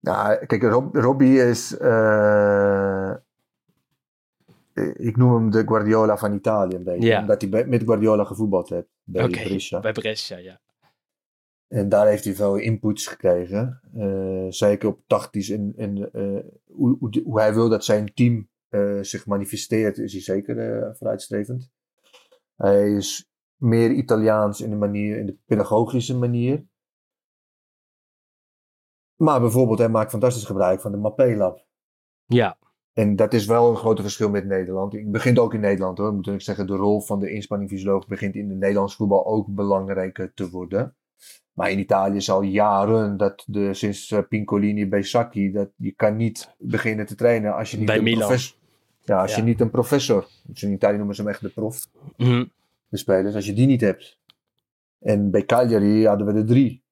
Nou, 0.00 0.46
kijk, 0.46 0.62
Rob, 0.62 0.94
Robbie 0.96 1.38
is... 1.40 1.76
eh, 1.78 3.14
ik 4.94 5.16
noem 5.16 5.34
hem 5.34 5.50
de 5.50 5.62
Guardiola 5.66 6.16
van 6.16 6.34
Italië 6.34 6.74
een 6.74 6.84
beetje. 6.84 7.06
Ja. 7.06 7.20
Omdat 7.20 7.40
hij 7.40 7.50
bij- 7.50 7.66
met 7.66 7.82
Guardiola 7.82 8.24
gevoetbald 8.24 8.68
heeft 8.68 8.88
bij 9.02 9.22
Brescia. 9.28 9.80
bij 9.80 9.92
Brescia, 9.92 10.36
ja. 10.36 10.60
En 11.68 11.88
daar 11.88 12.06
heeft 12.06 12.24
hij 12.24 12.34
veel 12.34 12.56
inputs 12.56 13.06
gekregen. 13.06 13.80
eh, 13.96 14.46
zeker 14.48 14.88
op 14.88 15.00
tactisch 15.06 15.50
en, 15.50 15.72
en 15.76 16.12
eh, 16.12 16.44
hoe, 16.64 16.96
hoe, 16.98 17.20
hoe 17.24 17.40
hij 17.40 17.54
wil 17.54 17.68
dat 17.68 17.84
zijn 17.84 18.14
team 18.14 18.48
zich 19.00 19.26
manifesteert, 19.26 19.98
is 19.98 20.12
hij 20.12 20.22
zeker 20.22 20.94
vooruitstrevend. 20.96 21.70
Hij 22.56 22.90
is 22.92 23.30
meer 23.56 23.90
Italiaans 23.90 24.60
in 24.60 24.70
de, 24.70 24.76
manier, 24.76 25.18
in 25.18 25.26
de 25.26 25.36
pedagogische 25.46 26.16
manier. 26.16 26.64
Maar 29.16 29.40
bijvoorbeeld, 29.40 29.78
hij 29.78 29.88
maakt 29.88 30.10
fantastisch 30.10 30.44
gebruik 30.44 30.80
van 30.80 30.90
de 30.90 30.96
Mappé-lab. 30.98 31.64
Ja, 32.26 32.56
En 32.92 33.16
dat 33.16 33.32
is 33.32 33.46
wel 33.46 33.70
een 33.70 33.76
groot 33.76 34.00
verschil 34.00 34.30
met 34.30 34.44
Nederland. 34.46 34.94
Ik 34.94 35.10
begint 35.10 35.38
ook 35.38 35.54
in 35.54 35.60
Nederland 35.60 35.98
hoor. 35.98 36.12
Moet 36.14 36.26
ik 36.26 36.40
zeggen, 36.40 36.66
de 36.66 36.76
rol 36.76 37.00
van 37.00 37.20
de 37.20 37.30
inspanningfysioloog 37.30 38.06
begint 38.06 38.34
in 38.34 38.48
het 38.48 38.58
Nederlands 38.58 38.96
voetbal 38.96 39.26
ook 39.26 39.46
belangrijker 39.46 40.34
te 40.34 40.50
worden. 40.50 40.94
Maar 41.52 41.70
in 41.70 41.78
Italië 41.78 42.16
is 42.16 42.30
al 42.30 42.42
jaren 42.42 43.16
dat 43.16 43.44
de, 43.46 43.74
sinds 43.74 44.10
eh, 44.10 44.18
Pincolini 44.28 44.88
bij 44.88 45.02
Sacchi, 45.02 45.52
dat 45.52 45.70
je 45.76 45.92
kan 45.92 46.16
niet 46.16 46.54
beginnen 46.58 47.06
te 47.06 47.14
trainen 47.14 47.54
als 47.54 47.70
je 47.70 47.76
niet 47.76 47.86
Bij 47.86 47.96
een 47.96 48.02
Milan. 48.02 48.18
professor. 48.18 48.56
Ja, 49.04 49.20
als 49.20 49.30
Ja. 49.30 49.36
je 49.36 49.42
niet 49.42 49.60
een 49.60 49.70
professor. 49.70 50.26
Dus 50.44 50.62
in 50.62 50.72
Italië 50.72 50.96
noemen 50.96 51.14
ze 51.14 51.22
hem 51.22 51.30
echt 51.30 51.40
de 51.40 51.48
prof. 51.48 51.86
Mhm. 52.16 52.44
De 52.88 52.96
spelers, 52.96 53.34
als 53.34 53.46
je 53.46 53.52
die 53.52 53.66
niet 53.66 53.80
hebt. 53.80 54.18
En 54.98 55.30
bij 55.30 55.44
Cagliari 55.44 56.06
hadden 56.06 56.26
we 56.26 56.32
er 56.32 56.46
drie. 56.46 56.82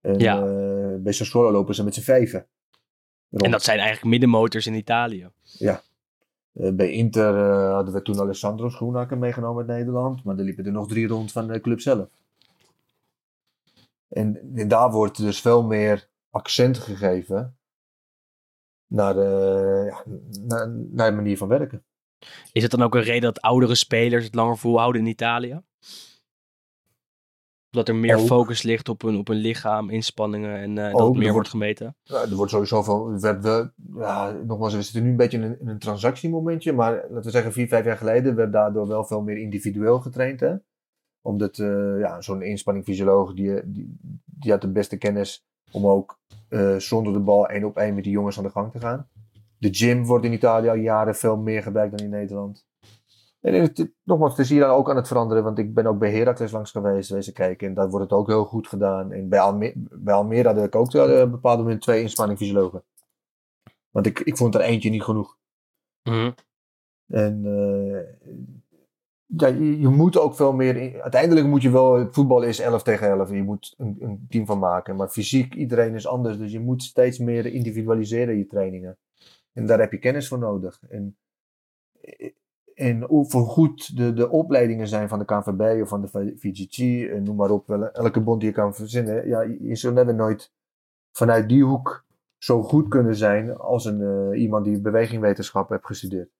En 0.00 0.18
Ja. 0.18 0.46
eh, 0.46 0.71
bij 1.02 1.12
Sassuolo 1.12 1.50
lopen 1.50 1.74
ze 1.74 1.84
met 1.84 1.94
z'n 1.94 2.00
vijven. 2.00 2.46
Rond. 3.30 3.44
en 3.44 3.50
dat 3.50 3.62
zijn 3.62 3.78
eigenlijk 3.78 4.08
middenmotors 4.08 4.66
in 4.66 4.74
Italië. 4.74 5.30
Eh, 6.52 6.72
bij 6.72 6.90
Inter 6.90 7.36
eh, 7.36 7.72
hadden 7.72 7.94
we 7.94 8.02
toen 8.02 8.20
Alessandro 8.20 8.68
Schoenaker 8.68 9.18
meegenomen 9.18 9.68
uit 9.68 9.78
Nederland. 9.78 10.24
Maar 10.24 10.38
er 10.38 10.44
liepen 10.44 10.66
er 10.66 10.72
nog 10.72 10.88
drie 10.88 11.06
rond 11.06 11.32
van 11.32 11.46
de 11.46 11.60
club 11.60 11.80
zelf. 11.80 12.08
En, 14.08 14.52
en 14.54 14.68
daar 14.68 14.90
wordt 14.90 15.16
dus 15.16 15.40
veel 15.40 15.62
meer 15.62 16.08
accent 16.30 16.78
gegeven 16.78 17.56
naar 18.86 19.14
de, 19.14 19.86
ja, 19.90 20.02
naar, 20.40 20.68
naar 20.68 21.10
de 21.10 21.16
manier 21.16 21.36
van 21.36 21.48
werken. 21.48 21.84
Is 22.52 22.62
het 22.62 22.70
dan 22.70 22.82
ook 22.82 22.94
een 22.94 23.02
reden 23.02 23.22
dat 23.22 23.40
oudere 23.40 23.74
spelers 23.74 24.24
het 24.24 24.34
langer 24.34 24.58
volhouden 24.58 25.00
in 25.00 25.06
Italië? 25.06 25.62
Dat 27.72 27.88
er 27.88 27.94
meer 27.94 28.16
Ook. 28.16 28.26
focus 28.26 28.62
ligt 28.62 28.88
op 28.88 29.02
hun, 29.02 29.16
op 29.18 29.26
hun 29.28 29.36
lichaam, 29.36 29.90
inspanningen 29.90 30.56
en 30.56 30.78
eh, 30.78 30.92
dat 30.92 31.00
Ook, 31.00 31.08
het 31.08 31.16
meer 31.18 31.26
er 31.26 31.32
wordt 31.32 31.32
wordt- 31.32 31.48
gemeten? 31.48 31.96
Ja, 32.02 32.22
er 32.22 32.34
wordt 32.34 32.50
sowieso 32.50 32.82
van, 32.82 33.20
werd 33.20 33.42
wel, 33.42 33.70
ja, 33.96 34.30
nogmaals, 34.46 34.74
we 34.74 34.82
zitten 34.82 35.02
nu 35.02 35.10
een 35.10 35.16
beetje 35.16 35.36
in 35.36 35.42
een, 35.42 35.60
in 35.60 35.68
een 35.68 35.78
transactiemomentje, 35.78 36.72
maar 36.72 36.92
laten 36.92 37.22
we 37.22 37.30
zeggen 37.30 37.52
vier, 37.52 37.68
vijf 37.68 37.84
jaar 37.84 37.96
geleden 37.96 38.34
werd 38.34 38.52
daardoor 38.52 38.86
wel 38.88 39.04
veel 39.04 39.22
meer 39.22 39.36
individueel 39.36 40.00
getraind. 40.00 40.40
Hè? 40.40 40.54
Omdat 41.20 41.58
eh, 41.58 41.98
ja, 41.98 42.20
zo'n 42.20 42.42
inspanningfysioloog, 42.42 43.34
die, 43.34 43.60
die, 43.64 43.96
die 44.24 44.50
had 44.50 44.60
de 44.60 44.68
beste 44.72 44.96
kennis 44.96 45.44
om 45.70 45.86
ook 45.86 46.18
eh, 46.48 46.76
zonder 46.76 47.12
de 47.12 47.20
bal 47.20 47.48
één 47.48 47.64
op 47.64 47.76
één 47.76 47.94
met 47.94 48.04
die 48.04 48.12
jongens 48.12 48.38
aan 48.38 48.44
de 48.44 48.50
gang 48.50 48.72
te 48.72 48.78
gaan. 48.80 49.08
De 49.58 49.74
gym 49.74 50.04
wordt 50.04 50.24
in 50.24 50.32
Italië 50.32 50.68
al 50.68 50.74
jaren 50.74 51.14
veel 51.14 51.36
meer 51.36 51.62
gebruikt 51.62 51.96
dan 51.96 52.06
in 52.06 52.12
Nederland. 52.12 52.66
En 53.42 53.54
het, 53.54 53.92
nogmaals, 54.02 54.30
het 54.30 54.40
is 54.40 54.48
hier 54.50 54.60
dan 54.60 54.70
ook 54.70 54.90
aan 54.90 54.96
het 54.96 55.06
veranderen, 55.08 55.42
want 55.44 55.58
ik 55.58 55.74
ben 55.74 55.86
ook 55.86 55.98
bij 55.98 56.12
Heracles 56.12 56.52
langs 56.52 56.70
geweest, 56.70 57.10
wezen 57.10 57.32
kijken. 57.32 57.68
En 57.68 57.74
daar 57.74 57.88
wordt 57.90 58.10
het 58.10 58.18
ook 58.18 58.26
heel 58.26 58.44
goed 58.44 58.68
gedaan. 58.68 59.12
En 59.12 59.28
bij, 59.28 59.40
Alme 59.40 59.72
bij 59.76 60.14
Almere 60.14 60.48
had 60.48 60.64
ik 60.64 60.74
ook 60.74 60.94
eh, 60.94 61.02
op 61.02 61.08
een 61.08 61.30
bepaald 61.30 61.58
moment 61.58 61.80
twee 61.80 62.02
inspanningfysiologen. 62.02 62.84
Want 63.90 64.06
ik, 64.06 64.20
ik 64.20 64.36
vond 64.36 64.54
er 64.54 64.60
eentje 64.60 64.90
niet 64.90 65.02
genoeg. 65.02 65.38
Mhm. 66.02 66.30
En 67.06 67.42
eh, 67.44 68.30
ja, 69.26 69.46
je, 69.46 69.80
je 69.80 69.88
moet 69.88 70.18
ook 70.18 70.34
veel 70.34 70.52
meer. 70.52 70.76
in- 70.76 71.00
uiteindelijk 71.02 71.46
moet 71.46 71.62
je 71.62 71.70
wel. 71.70 71.94
Het 71.94 72.14
voetbal 72.14 72.42
is 72.42 72.58
11 72.60 72.82
tegen 72.82 73.08
11. 73.08 73.28
en 73.30 73.36
Je 73.36 73.42
moet 73.42 73.74
een, 73.78 73.96
een 74.00 74.26
team 74.28 74.46
van 74.46 74.58
maken. 74.58 74.96
Maar 74.96 75.08
fysiek, 75.08 75.54
iedereen 75.54 75.94
is 75.94 76.06
anders. 76.06 76.38
Dus 76.38 76.52
je 76.52 76.60
moet 76.60 76.82
steeds 76.82 77.18
meer 77.18 77.46
individualiseren 77.46 78.38
je 78.38 78.46
trainingen. 78.46 78.98
En 79.52 79.66
daar 79.66 79.78
heb 79.78 79.92
je 79.92 79.98
kennis 79.98 80.28
voor 80.28 80.38
nodig. 80.38 80.80
En, 80.88 81.16
en 82.82 83.02
hoe 83.02 83.30
voor 83.30 83.46
goed 83.46 83.96
de, 83.96 84.12
de 84.12 84.30
opleidingen 84.30 84.88
zijn 84.88 85.08
van 85.08 85.18
de 85.18 85.24
KNVB 85.24 85.82
of 85.82 85.88
van 85.88 86.00
de 86.00 86.34
VGG. 86.38 87.08
En 87.10 87.22
noem 87.22 87.36
maar 87.36 87.50
op. 87.50 87.66
Wel, 87.66 87.90
elke 87.90 88.20
bond 88.20 88.40
die 88.40 88.48
je 88.48 88.54
kan 88.54 88.74
verzinnen. 88.74 89.28
Ja, 89.28 89.40
je, 89.40 89.76
zult 89.76 89.94
never 89.94 90.14
nooit 90.14 90.52
vanuit 91.12 91.48
die 91.48 91.64
hoek 91.64 92.04
zo 92.38 92.62
goed 92.62 92.88
kunnen 92.88 93.16
zijn. 93.16 93.56
als 93.56 93.84
een, 93.84 94.00
eh, 94.00 94.40
iemand 94.40 94.64
die 94.64 94.80
bewegingwetenschap 94.80 95.68
heeft 95.68 95.86
gestudeerd. 95.86 96.30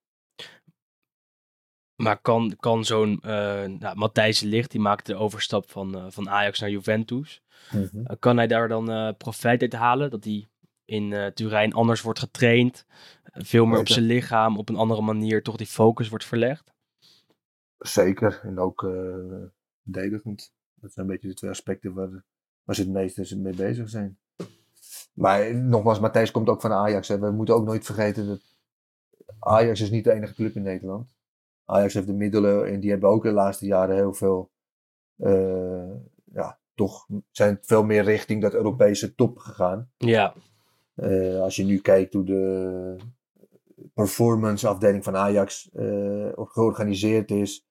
Maar 1.95 2.21
kan, 2.21 2.55
kan 2.59 2.85
zo'n 2.85 3.19
eh 3.21 3.65
nou, 3.65 3.95
Matthijs 3.95 4.41
Ligt, 4.41 4.71
die 4.71 4.81
maakte 4.81 5.11
de 5.11 5.17
overstap 5.17 5.69
van, 5.69 5.95
eh, 5.95 6.05
van 6.09 6.29
Ajax 6.29 6.59
naar 6.59 6.69
Juventus. 6.69 7.43
Eh, 7.71 8.15
kan 8.19 8.37
hij 8.37 8.47
daar 8.47 8.67
dan 8.67 8.91
eh, 8.91 9.09
profijt 9.17 9.61
uit 9.61 9.73
halen? 9.73 10.09
Dat 10.09 10.23
hij 10.23 10.47
in 10.85 11.13
eh, 11.13 11.25
Turijn 11.27 11.73
anders 11.73 12.01
wordt 12.01 12.19
getraind, 12.19 12.85
eh, 13.22 13.22
veel 13.33 13.65
meer 13.65 13.79
op 13.79 13.87
zijn 13.87 14.05
lichaam, 14.05 14.57
op 14.57 14.69
een 14.69 14.75
andere 14.75 15.01
manier 15.01 15.43
toch 15.43 15.55
die 15.55 15.67
focus 15.67 16.09
wordt 16.09 16.25
verlegd? 16.25 16.73
Zeker. 17.77 18.39
En 18.43 18.59
ook 18.59 18.83
eh 18.83 19.45
verdedigend. 19.83 20.53
Dat 20.75 20.93
zijn 20.93 21.05
een 21.05 21.11
beetje 21.11 21.27
de 21.27 21.33
twee 21.33 21.51
aspecten 21.51 21.93
waar, 21.93 22.23
waar 22.63 22.75
ze 22.75 22.81
het 22.81 22.91
meeste 22.91 23.37
mee 23.37 23.55
bezig 23.55 23.89
zijn. 23.89 24.17
Maar 25.13 25.41
eh, 25.41 25.55
nogmaals, 25.55 25.99
Matthijs 25.99 26.31
komt 26.31 26.49
ook 26.49 26.61
van 26.61 26.71
Ajax. 26.71 27.07
Hè. 27.07 27.19
We 27.19 27.31
moeten 27.31 27.55
ook 27.55 27.65
nooit 27.65 27.85
vergeten 27.85 28.27
dat 28.27 28.41
Ajax 29.39 29.81
is 29.81 29.89
niet 29.89 30.03
de 30.03 30.11
enige 30.11 30.33
club 30.33 30.55
in 30.55 30.63
Nederland. 30.63 31.15
Ajax 31.65 31.93
heeft 31.93 32.07
de 32.07 32.13
middelen 32.13 32.67
en 32.67 32.79
die 32.79 32.89
hebben 32.89 33.09
ook 33.09 33.23
de 33.23 33.31
laatste 33.31 33.65
jaren 33.65 33.95
heel 33.95 34.13
veel, 34.13 34.51
eh, 35.15 35.93
ja, 36.33 36.59
toch 36.75 37.07
zijn 37.31 37.57
veel 37.61 37.83
meer 37.83 38.03
richting 38.03 38.41
dat 38.41 38.53
Europese 38.53 39.15
top 39.15 39.37
gegaan. 39.37 39.91
Ja, 39.97 40.33
als 41.41 41.55
je 41.55 41.63
nu 41.63 41.79
kijkt 41.79 42.13
hoe 42.13 42.23
de 42.23 42.95
performance 43.93 44.67
afdeling 44.67 45.03
van 45.03 45.15
Ajax 45.15 45.69
eh, 45.71 46.31
georganiseerd 46.35 47.31
is, 47.31 47.67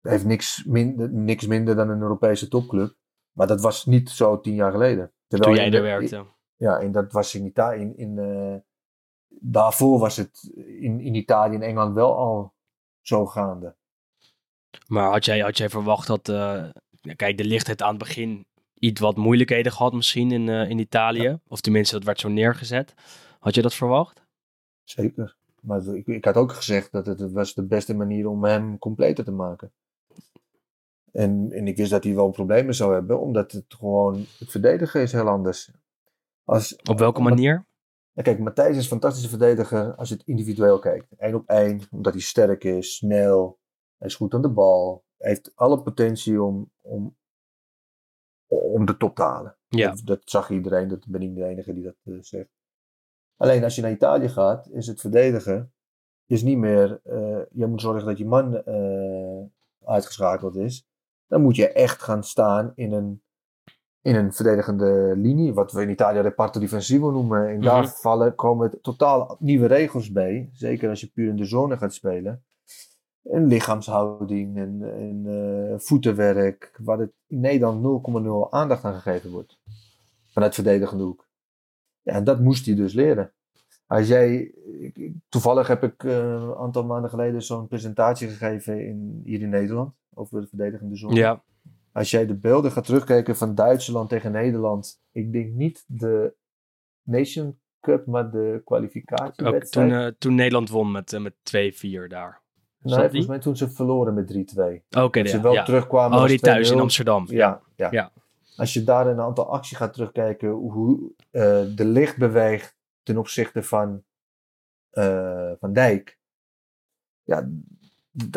heeft 0.00 0.24
niks 0.24 0.64
minder, 0.64 1.10
niks 1.10 1.46
minder 1.46 1.76
dan 1.76 1.88
een 1.88 2.00
Europese 2.00 2.48
topclub. 2.48 2.96
Maar 3.32 3.46
dat 3.46 3.60
was 3.60 3.86
niet 3.86 4.10
zo 4.10 4.40
tien 4.40 4.54
jaar 4.54 4.70
geleden. 4.70 5.12
Terwijl 5.26 5.54
toen 5.54 5.64
jij 5.64 5.72
er 5.72 5.82
werkte. 5.82 6.26
Ja, 6.56 6.78
en 6.78 6.92
dat 6.92 7.12
was 7.12 7.34
in 7.34 7.44
Italië. 7.44 7.80
In, 7.80 7.96
in, 7.96 8.18
eh, 8.18 8.56
daarvoor 9.28 9.98
was 9.98 10.16
het 10.16 10.52
in, 10.80 11.00
in 11.00 11.14
Italië 11.14 11.54
en 11.54 11.62
Engeland 11.62 11.94
wel 11.94 12.16
al 12.16 12.54
zo 13.00 13.26
gaande. 13.26 13.76
Maar 14.86 15.10
had 15.10 15.24
jij, 15.24 15.38
had 15.38 15.56
jij 15.56 15.68
verwacht 15.68 16.06
dat... 16.06 16.28
eh, 16.28 16.68
kijk, 17.16 17.38
de 17.38 17.44
licht 17.44 17.66
heeft 17.66 17.82
aan 17.82 17.88
het 17.88 17.98
begin 17.98 18.46
iets 18.74 19.00
wat 19.00 19.16
moeilijkheden 19.16 19.72
gehad 19.72 19.92
misschien 19.92 20.30
in, 20.30 20.48
in 20.48 20.78
Italië. 20.78 21.38
Of 21.48 21.60
tenminste, 21.60 21.94
dat 21.94 22.04
werd 22.04 22.20
zo 22.20 22.28
neergezet. 22.28 22.94
Had 23.38 23.54
je 23.54 23.62
dat 23.62 23.74
verwacht? 23.74 24.26
Zeker. 24.90 25.36
Maar 25.60 25.86
ik, 25.86 26.06
ik 26.06 26.24
had 26.24 26.36
ook 26.36 26.52
gezegd 26.52 26.92
dat 26.92 27.06
het, 27.06 27.20
het 27.20 27.32
was 27.32 27.54
de 27.54 27.66
beste 27.66 27.94
manier 27.94 28.28
om 28.28 28.44
hem 28.44 28.78
completer 28.78 29.24
te 29.24 29.30
maken. 29.30 29.72
En, 31.12 31.52
en 31.52 31.66
ik 31.66 31.76
wist 31.76 31.90
dat 31.90 32.04
hij 32.04 32.14
wel 32.14 32.30
problemen 32.30 32.74
zou 32.74 32.92
hebben, 32.92 33.20
omdat 33.20 33.52
het 33.52 33.74
gewoon, 33.74 34.24
het 34.38 34.50
verdedigen 34.50 35.00
is 35.00 35.12
heel 35.12 35.28
anders. 35.28 35.70
Als, 36.44 36.76
Op 36.90 36.98
welke 36.98 37.20
manier? 37.20 37.66
Ja, 38.12 38.22
kijk, 38.22 38.38
Matthijs 38.38 38.76
is 38.76 38.82
een 38.82 38.88
fantastische 38.88 39.28
verdediger 39.28 39.94
als 39.94 40.08
je 40.08 40.14
het 40.14 40.26
individueel 40.26 40.78
kijkt. 40.78 41.06
Eén 41.16 41.34
op 41.34 41.48
één, 41.48 41.80
omdat 41.90 42.12
hij 42.12 42.22
sterk 42.22 42.64
is, 42.64 42.96
snel, 42.96 43.58
hij 43.98 44.08
is 44.08 44.14
goed 44.14 44.34
aan 44.34 44.42
de 44.42 44.50
bal. 44.50 45.04
Hij 45.16 45.30
heeft 45.30 45.52
alle 45.54 45.82
potentie 45.82 46.42
om, 46.42 46.70
om, 46.80 47.16
om 48.46 48.84
de 48.84 48.96
top 48.96 49.14
te 49.14 49.22
halen. 49.22 49.56
Ja. 49.68 49.90
Dat, 49.90 50.00
dat 50.04 50.20
zag 50.24 50.50
iedereen, 50.50 50.88
dat 50.88 51.06
ben 51.08 51.22
ik 51.22 51.34
de 51.34 51.44
enige 51.44 51.74
die 51.74 51.84
dat 51.84 51.96
eh, 52.04 52.14
zegt. 52.20 52.57
Alleen 53.38 53.64
als 53.64 53.74
je 53.74 53.82
naar 53.82 53.90
Italië 53.90 54.28
gaat, 54.28 54.68
is 54.70 54.86
het 54.86 55.00
verdedigen 55.00 55.72
is 56.26 56.42
niet 56.42 56.58
meer, 56.58 57.00
eh, 57.04 57.40
je 57.50 57.66
moet 57.66 57.80
zorgen 57.80 58.06
dat 58.06 58.18
je 58.18 58.26
man 58.26 58.64
eh, 58.64 59.44
uitgeschakeld 59.84 60.56
is. 60.56 60.86
Dan 61.26 61.42
moet 61.42 61.56
je 61.56 61.72
echt 61.72 62.02
gaan 62.02 62.24
staan 62.24 62.72
in 62.74 62.92
een, 62.92 63.22
in 64.02 64.14
een 64.14 64.32
verdedigende 64.32 65.12
linie, 65.16 65.54
wat 65.54 65.72
we 65.72 65.82
in 65.82 65.90
Italië 65.90 66.20
reparto 66.20 66.60
difensivo 66.60 67.10
noemen. 67.10 67.48
En 67.48 67.60
daar 67.60 67.82
Mhm. 67.82 67.92
vallen, 67.92 68.34
komen 68.34 68.80
totaal 68.82 69.36
nieuwe 69.38 69.66
regels 69.66 70.12
bij, 70.12 70.50
zeker 70.52 70.88
als 70.88 71.00
je 71.00 71.10
puur 71.10 71.28
in 71.28 71.36
de 71.36 71.44
zone 71.44 71.76
gaat 71.76 71.94
spelen. 71.94 72.44
En 73.22 73.46
lichaamshouding 73.46 74.56
en, 74.56 74.82
en 74.82 75.24
eh, 75.26 75.78
voetenwerk, 75.78 76.78
waar 76.82 76.98
het 76.98 77.12
in 77.26 77.40
Nederland 77.40 77.80
0,0 77.82 78.50
aandacht 78.50 78.84
aan 78.84 78.94
gegeven 78.94 79.30
wordt. 79.30 79.58
Vanuit 80.32 80.54
verdedigende 80.54 81.04
hoek. 81.04 81.27
Ja, 82.02 82.12
en 82.12 82.24
dat 82.24 82.40
moest 82.40 82.66
hij 82.66 82.74
dus 82.74 82.92
leren. 82.92 83.32
Als 83.86 84.08
jij, 84.08 84.54
toevallig 85.28 85.66
heb 85.66 85.82
ik 85.82 86.04
eh, 86.04 86.16
een 86.16 86.54
aantal 86.54 86.84
maanden 86.84 87.10
geleden 87.10 87.42
zo'n 87.42 87.68
presentatie 87.68 88.28
gegeven 88.28 88.86
in, 88.86 89.20
hier 89.24 89.40
in 89.40 89.48
Nederland 89.48 89.94
over 90.14 90.40
de 90.40 90.46
verdedigende 90.46 90.96
zone. 90.96 91.14
Ja, 91.14 91.42
Als 91.92 92.10
jij 92.10 92.26
de 92.26 92.34
beelden 92.34 92.70
gaat 92.70 92.84
terugkijken 92.84 93.36
van 93.36 93.54
Duitsland 93.54 94.08
tegen 94.08 94.32
Nederland, 94.32 95.00
ik 95.12 95.32
denk 95.32 95.52
niet 95.54 95.84
de 95.86 96.34
Nation 97.02 97.58
Cup, 97.80 98.06
maar 98.06 98.30
de 98.30 98.52
ook 98.54 98.64
kwalificatiewedstrijd. 98.64 99.90
toen, 99.90 100.00
eh, 100.00 100.12
toen 100.18 100.34
Nederland 100.34 100.70
won 100.70 100.92
met, 100.92 101.12
eh, 101.12 101.20
met 101.20 101.34
2-4 101.42 102.08
daar. 102.08 102.40
nee, 102.82 102.94
die? 102.94 103.02
volgens 103.02 103.26
mij 103.26 103.38
toen 103.38 103.56
ze 103.56 103.70
verloren 103.70 104.14
met 104.14 104.26
3-2. 104.26 104.82
Oké, 104.90 105.18
ja. 105.18 105.26
ze 105.26 105.40
wel 105.40 105.52
ja. 105.52 105.64
terugkwamen 105.64 106.18
Oh, 106.18 106.26
die 106.26 106.38
thuis 106.38 106.70
in 106.70 106.74
2-0. 106.76 106.80
Amsterdam. 106.80 107.26
Ja, 107.28 107.60
ja. 107.76 107.88
Ja. 107.90 108.12
Als 108.58 108.72
je 108.72 108.84
daar 108.84 109.06
een 109.06 109.20
aantal 109.20 109.52
acties 109.52 109.76
gaat 109.76 109.92
terugkijken, 109.92 110.50
hoe 110.50 111.10
eh, 111.30 111.42
de 111.74 111.84
licht 111.84 112.16
beweegt 112.16 112.76
ten 113.02 113.16
opzichte 113.18 113.62
van 113.62 114.02
eh, 114.90 115.50
Van 115.60 115.72
Dijk. 115.72 116.18
Ja, 117.22 117.48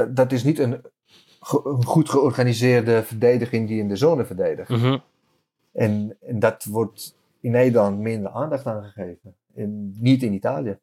dat 0.09 0.32
is 0.32 0.43
niet 0.43 0.59
een, 0.59 0.82
ge- 1.39 1.61
een 1.63 1.86
goed 1.86 2.09
georganiseerde 2.09 3.03
verdediging 3.03 3.67
die 3.67 3.80
in 3.80 3.88
de 3.88 3.95
zone 3.95 4.26
verdedigt. 4.26 4.69
Mhm. 4.69 4.97
En, 5.72 6.17
en 6.22 6.39
dat 6.39 6.63
wordt 6.63 7.15
in 7.39 7.51
Nederland 7.51 7.99
minder 7.99 8.32
aandacht 8.32 8.65
aan 8.65 8.84
gegeven. 8.84 9.36
En 9.55 9.93
niet 10.01 10.24
in 10.24 10.34
Italië. 10.34 10.78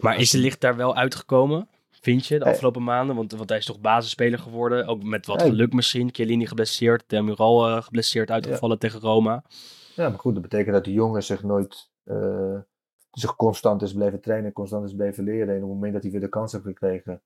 Maar 0.00 0.16
is 0.18 0.30
de 0.30 0.38
licht 0.38 0.60
daar 0.60 0.76
wel 0.76 0.96
uitgekomen, 0.96 1.68
vind 2.00 2.26
je, 2.26 2.38
de 2.38 2.44
Eh. 2.44 2.50
afgelopen 2.50 2.82
maanden? 2.84 3.16
Want, 3.16 3.32
want 3.32 3.48
hij 3.48 3.58
is 3.58 3.64
toch 3.64 3.80
basisspeler 3.80 4.38
geworden, 4.38 4.86
ook 4.86 5.02
met 5.02 5.26
wat 5.26 5.42
geluk 5.42 5.72
misschien. 5.72 6.08
Chiellini 6.14 6.46
geblesseerd, 6.46 7.04
Demiral 7.06 7.68
eh 7.68 7.82
geblesseerd 7.82 8.30
uitgevallen 8.30 8.78
tegen 8.78 9.00
Roma. 9.00 9.44
Ja, 9.94 10.08
maar 10.08 10.18
goed, 10.18 10.32
dat 10.34 10.42
betekent 10.42 10.74
dat 10.74 10.84
de 10.84 10.92
jongen 10.92 11.22
zich 11.22 11.42
nooit, 11.42 11.90
eh, 12.04 12.58
zich 13.10 13.36
constant 13.36 13.82
is 13.82 13.92
blijven 13.92 14.20
trainen, 14.20 14.52
constant 14.52 14.84
is 14.86 14.94
blijven 14.94 15.24
leren. 15.24 15.48
En 15.48 15.54
op 15.54 15.60
het 15.60 15.68
moment 15.70 15.92
dat 15.92 16.02
hij 16.02 16.10
weer 16.10 16.20
de 16.20 16.28
kans 16.28 16.52
heeft 16.52 16.64
gekregen, 16.64 17.22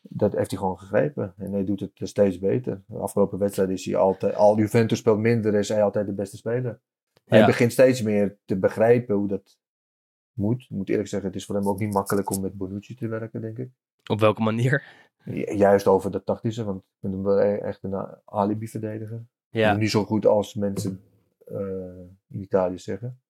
dat 0.00 0.32
heeft 0.32 0.50
hij 0.50 0.58
gewoon 0.58 0.78
gegrepen. 0.78 1.34
En 1.36 1.52
hij 1.52 1.64
doet 1.64 1.80
het 1.80 1.90
steeds 2.02 2.38
beter. 2.38 2.82
De 2.86 2.98
afgelopen 2.98 3.38
wedstrijd 3.38 3.70
is 3.70 3.84
hij 3.84 3.96
altijd, 3.96 4.34
al 4.34 4.58
Juventus 4.58 4.98
speelt 4.98 5.18
minder, 5.18 5.54
is 5.54 5.68
hij 5.68 5.82
altijd 5.82 6.06
de 6.06 6.12
beste 6.12 6.36
speler. 6.36 6.80
Hij 7.24 7.38
Ja. 7.38 7.46
begint 7.46 7.72
steeds 7.72 8.02
meer 8.02 8.36
te 8.44 8.56
begrijpen 8.58 9.14
hoe 9.14 9.28
dat 9.28 9.58
moet. 10.32 10.62
Ik 10.62 10.70
moet 10.70 10.88
eerlijk 10.88 11.08
zeggen, 11.08 11.28
het 11.28 11.38
is 11.38 11.44
voor 11.44 11.54
hem 11.54 11.68
ook 11.68 11.78
niet 11.78 11.92
makkelijk 11.92 12.30
om 12.30 12.40
met 12.40 12.54
Bonucci 12.54 12.94
te 12.94 13.08
werken, 13.08 13.40
denk 13.40 13.58
ik. 13.58 13.70
Op 14.06 14.20
welke 14.20 14.42
manier? 14.42 14.82
Ju- 15.24 15.54
Juist 15.56 15.86
over 15.86 16.10
dat 16.10 16.26
tactische, 16.26 16.64
want 16.64 16.78
ik 16.82 16.86
vind 17.00 17.12
hem 17.12 17.22
wel 17.22 17.40
e- 17.40 17.56
echt 17.56 17.82
een 17.82 17.94
a- 17.94 18.20
alibi-verdediger. 18.24 19.24
Ja, 19.50 19.74
Niet 19.76 19.90
zo 19.90 20.04
goed 20.04 20.26
als 20.26 20.54
mensen 20.54 21.00
eh, 21.46 21.56
in 22.28 22.40
Italië 22.40 22.78
zeggen. 22.78 23.20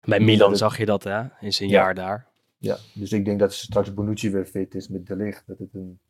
bij 0.00 0.20
Milan 0.20 0.56
zag 0.56 0.78
je 0.78 0.86
dat, 0.86 1.04
hè, 1.04 1.22
in 1.40 1.52
zijn 1.52 1.68
Ja. 1.68 1.74
jaar 1.82 1.94
daar. 1.94 2.26
Ja, 2.58 2.76
dus 2.94 3.12
ik 3.12 3.24
denk 3.24 3.38
dat 3.38 3.52
straks 3.52 3.94
Bonucci 3.94 4.30
weer 4.30 4.44
fit 4.44 4.74
is 4.74 4.88
met 4.88 5.06
De 5.06 5.16
Ligt. 5.16 5.46
Dat 5.46 5.58
het 5.58 5.74
een, 5.74 6.00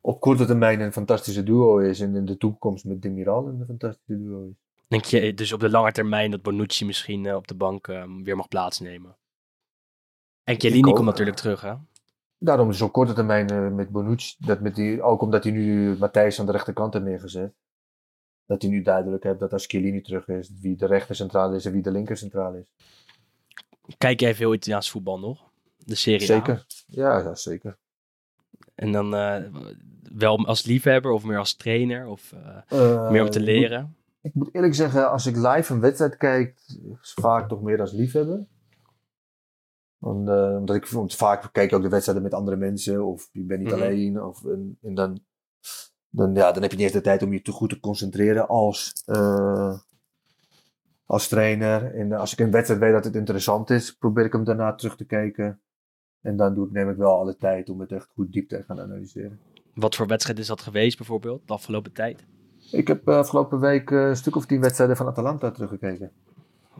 op 0.00 0.20
korte 0.20 0.44
termijn 0.44 0.80
een 0.80 0.92
fantastische 0.92 1.42
duo 1.42 1.78
is. 1.78 2.00
En 2.00 2.14
in 2.16 2.24
de 2.24 2.36
toekomst 2.36 2.84
met 2.84 3.02
Demiral 3.02 3.46
een 3.48 3.64
fantastische 3.66 4.18
duo 4.22 4.46
is. 4.48 4.54
Denk 4.88 5.04
je 5.04 5.34
dus 5.34 5.52
op 5.52 5.60
de 5.60 5.70
lange 5.70 5.92
termijn 5.92 6.30
dat 6.30 6.42
Bonucci 6.42 6.84
misschien 6.84 7.26
eh, 7.26 7.34
op 7.34 7.46
de 7.48 7.54
bank 7.54 7.88
eh, 7.88 8.04
weer 8.22 8.36
mag 8.36 8.48
plaatsnemen? 8.48 9.16
En 10.44 10.60
Chiellini 10.60 10.92
komt 10.92 11.04
natuurlijk 11.04 11.36
terug, 11.36 11.60
hè? 11.60 11.74
Daarom 12.42 12.70
is 12.70 12.80
op 12.80 12.92
korte 12.92 13.12
termijn 13.12 13.48
eh, 13.48 13.68
met 13.68 13.90
Bonucci, 13.90 14.36
dat 14.38 14.60
met 14.60 14.74
die, 14.74 15.02
ook 15.02 15.22
omdat 15.22 15.44
hij 15.44 15.52
nu 15.52 15.96
Matthijs 15.98 16.40
aan 16.40 16.46
de 16.46 16.52
rechterkant 16.52 16.92
heeft 16.92 17.04
neergezet. 17.04 17.52
Dat 18.46 18.62
hij 18.62 18.70
nu 18.70 18.82
duidelijk 18.82 19.22
heeft 19.24 19.38
dat 19.38 19.52
als 19.52 19.66
Chiellini 19.66 20.00
terug 20.02 20.28
is, 20.28 20.50
wie 20.60 20.76
de 20.76 20.86
rechter 20.86 21.14
centraal 21.14 21.54
is 21.54 21.64
en 21.64 21.72
wie 21.72 21.82
de 21.82 21.90
linker 21.90 22.16
centraal 22.16 22.54
is. 22.54 22.72
Kijk 23.98 24.20
jij 24.20 24.34
veel 24.34 24.54
Italiaans 24.54 24.90
voetbal 24.90 25.18
nog? 25.18 25.50
De 25.76 25.94
Serie 25.94 26.22
A? 26.22 26.34
Zeker. 26.34 26.66
Ja, 26.86 27.18
ja, 27.18 27.34
zeker. 27.34 27.76
En 28.74 28.92
dan 28.92 29.14
eh, 29.14 29.36
wel 30.14 30.46
als 30.46 30.64
liefhebber 30.64 31.10
of 31.10 31.24
meer 31.24 31.38
als 31.38 31.54
trainer? 31.56 32.06
Of 32.06 32.32
eh, 32.68 33.10
meer 33.10 33.22
om 33.22 33.30
te 33.30 33.38
ik 33.38 33.44
leren? 33.44 33.82
moet- 33.82 33.94
Ik 34.22 34.34
moet 34.34 34.54
eerlijk 34.54 34.74
zeggen, 34.74 35.10
als 35.10 35.26
ik 35.26 35.36
live 35.36 35.72
een 35.72 35.80
wedstrijd 35.80 36.16
kijk, 36.16 36.58
is 37.02 37.12
vaak 37.20 37.48
toch 37.48 37.62
meer 37.62 37.80
als 37.80 37.92
liefhebber. 37.92 38.44
Want, 40.00 40.28
eh, 40.28 40.56
omdat 40.58 40.76
ik 40.76 40.86
want 40.86 41.14
vaak 41.14 41.48
kijk 41.52 41.72
ook 41.72 41.82
de 41.82 41.88
wedstrijden 41.88 42.24
met 42.24 42.34
andere 42.34 42.56
mensen, 42.56 43.04
of 43.04 43.28
je 43.32 43.44
bent 43.44 43.60
niet 43.60 43.70
Mhm. 43.70 43.82
alleen. 43.82 44.22
Of, 44.22 44.44
en, 44.44 44.78
en 44.82 44.94
dan, 44.94 45.20
dan, 46.08 46.34
ja, 46.34 46.52
dan 46.52 46.62
heb 46.62 46.70
je 46.70 46.76
niet 46.76 46.86
eens 46.86 46.94
de 46.94 47.00
tijd 47.00 47.22
om 47.22 47.32
je 47.32 47.42
te 47.42 47.52
goed 47.52 47.68
te 47.68 47.80
concentreren 47.80 48.48
als, 48.48 49.02
eh, 49.06 49.78
als 51.04 51.28
trainer. 51.28 51.94
En 51.94 52.12
als 52.12 52.32
ik 52.32 52.38
een 52.38 52.50
wedstrijd 52.50 52.80
weet 52.80 52.92
dat 52.92 53.04
het 53.04 53.14
interessant 53.14 53.70
is, 53.70 53.96
probeer 53.96 54.24
ik 54.24 54.32
hem 54.32 54.44
daarna 54.44 54.74
terug 54.74 54.96
te 54.96 55.04
kijken. 55.04 55.60
En 56.20 56.36
dan 56.36 56.54
doe 56.54 56.66
ik, 56.66 56.72
neem 56.72 56.90
ik 56.90 56.96
wel 56.96 57.18
alle 57.18 57.36
tijd 57.36 57.68
om 57.68 57.80
het 57.80 57.92
echt 57.92 58.08
goed 58.14 58.32
diep 58.32 58.48
te 58.48 58.62
gaan 58.62 58.80
analyseren. 58.80 59.40
Wat 59.74 59.96
voor 59.96 60.06
wedstrijd 60.06 60.38
is 60.38 60.46
dat 60.46 60.60
geweest 60.60 60.96
bijvoorbeeld, 60.96 61.46
de 61.46 61.52
afgelopen 61.52 61.92
tijd? 61.92 62.24
Ik 62.70 62.88
heb 62.88 63.08
eh, 63.08 63.16
afgelopen 63.16 63.60
week 63.60 63.90
eh, 63.90 64.08
een 64.08 64.16
stuk 64.16 64.36
of 64.36 64.46
tien 64.46 64.60
wedstrijden 64.60 64.96
van 64.96 65.06
Atalanta 65.06 65.50
teruggekeken. 65.50 66.12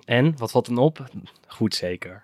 En, 0.04 0.36
wat 0.38 0.50
valt 0.50 0.66
dan 0.66 0.78
op? 0.78 1.10
Goed 1.46 1.74
zeker. 1.74 2.22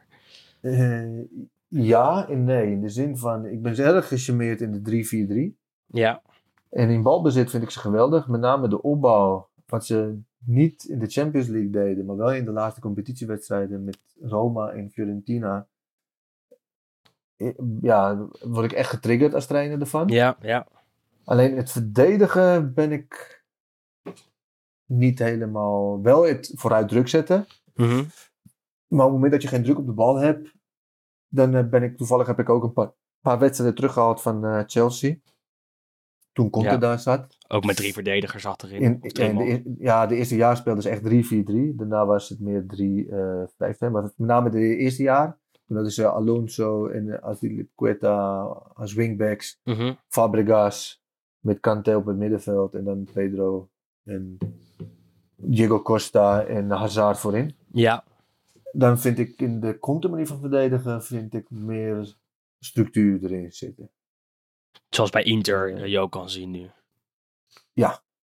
Eh, 0.67 1.25
ja 1.69 2.29
en 2.29 2.45
nee. 2.45 2.71
In 2.71 2.81
de 2.81 2.89
zin 2.89 3.17
van, 3.17 3.47
ik 3.47 3.63
ben 3.63 3.77
erg 3.79 4.09
gecharmeerd 4.09 4.61
in 4.61 4.73
de 4.73 4.81
3-4-3. 4.81 5.59
Ja, 5.87 6.23
En 6.71 6.91
in 6.91 7.03
balbezit 7.03 7.51
vind 7.51 7.63
ik 7.63 7.71
ze 7.71 7.79
geweldig. 7.79 8.29
Met 8.29 8.41
name 8.41 8.69
de 8.69 8.83
opbouw. 8.83 9.49
Wat 9.67 9.85
ze 9.87 10.19
niet 10.45 10.85
in 10.85 10.99
de 10.99 11.07
Champions 11.07 11.49
League 11.49 11.71
deden, 11.71 12.05
maar 12.05 12.17
wel 12.17 12.33
in 12.33 12.45
de 12.45 12.51
laatste 12.53 12.81
competitiewedstrijden 12.81 13.85
met 13.85 13.99
Roma 14.21 14.69
en 14.71 14.91
Fiorentina. 14.91 15.67
Eh, 17.37 17.55
Ja, 17.81 18.27
word 18.41 18.65
ik 18.65 18.73
echt 18.73 18.91
getriggerd 18.91 19.35
als 19.35 19.47
trainer 19.47 19.81
ervan. 19.81 20.09
ja, 20.09 20.37
ja. 20.41 20.67
Alleen 21.25 21.57
het 21.57 21.71
verdedigen 21.71 22.75
ben 22.75 22.93
ik 22.93 23.45
niet 24.87 25.19
helemaal. 25.19 26.03
Wel 26.03 26.27
het 26.27 26.53
vooruit 26.55 26.89
druk 26.89 27.09
zetten. 27.09 27.47
Mhm. 27.75 28.05
Maar 28.87 29.05
op 29.07 29.13
het 29.13 29.13
moment 29.13 29.33
dat 29.33 29.43
je 29.43 29.49
geen 29.49 29.63
druk 29.63 29.79
op 29.79 29.87
de 29.87 29.93
bal 29.93 30.17
hebt, 30.17 30.55
dan 31.37 31.55
eh, 31.55 31.65
ben 31.69 31.83
ik 31.83 31.97
toevallig 31.97 32.27
heb 32.27 32.39
ik 32.39 32.49
ook 32.49 32.63
een 32.63 32.73
paar, 32.73 32.93
paar 33.21 33.39
wedstrijden 33.39 33.77
teruggehaald 33.77 34.23
van 34.23 34.45
eh, 34.45 34.63
Chelsea. 34.67 35.15
Toen 36.33 36.51
Conte 36.51 36.69
Ja. 36.69 36.77
daar 36.77 36.99
zat. 36.99 37.37
Ook 37.49 37.65
met 37.65 37.77
drie 37.77 37.93
verdedigers 37.93 38.47
achterin. 38.47 38.81
In, 38.83 38.99
de, 39.01 39.75
ja, 39.79 40.07
de 40.07 40.15
eerste 40.17 40.37
jaar 40.37 40.57
speelden 40.57 40.83
ze 40.83 40.89
echt 40.89 41.03
3-4-3. 41.03 41.75
Daarna 41.77 42.07
was 42.07 42.29
het 42.29 42.41
meer 42.41 42.65
3-5. 42.67 43.79
maar 43.79 44.03
met 44.03 44.13
name 44.17 44.51
de 44.51 44.77
eerste 44.77 45.03
jaar. 45.03 45.39
Toen 45.67 45.77
hadden 45.77 45.93
ze 45.95 46.07
Alonso 46.07 46.87
en 46.87 47.23
Azpilicueta 47.23 48.41
als 48.75 48.95
wingbacks. 48.95 49.61
Mhm. 49.65 49.93
Fabregas 50.09 51.03
met 51.39 51.61
Kante 51.61 51.97
op 51.97 52.07
het 52.07 52.17
middenveld. 52.17 52.75
En 52.75 52.85
dan 52.85 53.09
Pedro 53.13 53.69
en 54.05 54.39
Diego 55.37 55.83
Costa 55.83 56.45
en 56.45 56.71
Hazard 56.71 57.19
voorin. 57.19 57.55
Ja, 57.73 58.05
Dan 58.79 58.99
vind 58.99 59.19
ik 59.19 59.41
in 59.41 59.61
de 59.61 59.79
Conte 59.79 60.09
manier 60.09 60.27
van 60.27 60.41
verdedigen 60.41 61.03
vind 61.03 61.35
ik 61.35 61.51
meer 61.51 62.17
structuur 62.59 63.25
erin 63.25 63.53
zitten. 63.53 63.91
zoals 64.89 65.11
bij 65.11 65.23
Inter 65.23 65.75
eh, 65.75 65.87
je 65.87 65.99
ook 65.99 66.13
kan 66.13 66.31
zien 66.31 66.51
nu. 66.51 66.71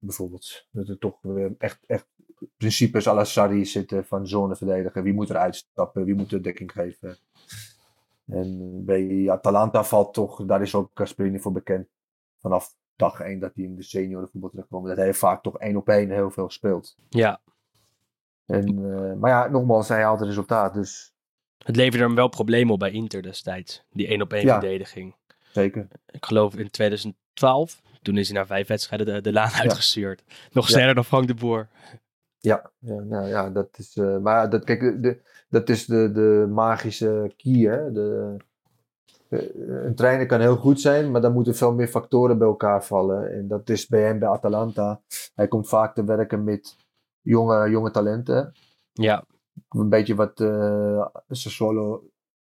Bijvoorbeeld. 0.03 0.67
Dat 0.71 0.87
er 0.87 0.97
toch 0.97 1.17
weer 1.21 1.55
echt, 1.57 1.79
echt 1.85 2.07
principes 2.57 3.07
à 3.07 3.13
la 3.13 3.23
Sarri 3.23 3.65
zitten 3.65 4.05
van 4.05 4.27
zone 4.27 4.55
verdedigen. 4.55 5.03
Wie 5.03 5.13
moet 5.13 5.29
er 5.29 5.37
uitstappen? 5.37 6.05
Wie 6.05 6.15
moet 6.15 6.29
de 6.29 6.41
dekking 6.41 6.71
geven? 6.71 7.17
En 8.25 8.81
bij 8.85 9.31
Atalanta 9.31 9.83
valt 9.83 10.13
toch, 10.13 10.45
daar 10.45 10.61
is 10.61 10.75
ook 10.75 10.91
Gasperini 10.93 11.39
voor 11.39 11.51
bekend. 11.51 11.87
Vanaf 12.39 12.75
dag 12.95 13.19
1 13.19 13.39
dat 13.39 13.55
hij 13.55 13.63
in 13.63 13.75
de 13.75 13.83
seniorenvoetbal 13.83 14.49
terugkomt. 14.49 14.87
Dat 14.87 14.97
hij 14.97 15.13
vaak 15.13 15.43
toch 15.43 15.57
één 15.57 15.75
op 15.75 15.89
één 15.89 16.09
heel 16.09 16.31
veel 16.31 16.49
speelt. 16.49 16.97
Ja, 17.09 17.41
En, 18.45 18.67
eh, 18.67 19.13
maar 19.19 19.29
ja, 19.31 19.47
nogmaals, 19.49 19.87
hij 19.87 20.03
haalt 20.03 20.19
het 20.19 20.27
resultaat. 20.27 20.73
Dus 20.73 21.13
het 21.65 21.75
leverde 21.75 22.05
hem 22.05 22.15
wel 22.15 22.27
problemen 22.29 22.73
op 22.73 22.79
bij 22.79 22.91
Inter 22.91 23.21
destijds. 23.21 23.83
Die 23.91 24.07
één 24.07 24.21
op 24.21 24.33
één 24.33 24.45
Ja. 24.45 24.59
verdediging. 24.59 25.15
zeker. 25.51 25.87
Ik 26.11 26.25
geloof 26.25 26.55
in 26.55 26.69
2012. 26.71 27.81
Toen 28.01 28.17
is 28.17 28.29
hij 28.29 28.37
na 28.37 28.45
vijf 28.45 28.67
wedstrijden 28.67 29.07
de, 29.13 29.21
de 29.21 29.31
laan 29.31 29.51
uitgestuurd. 29.61 30.23
Nog 30.51 30.67
Ja. 30.67 30.73
sneller 30.73 30.95
dan 30.95 31.05
Frank 31.05 31.27
de 31.27 31.33
Boer. 31.33 31.67
Ja, 32.39 32.71
ja, 32.79 32.99
nou 32.99 33.27
ja, 33.27 33.49
dat 33.49 33.67
is. 33.77 33.95
eh, 33.97 34.17
maar 34.17 34.49
dat, 34.49 34.63
kijk, 34.63 34.79
de- 34.79 34.99
de, 34.99 35.21
dat 35.49 35.69
is 35.69 35.85
de, 35.85 36.11
de 36.11 36.45
magische 36.49 37.33
key. 37.37 37.51
Hè? 37.59 37.91
De- 37.91 38.37
een 39.85 39.95
trainer 39.95 40.25
kan 40.25 40.39
heel 40.39 40.55
goed 40.55 40.81
zijn, 40.81 41.11
maar 41.11 41.21
dan 41.21 41.33
moeten 41.33 41.55
veel 41.55 41.73
meer 41.73 41.87
factoren 41.87 42.37
bij 42.37 42.47
elkaar 42.47 42.83
vallen. 42.83 43.33
En 43.33 43.47
dat 43.47 43.69
is 43.69 43.87
bij 43.87 44.01
hem 44.01 44.19
bij 44.19 44.29
Atalanta. 44.29 45.01
Hij 45.35 45.47
komt 45.47 45.69
vaak 45.69 45.95
te 45.95 46.03
werken 46.03 46.43
met 46.43 46.75
jonge, 47.23 47.69
jonge 47.69 47.91
talenten. 47.91 48.51
Ja, 48.93 49.25
Een 49.69 49.89
beetje 49.89 50.15
wat 50.15 50.39
eh 50.41 51.05
Sassuolo 51.29 52.07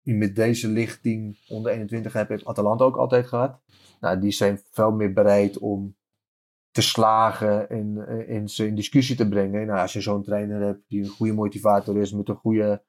met 0.03 0.37
deze 0.37 0.69
lichting 0.69 1.39
onder 1.49 1.73
21 1.73 2.12
heeft, 2.12 2.29
heeft 2.29 2.45
Atalanta 2.45 2.85
ook 2.85 2.97
altijd 2.97 3.27
gehad. 3.27 3.61
Nou, 4.01 4.19
die 4.19 4.31
zijn 4.33 4.61
veel 4.71 4.91
meer 4.93 5.12
bereid 5.12 5.59
om 5.59 5.97
te 6.71 6.83
slagen 6.83 7.69
en, 7.71 8.07
eh, 8.09 8.37
en 8.37 8.49
ze 8.49 8.67
in 8.67 8.75
discussie 8.75 9.17
te 9.17 9.29
brengen. 9.29 9.67
Nou, 9.67 9.81
als 9.81 9.93
je 9.93 10.01
zo'n 10.01 10.23
trainer 10.23 10.61
hebt 10.61 10.85
die 10.89 11.03
een 11.03 11.09
goede 11.09 11.33
motivator 11.33 11.97
is, 11.97 12.12
met 12.12 12.29
een 12.29 12.35
goede 12.37 12.83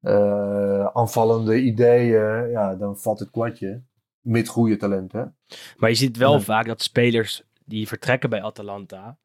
eh, 0.00 0.86
aanvallende 0.86 1.60
ideeën, 1.60 2.50
ja, 2.50 2.74
dan 2.74 2.98
valt 2.98 3.18
het 3.18 3.30
kwartje. 3.30 3.82
Met 4.20 4.48
goede 4.48 4.76
talenten. 4.76 5.36
maar 5.76 5.88
je 5.90 5.96
ziet 5.96 6.16
wel 6.16 6.32
Ja. 6.32 6.40
vaak 6.40 6.66
dat 6.66 6.82
spelers 6.82 7.42
die 7.64 7.88
vertrekken 7.88 8.30
bij 8.30 8.42
Atalanta. 8.42 9.18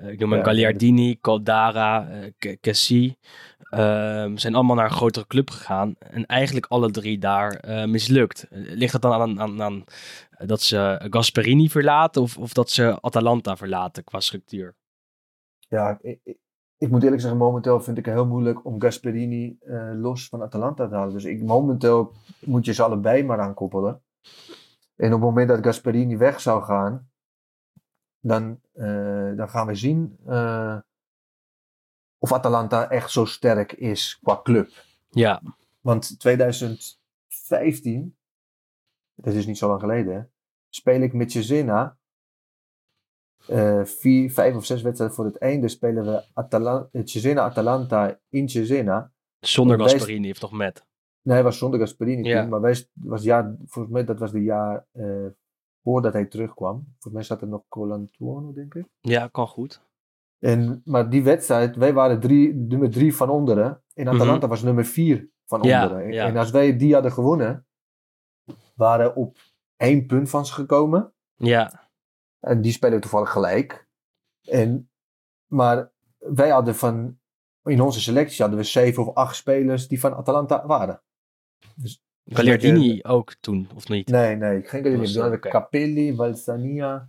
Eh, 0.00 0.08
ik 0.10 0.18
noem 0.18 0.34
Ja, 0.34 0.42
Gagliardini, 0.44 1.18
Caldara, 1.20 2.08
eh, 2.38 2.56
Cassie. 2.60 3.18
ehm, 3.70 4.36
zijn 4.36 4.54
allemaal 4.54 4.76
naar 4.76 4.84
een 4.84 4.90
grotere 4.96 5.26
club 5.26 5.50
gegaan. 5.50 5.94
En 5.98 6.26
eigenlijk 6.26 6.66
alle 6.66 6.90
drie 6.90 7.18
daar 7.18 7.50
eh, 7.54 7.84
mislukt. 7.84 8.42
Eh, 8.50 8.60
Ligt 8.62 8.92
het 8.92 9.02
dan 9.02 9.12
aan, 9.12 9.40
aan, 9.40 9.62
aan 9.62 9.84
eh, 10.30 10.46
dat 10.48 10.60
ze 10.62 11.06
Gasperini 11.10 11.68
verlaten 11.68 12.22
of, 12.22 12.38
of 12.38 12.52
dat 12.52 12.70
ze 12.70 13.00
Atalanta 13.00 13.56
verlaten 13.56 14.04
qua 14.04 14.20
structuur? 14.20 14.74
Ja, 15.68 15.98
ik, 16.02 16.20
ik- 16.24 16.38
ik 16.78 16.90
moet 16.90 17.02
eerlijk 17.02 17.20
zeggen, 17.20 17.38
momenteel 17.38 17.80
vind 17.80 17.98
ik 17.98 18.04
het 18.04 18.14
heel 18.14 18.26
moeilijk 18.26 18.64
om 18.64 18.80
Gasperini 18.80 19.56
eh, 19.60 19.90
los 19.94 20.28
van 20.28 20.42
Atalanta 20.42 20.88
te 20.88 20.94
halen. 20.94 21.12
Dus 21.12 21.24
ik, 21.24 21.42
momenteel 21.42 22.12
moet 22.44 22.64
je 22.64 22.72
ze 22.72 22.82
allebei 22.82 23.24
maar 23.24 23.40
aankoppelen. 23.40 24.02
En 24.96 25.06
op 25.06 25.12
het 25.12 25.20
moment 25.20 25.48
dat 25.48 25.64
Gasperini 25.64 26.16
weg 26.16 26.40
zou 26.40 26.62
gaan, 26.62 27.09
dan, 28.20 28.60
eh, 28.72 29.32
dan 29.36 29.48
gaan 29.48 29.66
we 29.66 29.74
zien 29.74 30.16
eh, 30.26 30.78
of 32.18 32.32
Atalanta 32.32 32.90
echt 32.90 33.10
zo 33.10 33.24
sterk 33.24 33.72
is 33.72 34.18
qua 34.22 34.40
club. 34.42 34.70
Ja, 35.10 35.42
Want 35.80 36.18
2015, 36.20 38.16
dat 39.14 39.34
is 39.34 39.46
niet 39.46 39.58
zo 39.58 39.68
lang 39.68 39.80
geleden, 39.80 40.14
hè, 40.14 40.20
speel 40.68 41.00
ik 41.00 41.12
met 41.12 41.30
Cesena 41.32 41.98
eh 43.46 43.84
vier, 43.84 44.30
vijf 44.32 44.54
of 44.56 44.64
zes 44.64 44.82
wedstrijden 44.82 45.16
voor 45.16 45.24
het 45.26 45.38
einde 45.38 45.68
spelen 45.68 46.04
we 46.04 46.24
Atala 46.34 46.88
Cesena 47.04 47.42
Atalanta 47.42 48.20
in 48.28 48.48
Cesena. 48.48 49.12
zonder 49.40 49.76
Wij- 49.78 49.88
Gasparini 49.88 50.26
heeft 50.26 50.40
toch 50.40 50.52
met. 50.52 50.86
Nee, 51.22 51.34
hij 51.34 51.44
was 51.44 51.58
zonder 51.58 51.80
Gasperini 51.80 52.28
Ja. 52.28 52.40
toen, 52.40 52.50
maar 52.50 52.60
wij, 52.60 52.84
was 52.92 53.22
jaar, 53.22 53.54
volgens 53.66 53.94
mij 53.94 54.04
dat 54.04 54.18
was 54.18 54.32
de 54.32 54.42
jaar 54.42 54.86
voordat 55.82 56.12
hij 56.12 56.26
terugkwam. 56.26 56.82
Volgens 56.92 57.12
mij 57.14 57.22
zat 57.22 57.42
er 57.42 57.48
nog 57.48 57.62
Colantuono, 57.68 58.52
denk 58.52 58.74
ik. 58.74 58.86
Ja, 59.00 59.28
kan 59.28 59.46
goed. 59.48 59.82
En, 60.38 60.82
maar 60.84 61.10
die 61.10 61.22
wedstrijd, 61.22 61.76
wij 61.76 61.92
waren 61.94 62.20
drie, 62.20 62.54
nummer 62.54 62.90
drie 62.90 63.16
van 63.16 63.30
onderen. 63.30 63.82
En 63.94 64.04
Atalanta 64.08 64.48
was 64.48 64.62
nummer 64.62 64.84
vier 64.84 65.30
van 65.46 65.58
Mhm. 65.58 65.68
Ja, 65.68 65.82
onderen. 65.82 66.04
En- 66.04 66.12
ja. 66.12 66.26
En 66.26 66.36
als 66.36 66.50
wij 66.50 66.76
die 66.76 66.92
hadden 66.94 67.12
gewonnen, 67.12 67.66
waren 68.74 69.14
op 69.16 69.38
één 69.76 70.06
punt 70.06 70.30
van 70.30 70.46
ze 70.46 70.52
gekomen. 70.52 71.12
Ja, 71.36 71.88
En 72.40 72.60
die 72.60 72.72
spelen 72.72 73.00
toevallig 73.00 73.30
gelijk. 73.30 73.88
En, 74.48 74.90
maar 75.46 75.92
wij 76.18 76.48
hadden 76.50 76.74
van, 76.74 77.18
in 77.62 77.80
onze 77.80 78.00
selectie 78.00 78.40
hadden 78.40 78.58
we 78.60 78.64
zeven 78.66 79.06
of 79.06 79.14
acht 79.14 79.36
spelers 79.36 79.88
die 79.88 80.00
van 80.00 80.14
Atalanta 80.14 80.66
waren. 80.66 81.02
Gagliardini 82.32 83.00
ook 83.02 83.34
toen, 83.40 83.68
of 83.74 83.88
niet? 83.88 84.08
Nee, 84.08 84.36
nee, 84.36 84.62
geen 84.62 84.96
hadden 84.96 85.30
we 85.30 85.36
oké. 85.36 85.48
Capelli, 85.48 86.14
Valsania, 86.14 87.08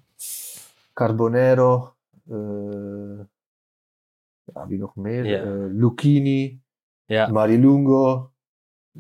Carbonero, 0.94 1.94
eh, 2.30 3.20
ja, 4.44 4.68
wie 4.68 4.80
nog 4.80 4.96
meer? 4.96 5.44
Eh, 5.44 5.74
Lucchini, 5.74 6.62
Marilungo, 7.08 8.32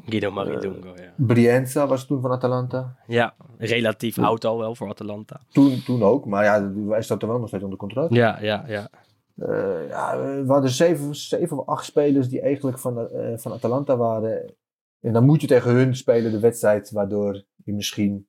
Guido 0.05 0.31
Maridungo, 0.31 0.93
ja. 0.95 1.13
Brienza 1.17 1.87
was 1.87 2.05
toen 2.05 2.21
van 2.21 2.31
Atalanta. 2.31 2.95
Ja, 3.07 3.35
relatief 3.57 4.19
oud 4.19 4.45
al 4.45 4.57
wel 4.57 4.75
voor 4.75 4.89
Atalanta. 4.89 5.41
Toen, 5.49 5.83
toen 5.83 6.03
ook, 6.03 6.25
maar 6.25 6.43
ja, 6.43 6.71
hij 6.87 7.01
staat 7.01 7.21
er 7.21 7.27
wel 7.27 7.39
nog 7.39 7.47
steeds 7.47 7.63
onder 7.63 7.79
contract. 7.79 8.13
Ja, 8.13 8.37
ja, 8.41 8.63
ja. 8.67 8.89
Eh, 9.35 9.87
ja, 9.89 10.17
we 10.19 10.51
hadden 10.51 10.69
zeven, 10.69 11.15
zeven 11.15 11.57
of 11.57 11.67
acht 11.67 11.85
spelers 11.85 12.29
die 12.29 12.41
eigenlijk 12.41 12.79
van, 12.79 13.09
eh, 13.09 13.37
van 13.37 13.51
Atalanta 13.51 13.97
waren. 13.97 14.53
En 15.01 15.13
dan 15.13 15.25
moet 15.25 15.41
je 15.41 15.47
tegen 15.47 15.71
hun 15.71 15.95
spelen 15.95 16.31
de 16.31 16.39
wedstrijd 16.39 16.91
waardoor 16.91 17.43
je 17.63 17.73
misschien 17.73 18.27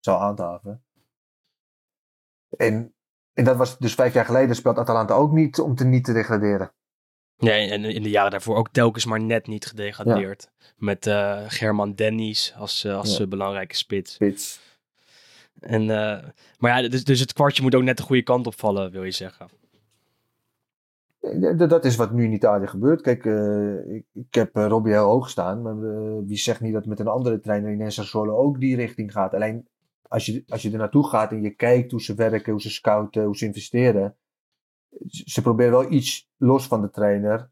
zou 0.00 0.18
handhaven. 0.18 0.84
En, 2.56 2.94
en 3.32 3.44
dat 3.44 3.56
was 3.56 3.78
dus 3.78 3.94
vijf 3.94 4.14
jaar 4.14 4.24
geleden 4.24 4.56
speelt 4.56 4.78
Atalanta 4.78 5.14
ook 5.14 5.32
niet 5.32 5.58
om 5.58 5.74
te 5.74 5.84
niet 5.84 6.04
te 6.04 6.12
degraderen. 6.12 6.72
Nee, 7.36 7.70
en 7.70 7.84
in 7.84 8.02
de 8.02 8.10
jaren 8.10 8.30
daarvoor 8.30 8.56
ook 8.56 8.68
telkens 8.68 9.04
maar 9.04 9.20
net 9.20 9.46
niet 9.46 9.66
gedegradeerd. 9.66 10.50
Met 10.76 11.06
eh, 11.06 11.44
German 11.48 11.94
Dennis 11.94 12.54
als, 12.56 12.84
eh, 12.84 12.96
als 12.96 13.16
Ja. 13.16 13.22
eh, 13.22 13.28
belangrijke 13.28 13.76
spits. 13.76 14.14
Spits. 14.14 14.60
En, 15.60 15.86
maar 16.58 16.82
ja, 16.82 16.88
dus, 16.88 17.04
dus 17.04 17.20
het 17.20 17.32
kwartje 17.32 17.62
moet 17.62 17.74
ook 17.74 17.82
net 17.82 17.96
de 17.96 18.02
goede 18.02 18.22
kant 18.22 18.46
opvallen, 18.46 18.90
wil 18.90 19.04
je 19.04 19.10
zeggen. 19.10 19.48
Eh, 21.24 21.68
Dat 21.68 21.84
is 21.84 21.96
wat 21.96 22.12
nu 22.12 22.24
in 22.24 22.32
Italië 22.32 22.66
gebeurt. 22.66 23.00
Kijk, 23.00 23.24
eh, 23.24 23.94
ik, 23.94 24.06
ik 24.12 24.34
heb 24.34 24.56
eh, 24.56 24.66
Robbie 24.66 24.92
heel 24.92 25.04
hoog 25.04 25.30
staan. 25.30 25.62
Maar 25.62 25.76
wie 26.26 26.36
zegt 26.36 26.60
niet 26.60 26.72
dat 26.72 26.86
met 26.86 27.00
een 27.00 27.08
andere 27.08 27.40
trainer 27.40 27.70
in 27.70 27.92
Sassuolo 27.92 28.36
ook 28.36 28.60
die 28.60 28.76
richting 28.76 29.12
gaat. 29.12 29.34
Alleen 29.34 29.68
als 30.08 30.26
je, 30.26 30.44
als 30.48 30.62
je 30.62 30.70
er 30.70 30.78
naartoe 30.78 31.08
gaat 31.08 31.30
en 31.30 31.42
je 31.42 31.50
kijkt 31.50 31.90
hoe 31.90 32.02
ze 32.02 32.14
werken, 32.14 32.52
hoe 32.52 32.60
ze 32.60 32.70
scouten, 32.70 33.24
hoe 33.24 33.36
ze 33.36 33.46
investeren. 33.46 34.16
Ze 35.06 35.42
proberen 35.42 35.72
wel 35.72 35.92
iets 35.92 36.30
los 36.36 36.66
van 36.66 36.82
de 36.82 36.90
trainer 36.90 37.50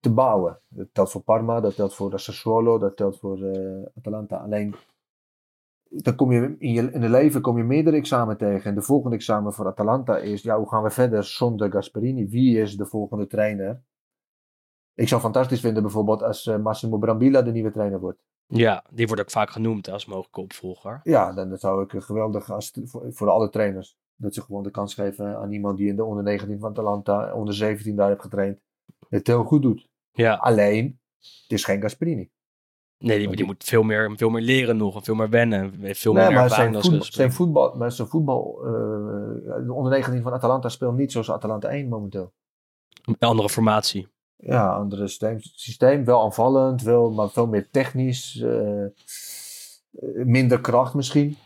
te 0.00 0.12
bouwen. 0.12 0.60
Dat 0.68 0.88
telt 0.92 1.10
voor 1.10 1.20
Parma, 1.20 1.60
dat 1.60 1.74
telt 1.74 1.94
voor 1.94 2.20
Sassuolo, 2.20 2.78
dat 2.78 2.96
telt 2.96 3.18
voor 3.18 3.38
Atalanta. 3.94 4.36
Alleen 4.36 4.74
dan 5.94 6.14
kom 6.14 6.32
je 6.32 6.56
in, 6.58 6.72
je 6.72 6.92
in 6.92 7.02
het 7.02 7.10
leven 7.10 7.40
kom 7.40 7.56
je 7.56 7.64
meerdere 7.64 7.96
examen 7.96 8.36
tegen. 8.36 8.70
En 8.70 8.74
de 8.74 8.82
volgende 8.82 9.16
examen 9.16 9.52
voor 9.52 9.66
Atalanta 9.66 10.16
is, 10.16 10.42
ja, 10.42 10.58
hoe 10.58 10.68
gaan 10.68 10.82
we 10.82 10.90
verder 10.90 11.24
zonder 11.24 11.72
Gasperini? 11.72 12.28
Wie 12.28 12.58
is 12.58 12.76
de 12.76 12.86
volgende 12.86 13.26
trainer? 13.26 13.82
Ik 14.94 15.08
zou 15.08 15.20
fantastisch 15.20 15.60
vinden 15.60 15.82
bijvoorbeeld 15.82 16.22
als 16.22 16.46
eh, 16.46 16.58
Massimo 16.58 16.98
Brambilla 16.98 17.42
de 17.42 17.52
nieuwe 17.52 17.70
trainer 17.70 18.00
wordt. 18.00 18.24
Ja, 18.46 18.84
die 18.90 19.06
wordt 19.06 19.22
ook 19.22 19.30
vaak 19.30 19.50
genoemd 19.50 19.88
als 19.88 20.06
mogelijke 20.06 20.40
opvolger. 20.40 21.00
Ja, 21.02 21.32
dan 21.32 21.58
zou 21.58 21.82
ik 21.82 21.92
een 21.92 22.02
geweldige 22.02 22.52
als 22.52 22.78
voor, 22.84 23.12
voor 23.12 23.28
alle 23.28 23.48
trainers. 23.48 23.96
Dat 24.16 24.34
ze 24.34 24.42
gewoon 24.42 24.62
de 24.62 24.70
kans 24.70 24.94
geven 24.94 25.36
aan 25.36 25.52
iemand 25.52 25.78
die 25.78 25.88
in 25.88 25.96
de 25.96 26.04
onder 26.04 26.24
19 26.24 26.58
van 26.58 26.70
Atalanta, 26.70 27.34
onder 27.34 27.54
17 27.54 27.96
daar 27.96 28.08
heeft 28.08 28.20
getraind. 28.20 28.60
Het 29.08 29.26
heel 29.26 29.44
goed 29.44 29.62
doet. 29.62 29.88
Ja, 30.12 30.34
Alleen, 30.34 31.00
het 31.18 31.44
is 31.52 31.64
geen 31.64 31.80
Gasperini. 31.80 32.30
Nee, 33.02 33.18
die, 33.18 33.36
die 33.36 33.44
moet 33.44 33.64
veel 33.64 33.82
meer, 33.82 34.12
veel 34.16 34.30
meer 34.30 34.42
leren 34.42 34.76
nog 34.76 35.04
veel 35.04 35.14
meer 35.14 35.30
wennen. 35.30 35.60
en 35.82 35.94
Veel 35.94 36.12
meer 36.12 36.22
Nee, 36.22 36.34
maar 36.34 36.44
ervaring 36.44 36.72
zijn, 36.72 36.82
voetbal, 36.84 37.12
zijn 37.12 37.32
voetbal, 37.32 37.74
maar 37.76 37.92
zijn 37.92 38.08
voetbal 38.08 38.58
eh, 38.64 39.66
de 39.66 39.72
onder 39.72 39.92
19 39.92 40.22
van 40.22 40.32
Atalanta 40.32 40.68
speelt 40.68 40.96
niet 40.96 41.12
zoals 41.12 41.30
Atalanta 41.30 41.68
1 41.68 41.88
momenteel. 41.88 42.32
Een 43.04 43.16
andere 43.18 43.48
formatie. 43.48 44.08
Ja, 44.36 44.74
andere 44.74 45.08
systeem, 45.08 45.38
systeem 45.40 46.04
wel 46.04 46.22
aanvallend, 46.22 46.82
wel, 46.82 47.10
maar 47.10 47.30
veel 47.30 47.46
meer 47.46 47.70
technisch, 47.70 48.40
eh, 48.40 48.84
eh, 48.84 48.90
minder 50.24 50.60
kracht 50.60 50.94
misschien. 50.94 51.36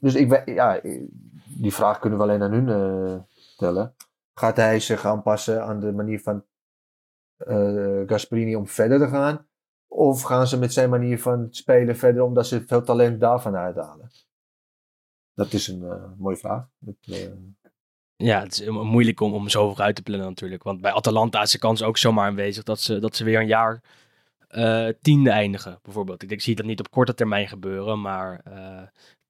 Dus 0.00 0.14
ik, 0.14 0.42
ja, 0.48 0.80
die 1.44 1.74
vraag 1.74 1.98
kunnen 1.98 2.18
we 2.18 2.24
alleen 2.24 2.42
aan 2.42 2.52
hun 2.52 3.24
stellen. 3.34 3.94
Gaat 4.34 4.56
hij 4.56 4.80
zich 4.80 5.04
aanpassen 5.04 5.64
aan 5.64 5.80
de 5.80 5.92
manier 5.92 6.20
van 6.20 6.44
Gasperini 8.06 8.56
om 8.56 8.66
verder 8.66 8.98
te 8.98 9.08
gaan? 9.08 9.46
Of 9.96 10.22
gaan 10.22 10.46
ze 10.46 10.58
met 10.58 10.72
zijn 10.72 10.90
manier 10.90 11.20
van 11.20 11.46
spelen 11.50 11.96
verder 11.96 12.22
omdat 12.22 12.46
ze 12.46 12.66
veel 12.66 12.82
talent 12.82 13.20
daarvan 13.20 13.56
uithalen? 13.56 14.10
Dat 15.34 15.52
is 15.52 15.68
een 15.68 15.82
eh, 15.82 16.04
mooie 16.18 16.36
vraag. 16.36 16.66
Eh, 17.00 17.28
Ja, 18.16 18.40
het 18.40 18.60
is 18.60 18.68
mo- 18.68 18.84
moeilijk 18.84 19.20
om, 19.20 19.32
om 19.34 19.48
zo 19.48 19.68
vooruit 19.68 19.96
te 19.96 20.02
plannen 20.02 20.28
natuurlijk. 20.28 20.62
Want 20.62 20.80
bij 20.80 20.92
Atalanta 20.92 21.42
is 21.42 21.50
de 21.50 21.58
kans 21.58 21.82
ook 21.82 21.96
zomaar 21.96 22.26
aanwezig 22.26 22.62
dat 22.64 22.80
ze, 22.80 22.98
dat 22.98 23.16
ze 23.16 23.24
weer 23.24 23.40
een 23.40 23.46
jaar 23.46 23.82
eh, 24.48 24.88
tiende 25.00 25.30
eindigen, 25.30 25.78
bijvoorbeeld. 25.82 26.22
Ik, 26.22 26.28
denk, 26.28 26.40
ik 26.40 26.46
zie 26.46 26.54
dat 26.56 26.66
niet 26.66 26.80
op 26.80 26.90
korte 26.90 27.14
termijn 27.14 27.48
gebeuren, 27.48 28.00
maar 28.00 28.40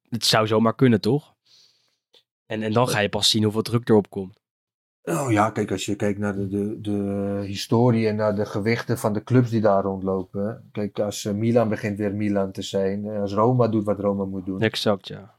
het 0.09 0.25
zou 0.25 0.47
zomaar 0.47 0.75
kunnen, 0.75 1.01
toch? 1.01 1.33
En, 2.45 2.63
en 2.63 2.73
dan 2.73 2.87
ga 2.87 2.99
je 2.99 3.09
pas 3.09 3.29
zien 3.29 3.43
hoeveel 3.43 3.61
druk 3.61 3.89
erop 3.89 4.09
komt. 4.09 4.39
Oh 5.05 5.31
ja, 5.31 5.49
kijk, 5.49 5.71
als 5.71 5.85
je 5.85 5.95
kijkt 5.95 6.19
naar 6.19 6.35
de, 6.35 6.47
de, 6.47 6.81
de 6.81 7.41
historie 7.45 8.07
en 8.07 8.15
naar 8.15 8.35
de 8.35 8.45
gewichten 8.45 8.97
van 8.97 9.13
de 9.13 9.23
clubs 9.23 9.49
die 9.49 9.61
daar 9.61 9.83
rondlopen. 9.83 10.69
Kijk, 10.71 10.99
als 10.99 11.25
eh, 11.25 11.33
Milan 11.33 11.69
begint 11.69 11.97
weer 11.97 12.15
Milan 12.15 12.51
te 12.51 12.61
zijn, 12.61 13.05
eh, 13.05 13.21
als 13.21 13.33
Roma 13.33 13.67
doet 13.67 13.83
wat 13.83 13.99
Roma 13.99 14.25
moet 14.25 14.45
doen, 14.45 14.61
Exact, 14.61 15.07
ja. 15.07 15.35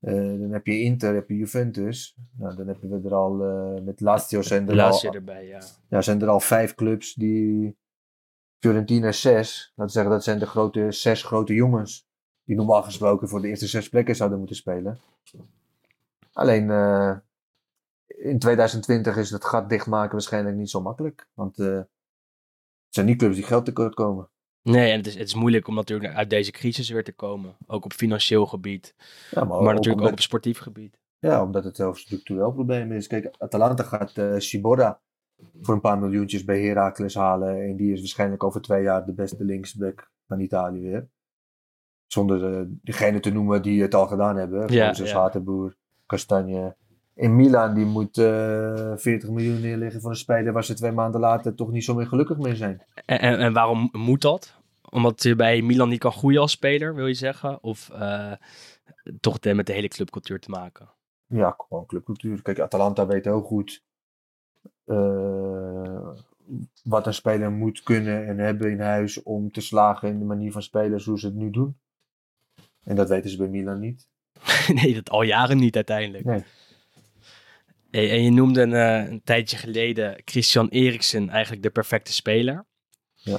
eh, 0.00 0.14
dan 0.14 0.50
heb 0.50 0.66
je 0.66 0.80
Inter, 0.80 1.14
heb 1.14 1.28
je 1.28 1.36
Juventus. 1.36 2.16
Nou, 2.38 2.56
dan 2.56 2.66
hebben 2.66 2.90
we 3.02 3.08
er 3.08 3.14
al, 3.14 3.32
met 3.82 4.00
Lazio 4.00 4.42
zijn 4.42 4.68
er, 4.68 4.74
Lazio 4.74 5.08
al, 5.08 5.14
erbij, 5.14 5.46
ja. 5.46 5.60
ja, 5.88 6.02
zijn 6.02 6.22
er 6.22 6.28
al 6.28 6.40
vijf 6.40 6.74
clubs 6.74 7.14
die, 7.14 7.76
Fiorentina 8.58 9.12
zes, 9.12 9.72
laten 9.74 9.84
we 9.84 9.90
zeggen 9.90 10.12
dat 10.12 10.24
zijn 10.24 10.38
de 10.38 10.46
grote, 10.46 10.92
zes 10.92 11.22
grote 11.22 11.54
jongens. 11.54 12.08
Die 12.44 12.56
normaal 12.56 12.82
gesproken 12.82 13.28
voor 13.28 13.40
de 13.40 13.48
eerste 13.48 13.66
zes 13.66 13.88
plekken 13.88 14.16
zouden 14.16 14.38
moeten 14.38 14.56
spelen. 14.56 14.98
Alleen 16.32 16.66
in 18.16 18.38
2020 18.38 19.16
is 19.16 19.30
het 19.30 19.44
gat 19.44 19.68
dichtmaken 19.68 20.12
waarschijnlijk 20.12 20.56
niet 20.56 20.70
zo 20.70 20.80
makkelijk. 20.80 21.28
Want 21.34 21.58
eh, 21.58 21.66
het 21.66 21.88
zijn 22.88 23.06
niet 23.06 23.18
clubs 23.18 23.34
die 23.34 23.44
geld 23.44 23.64
tekort 23.64 23.94
komen. 23.94 24.28
Nee, 24.62 24.90
en 24.90 24.96
het 24.96 25.06
is, 25.06 25.14
het 25.14 25.26
is 25.26 25.34
moeilijk 25.34 25.68
om 25.68 25.74
natuurlijk 25.74 26.14
uit 26.14 26.30
deze 26.30 26.50
crisis 26.50 26.90
weer 26.90 27.04
te 27.04 27.12
komen. 27.12 27.56
Ook 27.66 27.84
op 27.84 27.92
financieel 27.92 28.46
gebied, 28.46 28.94
Ja, 29.30 29.44
maar 29.44 29.58
ook 29.58 29.64
natuurlijk 29.64 29.88
ook 29.90 29.96
omdat, 29.96 30.12
op 30.12 30.20
sportief 30.20 30.58
gebied. 30.58 30.98
ja, 31.18 31.42
omdat 31.42 31.64
het 31.64 31.76
heel 31.76 31.94
structureel 31.94 32.52
probleem 32.52 32.92
is. 32.92 33.06
Kijk, 33.06 33.34
Atalanta 33.38 33.82
gaat 33.82 34.18
eh 34.18 34.34
Ciborra 34.38 35.00
voor 35.60 35.74
een 35.74 35.80
paar 35.80 35.98
miljoentjes 35.98 36.44
bij 36.44 36.62
Heracles 36.62 37.14
halen. 37.14 37.62
En 37.62 37.76
die 37.76 37.92
is 37.92 37.98
waarschijnlijk 37.98 38.44
over 38.44 38.60
twee 38.60 38.82
jaar 38.82 39.06
de 39.06 39.12
beste 39.12 39.44
linksback 39.44 40.10
van 40.26 40.40
Italië 40.40 40.80
weer. 40.80 41.08
Zonder 42.06 42.54
eh, 42.54 42.66
degene 42.68 43.20
te 43.20 43.30
noemen 43.30 43.62
die 43.62 43.82
het 43.82 43.94
al 43.94 44.06
gedaan 44.06 44.36
hebben. 44.36 44.72
Ja, 44.72 44.86
Moses 44.86 45.10
ja. 45.10 45.18
Hatenboer, 45.20 45.76
Castagne. 46.06 46.76
In 47.20 47.36
Milan, 47.36 47.74
die 47.74 47.84
moet 47.84 48.18
eh 48.18 48.92
40 48.96 49.28
miljoen 49.30 49.60
neerleggen 49.60 50.00
voor 50.00 50.10
een 50.10 50.16
speler 50.16 50.52
waar 50.52 50.64
ze 50.64 50.74
twee 50.74 50.92
maanden 50.92 51.20
later 51.20 51.54
toch 51.54 51.70
niet 51.70 51.84
zo 51.84 51.94
meer 51.94 52.06
gelukkig 52.06 52.38
mee 52.38 52.56
zijn. 52.56 52.82
En, 53.04 53.20
en, 53.20 53.38
en 53.38 53.52
waarom 53.52 53.88
moet 53.92 54.20
dat? 54.22 54.54
Omdat 54.90 55.22
je 55.22 55.36
bij 55.36 55.62
Milan 55.62 55.88
niet 55.88 55.98
kan 55.98 56.12
groeien 56.12 56.40
als 56.40 56.50
speler, 56.52 56.94
wil 56.94 57.06
je 57.06 57.14
zeggen? 57.14 57.62
Of 57.62 57.90
eh, 57.90 58.32
toch 59.20 59.38
de- 59.38 59.54
met 59.54 59.66
de 59.66 59.72
hele 59.72 59.88
clubcultuur 59.88 60.40
te 60.40 60.50
maken? 60.50 60.88
Ja, 61.26 61.54
gewoon 61.68 61.86
clubcultuur. 61.86 62.42
Kijk, 62.42 62.58
Atalanta 62.58 63.06
weet 63.06 63.24
heel 63.24 63.40
goed 63.42 63.84
eh, 64.84 66.08
wat 66.84 67.06
een 67.06 67.14
speler 67.14 67.50
moet 67.52 67.82
kunnen 67.82 68.26
en 68.26 68.38
hebben 68.38 68.70
in 68.70 68.80
huis 68.80 69.22
om 69.22 69.50
te 69.50 69.60
slagen 69.60 70.08
in 70.08 70.18
de 70.18 70.24
manier 70.24 70.52
van 70.52 70.62
spelen 70.62 71.00
zoals 71.00 71.20
ze 71.20 71.26
het 71.26 71.36
nu 71.36 71.50
doen. 71.50 71.78
En 72.84 72.96
dat 72.96 73.08
weten 73.08 73.30
ze 73.30 73.36
bij 73.36 73.48
Milan 73.48 73.80
niet. 73.80 74.08
nee, 74.82 74.94
dat 74.94 75.10
al 75.10 75.22
jaren 75.22 75.56
niet 75.58 75.74
uiteindelijk. 75.76 76.24
Nee. 76.24 76.42
Hey, 77.90 78.10
en 78.10 78.22
je 78.22 78.30
noemde 78.30 78.62
een, 78.62 78.72
eh, 78.72 79.10
een 79.10 79.22
tijdje 79.24 79.56
geleden 79.56 80.22
Christian 80.24 80.68
Eriksen 80.68 81.28
eigenlijk 81.28 81.62
de 81.62 81.70
perfecte 81.70 82.12
speler. 82.12 82.66
Ja. 83.14 83.38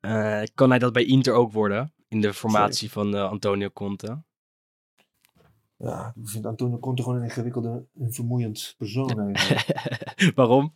Eh, 0.00 0.42
kan 0.54 0.70
hij 0.70 0.78
dat 0.78 0.92
bij 0.92 1.04
Inter 1.04 1.32
ook 1.32 1.52
worden? 1.52 1.92
In 2.08 2.20
de 2.20 2.34
formatie 2.34 2.90
van 2.90 3.14
eh, 3.14 3.30
Antonio 3.30 3.70
Conte? 3.70 4.22
Ja, 5.76 6.14
ik 6.22 6.28
vind 6.28 6.46
Antonio 6.46 6.78
Conte 6.78 7.02
gewoon 7.02 7.18
een 7.18 7.24
ingewikkelde 7.24 7.84
en 8.00 8.12
vermoeiend 8.12 8.74
persoon. 8.78 9.36
Waarom? 10.34 10.74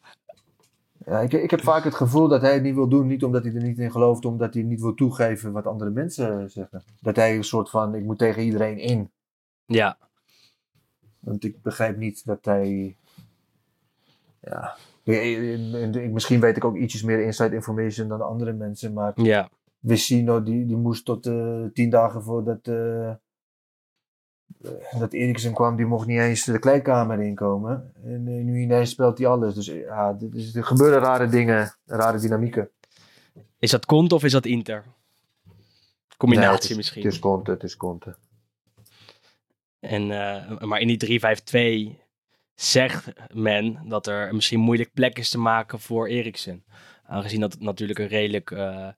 Ja, 1.07 1.21
ik, 1.21 1.33
ik 1.33 1.51
heb 1.51 1.63
vaak 1.63 1.85
het 1.85 1.95
gevoel 1.95 2.29
dat 2.29 2.41
hij 2.41 2.55
het 2.55 2.63
niet 2.63 2.75
wil 2.75 2.89
doen, 2.89 3.07
niet 3.07 3.25
omdat 3.25 3.45
hij 3.45 3.55
er 3.55 3.63
niet 3.63 3.79
in 3.79 3.91
gelooft, 3.91 4.25
omdat 4.25 4.55
hij 4.55 4.63
niet 4.63 4.81
wil 4.81 4.95
toegeven 4.95 5.53
wat 5.53 5.67
andere 5.67 5.91
mensen 5.91 6.51
zeggen. 6.51 6.83
Dat 7.01 7.17
hij 7.17 7.37
een 7.37 7.45
soort 7.45 7.71
van, 7.71 7.95
ik 7.95 8.05
moet 8.05 8.19
tegen 8.19 8.43
iedereen 8.43 8.79
in. 8.79 9.11
Ja, 9.67 9.99
Want 11.19 11.45
ik 11.45 11.63
begrijp 11.63 11.97
niet 11.97 12.25
dat 12.25 12.45
hij. 12.45 12.97
Ja. 14.51 14.77
Misschien 16.13 16.41
weet 16.41 16.57
ik 16.57 16.65
ook 16.65 16.77
ietsjes 16.77 17.03
meer 17.03 17.21
inside 17.21 17.55
information 17.55 18.09
dan 18.09 18.19
de 18.19 18.25
andere 18.25 18.53
mensen. 18.53 18.93
Maar 18.93 19.13
ja. 19.23 19.49
Vecino 19.83 20.43
die, 20.43 20.67
die 20.67 20.77
moest 20.77 21.05
tot 21.05 21.27
eh, 21.27 21.65
tien 21.73 21.91
dagen 21.91 22.23
voordat. 22.23 22.67
eh, 22.69 23.11
dat 24.99 25.13
Eriksen 25.13 25.53
kwam, 25.55 25.77
die 25.77 25.87
mocht 25.87 26.07
niet 26.07 26.19
eens 26.19 26.45
de 26.45 26.59
kleedkamer 26.59 27.21
inkomen. 27.23 27.93
En 28.05 28.27
eh, 28.29 28.45
nu 28.45 28.61
ineens 28.61 28.91
speelt 28.91 29.19
hij 29.19 29.27
alles. 29.27 29.55
Dus 29.55 29.67
ja, 29.67 30.13
dit 30.13 30.35
is, 30.35 30.55
er 30.55 30.65
gebeuren 30.65 30.99
rare 31.01 31.29
dingen, 31.29 31.75
rare 31.85 32.19
dynamieken. 32.19 32.71
Is 33.59 33.71
dat 33.71 33.87
Conte 33.87 34.15
of 34.15 34.25
is 34.25 34.33
dat 34.33 34.45
Inter? 34.47 34.85
Combinatie 36.17 36.49
Nee, 36.51 36.61
het 36.61 36.71
is- 36.71 36.77
misschien. 36.77 37.03
Het 37.03 37.13
is 37.13 37.19
Conte, 37.19 37.51
het 37.51 37.63
is 37.63 37.77
Conte. 37.77 38.17
En, 39.81 40.11
eh, 40.11 40.59
maar 40.61 40.81
in 40.81 40.87
die 40.87 40.97
3-5-2 40.97 41.99
zegt 42.57 43.13
men 43.35 43.89
dat 43.89 44.07
er 44.07 44.35
misschien 44.35 44.61
moeilijk 44.61 44.93
plek 44.93 45.19
is 45.19 45.31
te 45.31 45.39
maken 45.39 45.81
voor 45.81 46.07
Eriksen. 46.07 46.65
Aangezien 47.05 47.41
dat 47.41 47.53
het 47.53 47.61
natuurlijk 47.61 47.99
een 47.99 48.07
redelijk, 48.07 48.51
eh, 48.51 48.89
eh, 48.89 48.93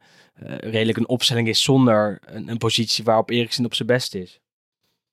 redelijk 0.59 0.99
een 0.99 1.09
opstelling 1.09 1.49
is 1.49 1.63
zonder 1.63 2.19
een, 2.25 2.49
een 2.49 2.59
positie 2.59 3.05
waarop 3.05 3.31
Eriksen 3.31 3.65
op 3.65 3.75
zijn 3.75 3.89
best 3.89 4.15
is. 4.15 4.41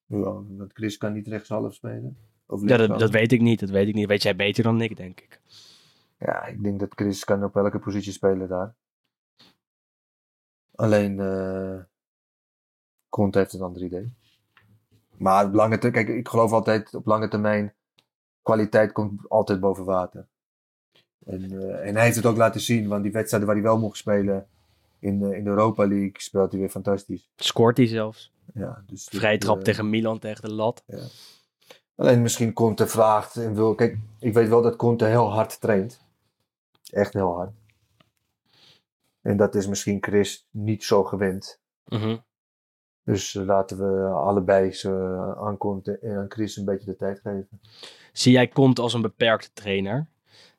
Ja, 0.06 0.44
want 0.48 0.74
Chris 0.74 0.98
kan 0.98 1.14
niet 1.14 1.28
rechtshalf 1.28 1.74
spelen. 1.74 2.18
Of 2.48 2.68
Ja, 2.68 2.78
dat, 2.78 3.00
dat 3.00 3.12
weet 3.12 3.32
ik 3.32 3.42
niet. 3.42 3.60
Dat 3.60 3.70
weet 3.70 3.88
ik 3.88 3.94
niet. 3.94 4.08
Weet 4.08 4.24
jij 4.24 4.36
beter 4.36 4.64
dan 4.64 4.82
ik, 4.82 4.98
denk 4.98 5.22
ik. 5.22 5.40
Ja, 6.20 6.46
ik 6.46 6.64
denk 6.64 6.80
dat 6.80 6.94
Chris 6.96 7.24
kan 7.24 7.44
op 7.44 7.56
elke 7.56 7.80
positie 7.80 8.12
spelen 8.12 8.48
daar. 8.48 8.76
Alleen 10.76 11.18
Conte 13.10 13.38
heeft 13.38 13.54
een 13.54 13.62
ander 13.62 13.84
idee. 13.84 14.14
Maar 15.18 15.46
op 15.46 15.54
lange 15.54 15.78
kijk, 15.78 16.08
ik 16.08 16.28
geloof 16.28 16.52
altijd 16.52 16.94
op 16.94 17.06
lange 17.06 17.28
termijn, 17.28 17.74
kwaliteit 18.46 18.92
komt 18.92 19.30
altijd 19.30 19.60
boven 19.60 19.86
water. 19.86 20.28
En, 21.26 21.44
eh, 21.52 21.88
en 21.88 21.96
hij 21.96 22.04
heeft 22.04 22.16
het 22.16 22.26
ook 22.26 22.38
laten 22.38 22.62
zien, 22.62 22.88
want 22.88 23.04
die 23.04 23.12
wedstrijden 23.12 23.48
waar 23.48 23.58
hij 23.58 23.66
wel 23.68 23.80
mocht 23.80 23.98
spelen 23.98 24.48
in, 25.00 25.20
de- 25.20 25.38
in 25.38 25.44
de 25.44 25.50
Europa 25.50 25.88
League 25.88 26.12
speelt 26.14 26.52
hij 26.52 26.60
weer 26.60 26.70
fantastisch. 26.70 27.30
Scoort 27.36 27.78
hij 27.78 27.88
zelfs. 27.88 28.34
Ja, 28.54 28.84
dus 28.88 29.04
Vrij 29.12 29.38
trap 29.38 29.58
eh, 29.58 29.64
tegen 29.64 29.90
Milan, 29.90 30.20
tegen 30.20 30.42
de 30.50 30.54
lat. 30.54 30.84
Alleen 31.96 32.22
misschien 32.22 32.54
Conte 32.54 32.88
vraagt 32.88 33.36
en 33.36 33.56
wil. 33.56 33.76
Kijk, 33.76 33.98
ik 34.20 34.34
weet 34.34 34.50
wel 34.50 34.62
dat 34.62 34.76
Conte 34.76 35.06
heel 35.06 35.32
hard 35.32 35.62
traint. 35.62 36.02
Echt 36.92 37.14
heel 37.14 37.36
hard. 37.36 37.52
En 39.22 39.38
dat 39.38 39.56
is 39.56 39.68
misschien 39.68 39.98
Chris 40.04 40.48
niet 40.52 40.84
zo 40.84 41.04
gewend. 41.04 41.60
Mhm. 41.86 42.18
Dus 43.04 43.36
eh, 43.36 43.46
laten 43.46 43.78
we 43.78 44.08
allebei 44.08 44.72
ze 44.72 44.90
aan 45.40 45.58
Conte 45.58 45.98
en 46.00 46.18
aan 46.18 46.32
Chris 46.32 46.58
een 46.58 46.66
beetje 46.66 46.86
de 46.86 46.96
tijd 46.96 47.20
geven. 47.20 47.62
Zie 48.18 48.32
jij 48.32 48.48
Conte 48.48 48.82
als 48.82 48.94
een 48.94 49.02
beperkte 49.02 49.54
trainer? 49.54 50.08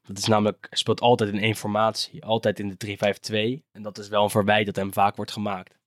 Dat 0.03 0.19
is 0.19 0.27
namelijk, 0.27 0.67
speelt 0.71 1.01
altijd 1.01 1.33
in 1.33 1.39
één 1.39 1.55
formatie. 1.55 2.25
Altijd 2.25 2.59
in 2.59 2.77
de 2.77 2.97
3-5-2. 3.63 3.65
En 3.73 3.83
dat 3.83 3.99
is 3.99 4.09
wel 4.09 4.23
een 4.23 4.31
verwijt 4.31 4.67
dat 4.67 4.77
hem 4.77 4.93
vaak 4.93 5.17
wordt 5.17 5.31
gemaakt. 5.31 5.79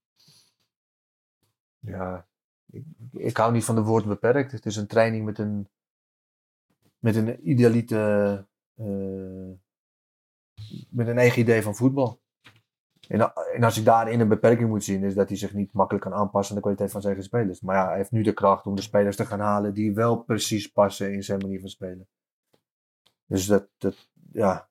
Ja, 1.79 2.27
ik, 2.71 2.83
ik 3.11 3.37
hou 3.37 3.51
niet 3.51 3.63
van 3.63 3.75
de 3.75 3.81
woord 3.81 4.05
beperkt. 4.05 4.51
Het 4.51 4.65
is 4.65 4.75
een 4.75 4.87
training 4.87 5.25
met 5.25 5.37
een, 5.37 5.69
met 6.99 7.15
een 7.15 7.49
idealite, 7.49 8.45
eh, 8.75 9.51
met 10.89 11.07
een 11.07 11.17
eigen 11.17 11.41
idee 11.41 11.61
van 11.61 11.75
voetbal. 11.75 12.21
En, 13.09 13.33
en 13.53 13.63
als 13.63 13.77
ik 13.77 13.85
daarin 13.85 14.19
een 14.19 14.27
beperking 14.27 14.69
moet 14.69 14.83
zien, 14.83 15.03
is 15.03 15.13
dat 15.13 15.27
hij 15.27 15.37
zich 15.37 15.53
niet 15.53 15.73
makkelijk 15.73 16.05
kan 16.05 16.13
aanpassen 16.13 16.49
aan 16.49 16.55
de 16.55 16.61
kwaliteit 16.61 16.91
van 16.91 17.01
zijn 17.01 17.13
eigen 17.13 17.31
spelers. 17.31 17.61
Maar 17.61 17.75
ja, 17.75 17.87
hij 17.87 17.97
heeft 17.97 18.11
nu 18.11 18.21
de 18.23 18.33
kracht 18.33 18.65
om 18.65 18.75
de 18.75 18.81
spelers 18.81 19.15
te 19.15 19.25
gaan 19.25 19.39
halen 19.39 19.73
die 19.73 19.93
wel 19.93 20.17
precies 20.17 20.67
passen 20.67 21.13
in 21.13 21.23
zijn 21.23 21.39
manier 21.39 21.59
van 21.59 21.69
spelen. 21.69 22.07
Dus 23.25 23.45
dat, 23.45 23.69
dat 23.77 24.09
ja, 24.31 24.69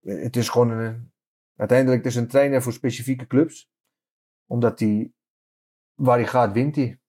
het 0.00 0.36
is 0.36 0.48
gewoon 0.48 0.70
een, 0.70 1.12
uiteindelijk 1.56 2.04
het 2.04 2.12
is 2.12 2.18
een 2.18 2.28
trainer 2.28 2.62
voor 2.62 2.72
specifieke 2.72 3.26
clubs. 3.26 3.70
Omdat 4.46 4.80
hij 4.80 5.12
waar 5.94 6.18
hij 6.18 6.26
gaat, 6.26 6.52
wint 6.52 6.76
hij. 6.76 7.00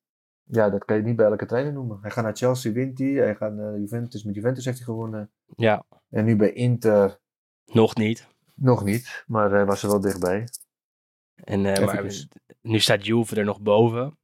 Ja, 0.43 0.69
dat 0.69 0.85
kan 0.85 0.97
je 0.97 1.03
niet 1.03 1.15
bij 1.15 1.25
elke 1.25 1.45
trainer 1.45 1.73
noemen. 1.73 1.99
Hij 2.01 2.11
gaat 2.11 2.23
naar 2.23 2.35
Chelsea, 2.35 2.71
wint 2.71 2.99
hij. 2.99 3.11
Hij 3.11 3.35
gaat 3.35 3.53
naar 3.53 3.79
Juventus, 3.79 4.23
met 4.23 4.35
Juventus 4.35 4.65
heeft 4.65 4.77
hij 4.77 4.85
gewonnen. 4.85 5.31
Ja, 5.55 5.85
En 6.09 6.25
nu 6.25 6.35
bij 6.35 6.53
Inter 6.53 7.19
nog 7.65 7.95
niet. 7.95 8.27
Nog 8.57 8.83
niet, 8.83 9.23
maar 9.27 9.51
hij 9.51 9.65
was 9.65 9.83
er 9.83 9.89
wel 9.89 9.99
dichtbij. 9.99 10.47
En, 11.35 11.65
eh, 11.65 11.85
maar 11.85 11.93
Eventjes. 11.97 12.27
nu 12.61 12.79
staat 12.79 13.05
Juve 13.05 13.35
er 13.35 13.43
nog 13.45 13.61
boven. 13.61 14.17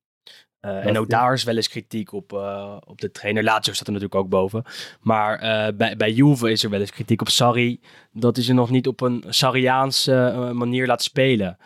Eh, 0.60 0.86
en 0.86 0.98
ook 0.98 1.10
ja. 1.10 1.20
daar 1.20 1.34
is 1.34 1.44
wel 1.44 1.56
eens 1.56 1.68
kritiek 1.70 2.12
op, 2.12 2.34
eh, 2.34 2.78
op 2.86 3.02
de 3.02 3.12
trainer. 3.12 3.44
Lazio 3.44 3.74
staat 3.74 3.88
er 3.88 3.94
natuurlijk 3.94 4.22
ook 4.22 4.30
boven. 4.30 4.64
Maar 5.02 5.40
eh, 5.40 5.76
bij, 5.76 5.96
bij 5.98 6.12
Juve 6.12 6.52
is 6.52 6.64
er 6.64 6.70
wel 6.70 6.80
eens 6.80 6.92
kritiek 6.92 7.22
op 7.22 7.30
Sarri. 7.30 7.82
Dat 8.12 8.36
hij 8.36 8.46
ze 8.46 8.54
nog 8.54 8.70
niet 8.70 8.88
op 8.88 9.02
een 9.02 9.24
Sarriaanse 9.28 10.52
manier 10.54 10.88
laat 10.88 11.04
spelen. 11.04 11.58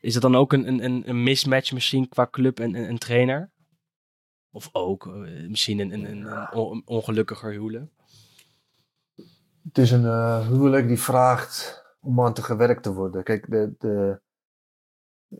Is 0.00 0.12
dat 0.12 0.22
dan 0.22 0.36
ook 0.36 0.52
een, 0.52 0.84
een- 0.84 1.08
een, 1.08 1.22
mismatch 1.22 1.72
misschien 1.72 2.08
qua 2.08 2.28
club 2.30 2.60
en, 2.60 2.74
en, 2.74 2.86
en 2.86 2.98
trainer? 2.98 3.52
Of 4.50 4.68
ook 4.72 5.06
misschien 5.48 5.78
een, 5.78 5.92
een, 5.92 6.04
een, 6.04 6.24
een 6.24 6.52
on- 6.52 6.82
ongelukkiger 6.84 7.50
huwelijk? 7.50 7.90
Het 9.64 9.78
is 9.78 9.90
een 9.90 10.04
eh, 10.04 10.48
huwelijk 10.48 10.88
die 10.88 11.00
vraagt 11.00 11.83
om 12.04 12.20
aan 12.20 12.34
te 12.34 12.42
gewerkt 12.42 12.82
te 12.82 12.92
worden. 12.92 13.22
Kijk, 13.22 13.50
de, 13.50 13.74
de, 13.78 14.20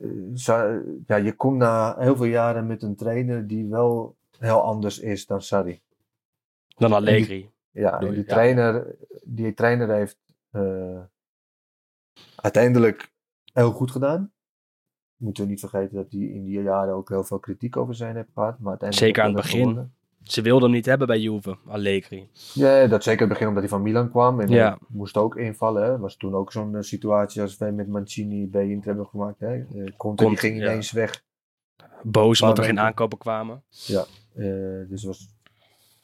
eh, 0.01 0.77
ja, 1.07 1.17
je 1.17 1.33
komt 1.37 1.57
na 1.57 1.99
heel 1.99 2.17
veel 2.17 2.25
jaren 2.25 2.67
met 2.67 2.83
een 2.83 2.97
trainer 2.97 3.47
die 3.47 3.69
wel 3.69 4.17
heel 4.39 4.63
anders 4.63 4.99
is 4.99 5.27
dan 5.27 5.43
Sarri. 5.43 5.83
Dan 6.77 6.93
Allegri. 6.93 7.51
Ja, 7.71 7.99
die, 7.99 8.13
ja. 8.13 8.25
trainer, 8.25 8.97
die 9.23 9.55
trainer 9.55 9.91
heeft 9.91 10.19
eh, 10.51 11.01
uiteindelijk 12.37 13.13
heel 13.53 13.73
goed 13.73 13.91
gedaan. 13.91 14.33
Moeten 15.17 15.45
we 15.45 15.51
niet 15.51 15.61
vergeten 15.61 15.97
dat 15.97 16.11
hij 16.11 16.21
in 16.21 16.45
die 16.45 16.63
jaren 16.63 16.95
ook 16.95 17.09
heel 17.09 17.25
veel 17.25 17.39
kritiek 17.39 17.77
over 17.77 17.95
zijn 17.95 18.17
heeft 18.17 18.33
gehad. 18.35 18.59
Maar 18.59 18.71
uiteindelijk 18.71 19.17
Zeker 19.17 19.23
aan 19.23 19.35
het 19.35 19.43
begin. 19.43 19.61
gewonnen. 19.61 19.94
Ze 20.25 20.43
wilden 20.43 20.63
hem 20.63 20.73
niet 20.73 20.87
hebben 20.87 21.07
bij 21.07 21.19
Juve, 21.21 21.57
Allegri. 21.67 22.29
Ja, 22.55 22.87
dat 22.87 23.03
zeker 23.03 23.23
in 23.23 23.29
het 23.29 23.29
begin 23.29 23.47
omdat 23.49 23.63
hij 23.63 23.73
van 23.73 23.83
Milan 23.83 24.11
kwam. 24.11 24.41
En 24.41 24.49
Ja. 24.49 24.69
hij 24.69 24.77
moest 24.89 25.17
ook 25.17 25.37
invallen. 25.37 25.85
Hè. 25.85 25.99
was 25.99 26.17
toen 26.17 26.35
ook 26.35 26.53
zo'n 26.53 26.77
eh, 26.77 26.83
situatie 26.83 27.43
als 27.43 27.57
wij 27.57 27.73
met 27.73 27.89
Mancini 27.89 28.49
bij 28.49 28.69
Inter 28.69 28.87
hebben 28.87 29.07
gemaakt. 29.07 29.41
Hè. 29.41 29.65
Conte, 29.67 29.85
die 29.85 29.95
Conte, 29.97 30.37
ging 30.37 30.59
ja. 30.59 30.65
ineens 30.65 30.93
weg. 30.93 31.23
Boos 32.03 32.41
omdat 32.41 32.59
er 32.59 32.65
geen 32.65 32.81
aankopen 32.81 33.19
kwamen. 33.19 33.63
Eh, 34.35 34.45
dus 34.89 35.05
was... 35.05 35.33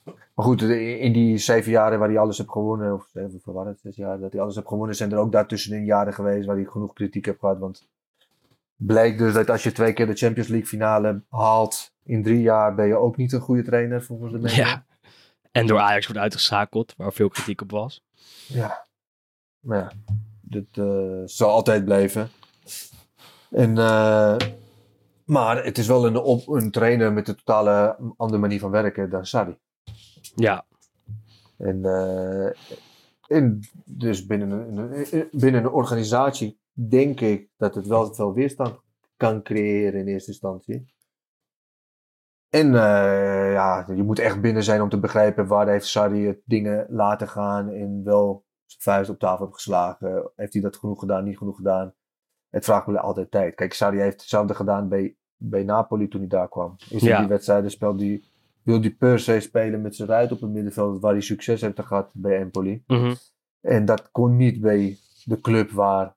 Maar 0.04 0.44
goed, 0.44 0.62
in 0.62 1.12
die 1.12 1.38
zeven 1.38 1.70
jaren 1.70 1.98
waar 1.98 2.08
hij 2.08 2.18
alles 2.18 2.38
heeft 2.38 2.50
gewonnen, 2.50 2.94
of 2.94 3.10
waren 3.44 3.66
het, 3.66 3.80
zes 3.80 3.96
jaar, 3.96 4.18
dat 4.18 4.32
hij 4.32 4.40
alles 4.40 4.54
heeft 4.54 4.68
gewonnen, 4.68 4.96
zijn 4.96 5.12
er 5.12 5.18
ook 5.18 5.32
daartussenin 5.32 5.84
jaren 5.84 6.14
geweest 6.14 6.46
waar 6.46 6.56
hij 6.56 6.64
genoeg 6.64 6.92
kritiek 6.92 7.26
heeft 7.26 7.38
gehad. 7.38 7.58
Want 7.58 7.88
blijkt 8.76 9.18
dus 9.18 9.34
dat 9.34 9.50
als 9.50 9.62
je 9.62 9.72
twee 9.72 9.92
keer 9.92 10.06
de 10.06 10.14
Champions 10.14 10.48
League 10.48 10.68
finale 10.68 11.22
haalt 11.28 11.89
in 12.10 12.22
drie 12.22 12.40
jaar, 12.40 12.74
ben 12.74 12.86
je 12.86 12.96
ook 12.96 13.16
niet 13.16 13.32
een 13.32 13.40
goede 13.40 13.62
trainer 13.62 14.02
volgens 14.02 14.32
de 14.32 14.38
mensen. 14.38 14.64
Ja. 14.64 14.84
En 15.50 15.66
door 15.66 15.78
Ajax 15.78 16.06
wordt 16.06 16.20
uitgeschakeld, 16.20 16.94
waar 16.96 17.12
veel 17.12 17.28
kritiek 17.28 17.60
op 17.60 17.70
was. 17.70 18.04
Ja. 18.46 18.86
Maar 19.60 19.78
ja, 19.78 19.92
dat 20.40 20.86
eh, 20.86 21.22
zal 21.24 21.50
altijd 21.50 21.84
blijven. 21.84 22.28
En, 23.50 23.78
eh, 23.78 24.36
maar 25.24 25.64
het 25.64 25.78
is 25.78 25.86
wel 25.86 26.06
een, 26.06 26.16
op, 26.16 26.48
een 26.48 26.70
trainer 26.70 27.12
met 27.12 27.28
een 27.28 27.36
totale 27.36 27.96
andere 28.16 28.40
manier 28.40 28.60
van 28.60 28.70
werken 28.70 29.10
dan 29.10 29.26
Sarri. 29.26 29.58
Ja, 30.34 30.66
En, 31.56 31.84
eh, 31.84 32.50
en 33.26 33.60
dus 33.84 34.26
binnen 34.26 34.50
een, 34.50 35.28
binnen 35.30 35.64
een 35.64 35.70
organisatie 35.70 36.60
denk 36.72 37.20
ik 37.20 37.48
dat 37.56 37.74
het 37.74 37.86
wel 37.86 38.14
veel 38.14 38.32
weerstand 38.32 38.80
kan 39.16 39.42
creëren 39.42 40.00
in 40.00 40.06
eerste 40.06 40.30
instantie. 40.30 40.98
En 42.50 42.66
eh, 42.74 43.52
ja, 43.52 43.86
je 43.94 44.02
moet 44.02 44.18
echt 44.18 44.40
binnen 44.40 44.62
zijn 44.62 44.82
om 44.82 44.88
te 44.88 45.00
begrijpen 45.00 45.46
waar 45.46 45.68
heeft 45.68 45.86
Sarri 45.86 46.26
het 46.26 46.40
dingen 46.44 46.86
laten 46.88 47.28
gaan 47.28 47.68
en 47.68 48.04
wel 48.04 48.44
zijn 48.64 48.82
vuist 48.82 49.10
op 49.10 49.18
tafel 49.18 49.44
heeft 49.44 49.56
geslagen. 49.56 50.30
Heeft 50.36 50.52
hij 50.52 50.62
dat 50.62 50.76
genoeg 50.76 50.98
gedaan, 51.00 51.24
niet 51.24 51.38
genoeg 51.38 51.56
gedaan? 51.56 51.94
Het 52.48 52.64
vraagt 52.64 52.86
me 52.86 53.00
altijd 53.00 53.30
tijd. 53.30 53.54
Kijk, 53.54 53.72
Sarri 53.72 53.98
heeft 53.98 54.20
hetzelfde 54.20 54.54
gedaan 54.54 54.88
bij, 54.88 55.16
bij 55.36 55.62
Napoli 55.62 56.08
toen 56.08 56.20
hij 56.20 56.28
daar 56.28 56.48
kwam. 56.48 56.76
Is 56.88 57.02
Ja. 57.02 57.18
die 57.18 57.28
wedstrijden 57.28 57.70
speelt 57.70 57.98
die, 57.98 58.24
wil 58.62 58.80
die 58.80 58.94
per 58.94 59.18
se 59.18 59.40
spelen 59.40 59.80
met 59.80 59.96
zijn 59.96 60.08
ruit 60.08 60.32
op 60.32 60.40
het 60.40 60.50
middenveld, 60.50 61.00
waar 61.00 61.12
hij 61.12 61.20
succes 61.20 61.60
heeft 61.60 61.80
gehad 61.80 62.12
bij 62.14 62.38
Empoli. 62.38 62.82
Mhm. 62.86 63.14
En 63.60 63.84
dat 63.84 64.10
kon 64.10 64.36
niet 64.36 64.60
bij 64.60 64.96
de 65.24 65.40
club 65.40 65.70
waar 65.70 66.14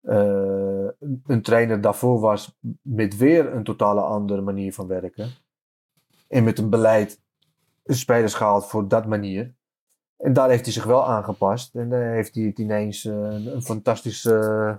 eh, 0.00 0.75
een 1.26 1.42
trainer 1.42 1.80
daarvoor 1.80 2.20
was 2.20 2.56
met 2.82 3.16
weer 3.16 3.52
een 3.52 3.64
totale 3.64 4.00
andere 4.00 4.40
manier 4.40 4.72
van 4.72 4.86
werken. 4.86 5.30
En 6.28 6.44
met 6.44 6.58
een 6.58 6.70
beleid 6.70 7.20
spelers 7.84 8.34
gehaald 8.34 8.66
voor 8.66 8.88
dat 8.88 9.06
manier. 9.06 9.54
En 10.16 10.32
daar 10.32 10.48
heeft 10.48 10.64
hij 10.64 10.72
zich 10.72 10.84
wel 10.84 11.06
aangepast. 11.06 11.74
En 11.74 11.88
daar 11.88 12.12
heeft 12.14 12.34
hij 12.34 12.44
het 12.44 12.58
ineens 12.58 13.04
eh, 13.04 13.14
een, 13.14 13.62
fantastisch 13.62 14.24
eh, 14.24 14.74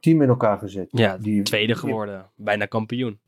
team 0.00 0.22
in 0.22 0.28
elkaar 0.28 0.58
gezet. 0.58 0.88
Ja, 0.90 1.18
Die- 1.18 1.42
tweede 1.42 1.74
geworden. 1.74 2.30
Bijna 2.34 2.66
kampioen. 2.66 3.20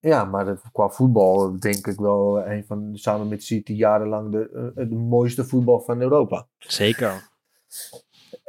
Ja, 0.00 0.24
maar 0.24 0.60
qua 0.72 0.88
voetbal 0.88 1.58
denk 1.58 1.86
ik 1.86 1.98
wel 2.00 2.46
een 2.46 2.64
van, 2.64 2.90
samen 2.94 3.28
met 3.28 3.44
City, 3.44 3.72
jarenlang 3.72 4.32
de, 4.32 4.72
eh, 4.76 4.88
mooiste 4.88 5.44
voetbal 5.44 5.80
van 5.80 6.00
Europa. 6.00 6.46
Zeker. 6.58 7.28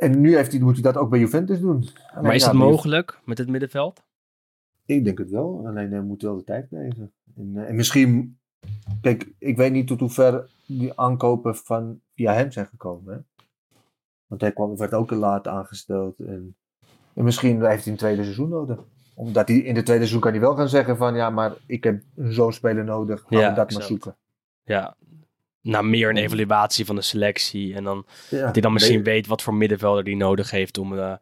En 0.01 0.21
nu 0.21 0.35
heeft 0.35 0.51
hij, 0.51 0.61
moet 0.61 0.73
hij 0.73 0.81
dat 0.81 0.97
ook 0.97 1.09
bij 1.09 1.19
Juventus 1.19 1.59
doen. 1.59 1.87
Alleen 2.11 2.23
Maar 2.23 2.35
is 2.35 2.43
dat 2.43 2.53
mogelijk 2.53 3.19
met 3.25 3.37
het 3.37 3.49
middenveld? 3.49 4.03
Ik 4.85 5.03
denk 5.03 5.17
het 5.17 5.29
wel, 5.29 5.63
alleen 5.67 5.91
hij 5.91 6.01
moet 6.01 6.21
wel 6.21 6.35
de 6.35 6.43
tijd 6.43 6.67
krijgen. 6.67 7.11
En, 7.35 7.51
eh, 7.55 7.69
en 7.69 7.75
misschien, 7.75 8.39
kijk, 9.01 9.31
ik 9.37 9.57
weet 9.57 9.71
niet 9.71 9.87
tot 9.87 9.99
hoever 9.99 10.49
die 10.65 10.99
aankopen 10.99 11.55
van, 11.55 12.01
via 12.15 12.33
hem 12.33 12.51
zijn 12.51 12.65
gekomen. 12.65 13.13
Hè? 13.13 13.19
Want 14.27 14.41
hij 14.41 14.51
kwam, 14.51 14.77
werd 14.77 14.93
ook 14.93 15.07
te 15.07 15.15
laat 15.15 15.47
aangesteld. 15.47 16.19
En, 16.19 16.55
en 17.13 17.23
misschien 17.23 17.65
heeft 17.65 17.83
hij 17.83 17.93
een 17.93 17.99
tweede 17.99 18.23
seizoen 18.23 18.49
nodig. 18.49 18.79
Omdat 19.13 19.47
hij 19.47 19.57
in 19.57 19.75
het 19.75 19.85
tweede 19.85 20.03
seizoen 20.03 20.21
kan 20.21 20.31
hij 20.31 20.41
wel 20.41 20.55
gaan 20.55 20.69
zeggen 20.69 20.97
van, 20.97 21.15
ja, 21.15 21.29
maar 21.29 21.53
ik 21.65 21.83
heb 21.83 22.03
zo'n 22.15 22.53
speler 22.53 22.83
nodig. 22.83 23.23
Gaan 23.27 23.39
Ja, 23.39 23.49
we 23.49 23.55
dat 23.55 23.71
maar 23.71 23.83
zoeken. 23.83 24.15
Ja. 24.63 24.95
Na 25.61 25.81
meer 25.81 26.09
een 26.09 26.17
evaluatie 26.17 26.85
van 26.85 26.95
de 26.95 27.01
selectie. 27.01 27.75
En 27.75 27.83
dan 27.83 28.05
Ja, 28.29 28.41
dat 28.41 28.51
hij 28.53 28.61
dan 28.61 28.73
misschien 28.73 29.03
weet 29.03 29.27
wat 29.27 29.41
voor 29.41 29.53
middenvelder 29.53 30.03
die 30.03 30.15
nodig 30.15 30.51
heeft 30.51 30.77
om, 30.77 30.97
eh, 30.99 31.13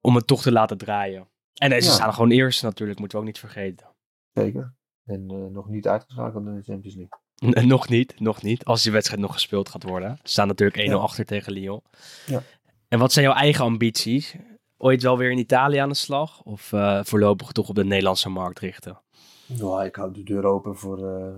om 0.00 0.14
het 0.16 0.26
toch 0.26 0.42
te 0.42 0.52
laten 0.52 0.78
draaien. 0.78 1.28
En 1.54 1.70
Ja. 1.70 1.80
staan 1.80 2.12
gewoon 2.14 2.30
eerst 2.30 2.62
natuurlijk, 2.62 2.98
moeten 2.98 3.18
we 3.18 3.24
ook 3.24 3.30
niet 3.30 3.40
vergeten. 3.40 3.86
Zeker. 4.32 4.74
En 5.04 5.26
eh, 5.30 5.36
nog 5.54 5.68
niet 5.68 5.86
uitgeschakeld 5.88 6.46
in 6.46 6.54
de 6.54 6.62
Champions 6.62 6.96
League. 6.96 7.62
N- 7.62 7.66
nog 7.74 7.88
niet, 7.88 8.20
nog 8.20 8.42
niet. 8.42 8.64
Als 8.64 8.82
die 8.82 8.92
wedstrijd 8.92 9.20
nog 9.22 9.32
gespeeld 9.32 9.68
gaat 9.68 9.82
worden. 9.82 10.16
Ze 10.22 10.30
staan 10.32 10.46
natuurlijk 10.46 10.78
1-0 10.78 10.84
Ja. 10.98 11.02
achter 11.02 11.24
tegen 11.24 11.52
Lyon. 11.52 11.82
Ja. 12.26 12.42
En 12.88 12.98
wat 12.98 13.12
zijn 13.12 13.24
jouw 13.24 13.34
eigen 13.34 13.64
ambities? 13.64 14.34
Ooit 14.76 15.02
wel 15.02 15.18
weer 15.18 15.30
in 15.30 15.38
Italië 15.38 15.76
aan 15.76 15.88
de 15.88 15.94
slag? 15.94 16.42
Of 16.42 16.72
eh, 16.72 17.00
voorlopig 17.02 17.52
toch 17.52 17.68
op 17.68 17.74
de 17.74 17.84
Nederlandse 17.84 18.28
markt 18.28 18.58
richten? 18.58 19.00
Ja, 19.46 19.82
ik 19.84 19.96
hou 19.96 20.12
de 20.12 20.22
deur 20.22 20.44
open 20.44 20.76
voor, 20.76 21.08
eh, 21.16 21.34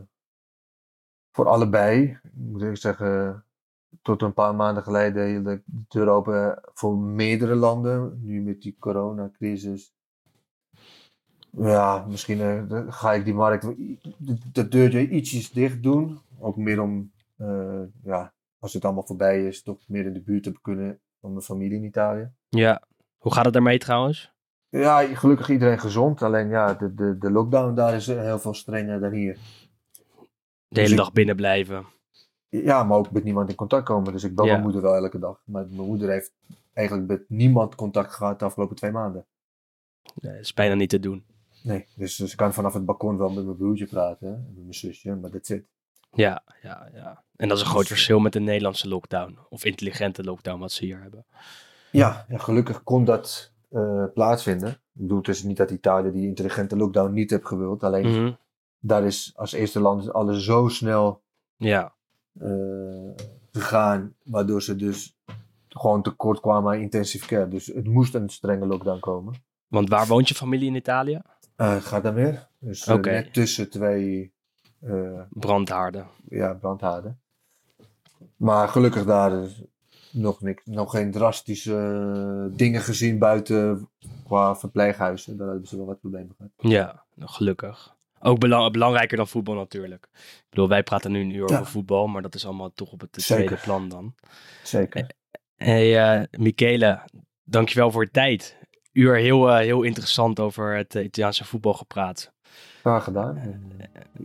voor 1.35 1.49
allebei. 1.49 2.03
Ik 2.23 2.31
moet 2.35 2.61
eerlijk 2.61 2.81
zeggen, 2.81 3.45
tot 4.03 4.23
een 4.23 4.33
paar 4.33 4.55
maanden 4.55 4.83
geleden 4.83 5.27
hield 5.27 5.47
ik 5.47 5.63
de 5.65 5.85
deur 5.89 6.09
open 6.09 6.61
voor 6.75 6.99
meerdere 6.99 7.55
landen. 7.55 8.21
Nu 8.23 8.43
met 8.43 8.63
die 8.63 8.77
coronacrisis. 8.79 9.93
Ja, 11.51 12.05
misschien 12.09 12.41
eh, 12.41 12.83
ga 12.89 13.13
ik 13.13 13.25
die 13.25 13.35
markt, 13.35 13.63
de, 13.63 14.39
de 14.53 14.69
deurtje 14.69 15.09
ietsjes 15.09 15.51
dicht 15.51 15.83
doen. 15.83 16.19
Ook 16.39 16.57
meer 16.57 16.81
om, 16.81 17.13
eh, 17.37 17.83
ja, 18.03 18.33
als 18.59 18.73
het 18.73 18.85
allemaal 18.85 19.07
voorbij 19.07 19.47
is, 19.47 19.63
toch 19.63 19.79
meer 19.87 20.07
in 20.07 20.13
de 20.13 20.23
buurt 20.23 20.43
te 20.43 20.61
kunnen 20.63 21.01
van 21.21 21.31
mijn 21.31 21.45
familie 21.45 21.79
in 21.79 21.85
Italië. 21.85 22.31
Ja. 22.49 22.83
Hoe 23.19 23.33
gaat 23.33 23.45
het 23.45 23.55
daarmee 23.55 23.79
trouwens? 23.79 24.33
Ja, 24.69 25.03
gelukkig 25.03 25.51
iedereen 25.51 25.79
gezond. 25.79 26.23
Alleen 26.23 26.49
ja, 26.49 26.75
de, 26.75 26.95
de, 26.95 27.19
de 27.19 27.31
lockdown 27.31 27.75
daar 27.75 27.95
is 27.95 28.07
heel 28.07 28.39
veel 28.39 28.55
strenger 28.55 29.01
dan 29.01 29.13
hier. 29.13 29.39
De 30.75 30.81
hele 30.81 30.93
ik- 30.93 30.99
dag 30.99 31.13
binnen 31.13 31.37
blijven. 31.37 31.85
Ja, 32.49 32.85
maar 32.85 32.99
ook 32.99 33.11
met 33.11 33.25
niemand 33.25 33.49
in 33.49 33.55
contact 33.55 33.85
komen. 33.85 34.13
Dus 34.13 34.25
ik 34.25 34.35
bel 34.35 34.45
Ja. 34.45 34.51
mijn 34.51 34.63
moeder 34.65 34.83
wel 34.83 34.95
elke 34.95 35.19
dag. 35.19 35.41
Maar 35.45 35.67
mijn 35.67 35.87
moeder 35.87 36.11
heeft 36.11 36.33
eigenlijk 36.73 37.09
met 37.09 37.23
niemand 37.29 37.75
contact 37.75 38.13
gehad 38.13 38.39
de 38.39 38.45
afgelopen 38.45 38.77
twee 38.77 38.91
maanden. 38.91 39.25
Nee, 40.21 40.33
dat 40.33 40.41
is 40.43 40.55
bijna 40.55 40.75
niet 40.75 40.89
te 40.89 41.01
doen. 41.01 41.25
Nee, 41.63 41.87
dus 41.97 42.17
ze 42.17 42.37
kan 42.37 42.53
vanaf 42.55 42.75
het 42.75 42.85
balkon 42.85 43.17
wel 43.19 43.31
met 43.31 43.45
mijn 43.45 43.57
broertje 43.57 43.87
praten. 43.87 44.27
hè, 44.29 44.33
met 44.33 44.57
mijn 44.57 44.75
zusje, 44.75 45.15
maar 45.15 45.31
dat 45.31 45.47
zit. 45.47 45.65
Ja, 46.13 46.43
ja, 46.63 46.89
ja. 46.95 47.23
En 47.37 47.49
dat 47.49 47.57
is 47.59 47.63
een 47.65 47.71
groot 47.71 47.87
verschil 47.87 48.19
met 48.19 48.33
de 48.33 48.41
Nederlandse 48.41 48.89
lockdown. 48.89 49.39
Of 49.49 49.65
intelligente 49.65 50.25
lockdown 50.25 50.61
wat 50.61 50.73
ze 50.73 50.85
hier 50.85 51.01
hebben. 51.01 51.25
Ja, 51.91 52.25
ja 52.29 52.39
gelukkig 52.39 52.83
kon 52.83 53.05
dat 53.05 53.53
eh, 53.71 54.05
plaatsvinden. 54.15 54.69
Ik 54.71 54.79
bedoel, 54.93 55.19
het 55.19 55.29
is 55.29 55.43
niet 55.43 55.57
dat 55.57 55.71
Italië 55.71 56.11
die 56.13 56.27
intelligente 56.27 56.77
lockdown 56.77 57.13
niet 57.13 57.31
heeft 57.31 57.47
gewild. 57.47 57.83
Alleen 57.85 58.07
Mhm. 58.23 58.33
Daar 58.87 59.05
is 59.05 59.33
als 59.37 59.53
eerste 59.53 59.81
land 59.81 60.13
alles 60.13 60.45
zo 60.45 60.69
snel 60.69 61.23
Ja, 61.57 61.95
eh, 62.39 63.11
gegaan. 63.53 64.15
Waardoor 64.23 64.63
ze 64.63 64.77
dus 64.77 65.17
gewoon 65.69 66.03
tekort 66.03 66.41
kwamen 66.41 66.73
aan 66.73 66.81
intensive 66.81 67.27
care. 67.27 67.49
Dus 67.49 67.67
het 67.67 67.87
moest 67.87 68.15
een 68.15 68.29
strenge 68.29 68.67
lockdown 68.67 69.01
komen. 69.01 69.35
want 69.69 69.89
waar 69.89 70.07
woont 70.07 70.29
je 70.29 70.35
familie 70.35 70.69
in 70.69 70.75
Italië? 70.75 71.21
Eh 71.57 71.77
gaat 71.77 72.03
dan 72.03 72.15
weer. 72.15 72.49
Dus 72.59 72.87
eh, 72.87 72.97
net 72.97 73.33
tussen 73.33 73.71
twee 73.71 74.33
Brandhaarden. 75.31 76.07
ja, 76.29 76.55
brandhaarden. 76.55 77.21
Maar 78.37 78.69
gelukkig 78.69 79.05
daar 79.05 79.49
nog, 80.11 80.41
niks, 80.41 80.63
nog 80.65 80.91
geen 80.91 81.11
drastische 81.11 82.51
dingen 82.53 82.81
gezien 82.81 83.19
buiten 83.19 83.89
qua 84.25 84.57
verpleeghuizen. 84.57 85.37
Daar 85.37 85.49
hebben 85.49 85.69
ze 85.69 85.77
wel 85.77 85.87
wat 85.87 86.01
problemen 86.01 86.35
gehad. 86.37 86.53
Ja, 86.57 87.05
nou, 87.15 87.31
gelukkig. 87.31 87.95
Ook 88.27 88.39
bela- 88.39 88.71
belangrijker 88.71 89.17
dan 89.17 89.29
voetbal 89.29 89.55
natuurlijk. 89.55 90.09
Ik 90.13 90.45
bedoel, 90.51 90.69
wij 90.69 90.83
praten 90.83 91.13
nu 91.13 91.21
een 91.21 91.31
uur 91.35 91.49
Ja. 91.49 91.55
over 91.55 91.67
voetbal, 91.67 92.07
maar 92.07 92.23
dat 92.23 92.35
is 92.35 92.47
allemaal 92.47 92.73
toch 92.75 92.93
op 92.93 93.01
het 93.01 93.11
Zeker. 93.23 93.45
tweede 93.47 93.63
plan 93.63 93.89
dan. 93.89 94.15
Zeker. 94.63 95.11
Hey, 95.57 96.03
eh 96.19 96.23
Michele, 96.39 97.01
dankjewel 97.45 97.91
voor 97.91 98.03
je 98.03 98.11
tijd. 98.11 98.57
Uur 98.93 99.17
heel, 99.17 99.51
eh, 99.51 99.57
heel 99.57 99.83
interessant 99.83 100.41
over 100.41 100.77
het 100.77 100.95
eh, 100.95 101.05
Italiaanse 101.05 101.45
voetbal 101.45 101.73
gepraat. 101.75 102.33
Graag 102.81 103.05
gedaan. 103.05 103.37
Eh, 103.37 103.49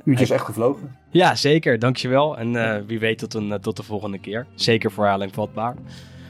uurtje 0.06 0.24
is 0.24 0.30
echt 0.32 0.46
gevlogen. 0.46 0.96
Ja, 1.10 1.36
zeker. 1.36 1.80
Dankjewel. 1.80 2.38
En 2.38 2.56
eh, 2.56 2.82
wie 2.86 3.00
weet 3.00 3.18
tot, 3.18 3.34
een, 3.34 3.52
eh, 3.52 3.60
tot 3.60 3.78
de 3.78 3.84
volgende 3.84 4.20
keer. 4.20 4.48
Zeker 4.56 4.92
voor 4.92 5.04
herhaling 5.04 5.34
vatbaar. 5.34 5.76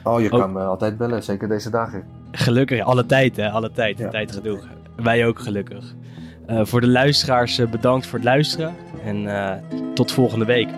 Oh, 0.04 0.20
je 0.20 0.28
kan 0.28 0.52
me 0.52 0.60
altijd 0.64 0.96
bellen. 0.96 1.22
Zeker 1.22 1.48
deze 1.48 1.70
dagen. 1.70 2.06
Gelukkig, 2.32 2.80
alle 2.80 3.06
tijd 3.06 3.36
hè, 3.36 3.50
alle 3.50 3.70
tijd. 3.72 3.98
Ja. 3.98 4.08
Tijd 4.08 4.32
genoeg. 4.32 4.68
Wij 4.96 5.26
ook 5.26 5.38
gelukkig. 5.38 5.94
Eh, 6.50 6.60
voor 6.64 6.80
de 6.80 6.88
luisteraars 6.88 7.58
eh, 7.58 7.66
bedankt 7.66 8.06
voor 8.06 8.18
het 8.18 8.28
luisteren. 8.28 8.74
En 9.04 9.26
eh, 9.26 9.56
tot 9.94 10.12
volgende 10.12 10.44
week. 10.44 10.68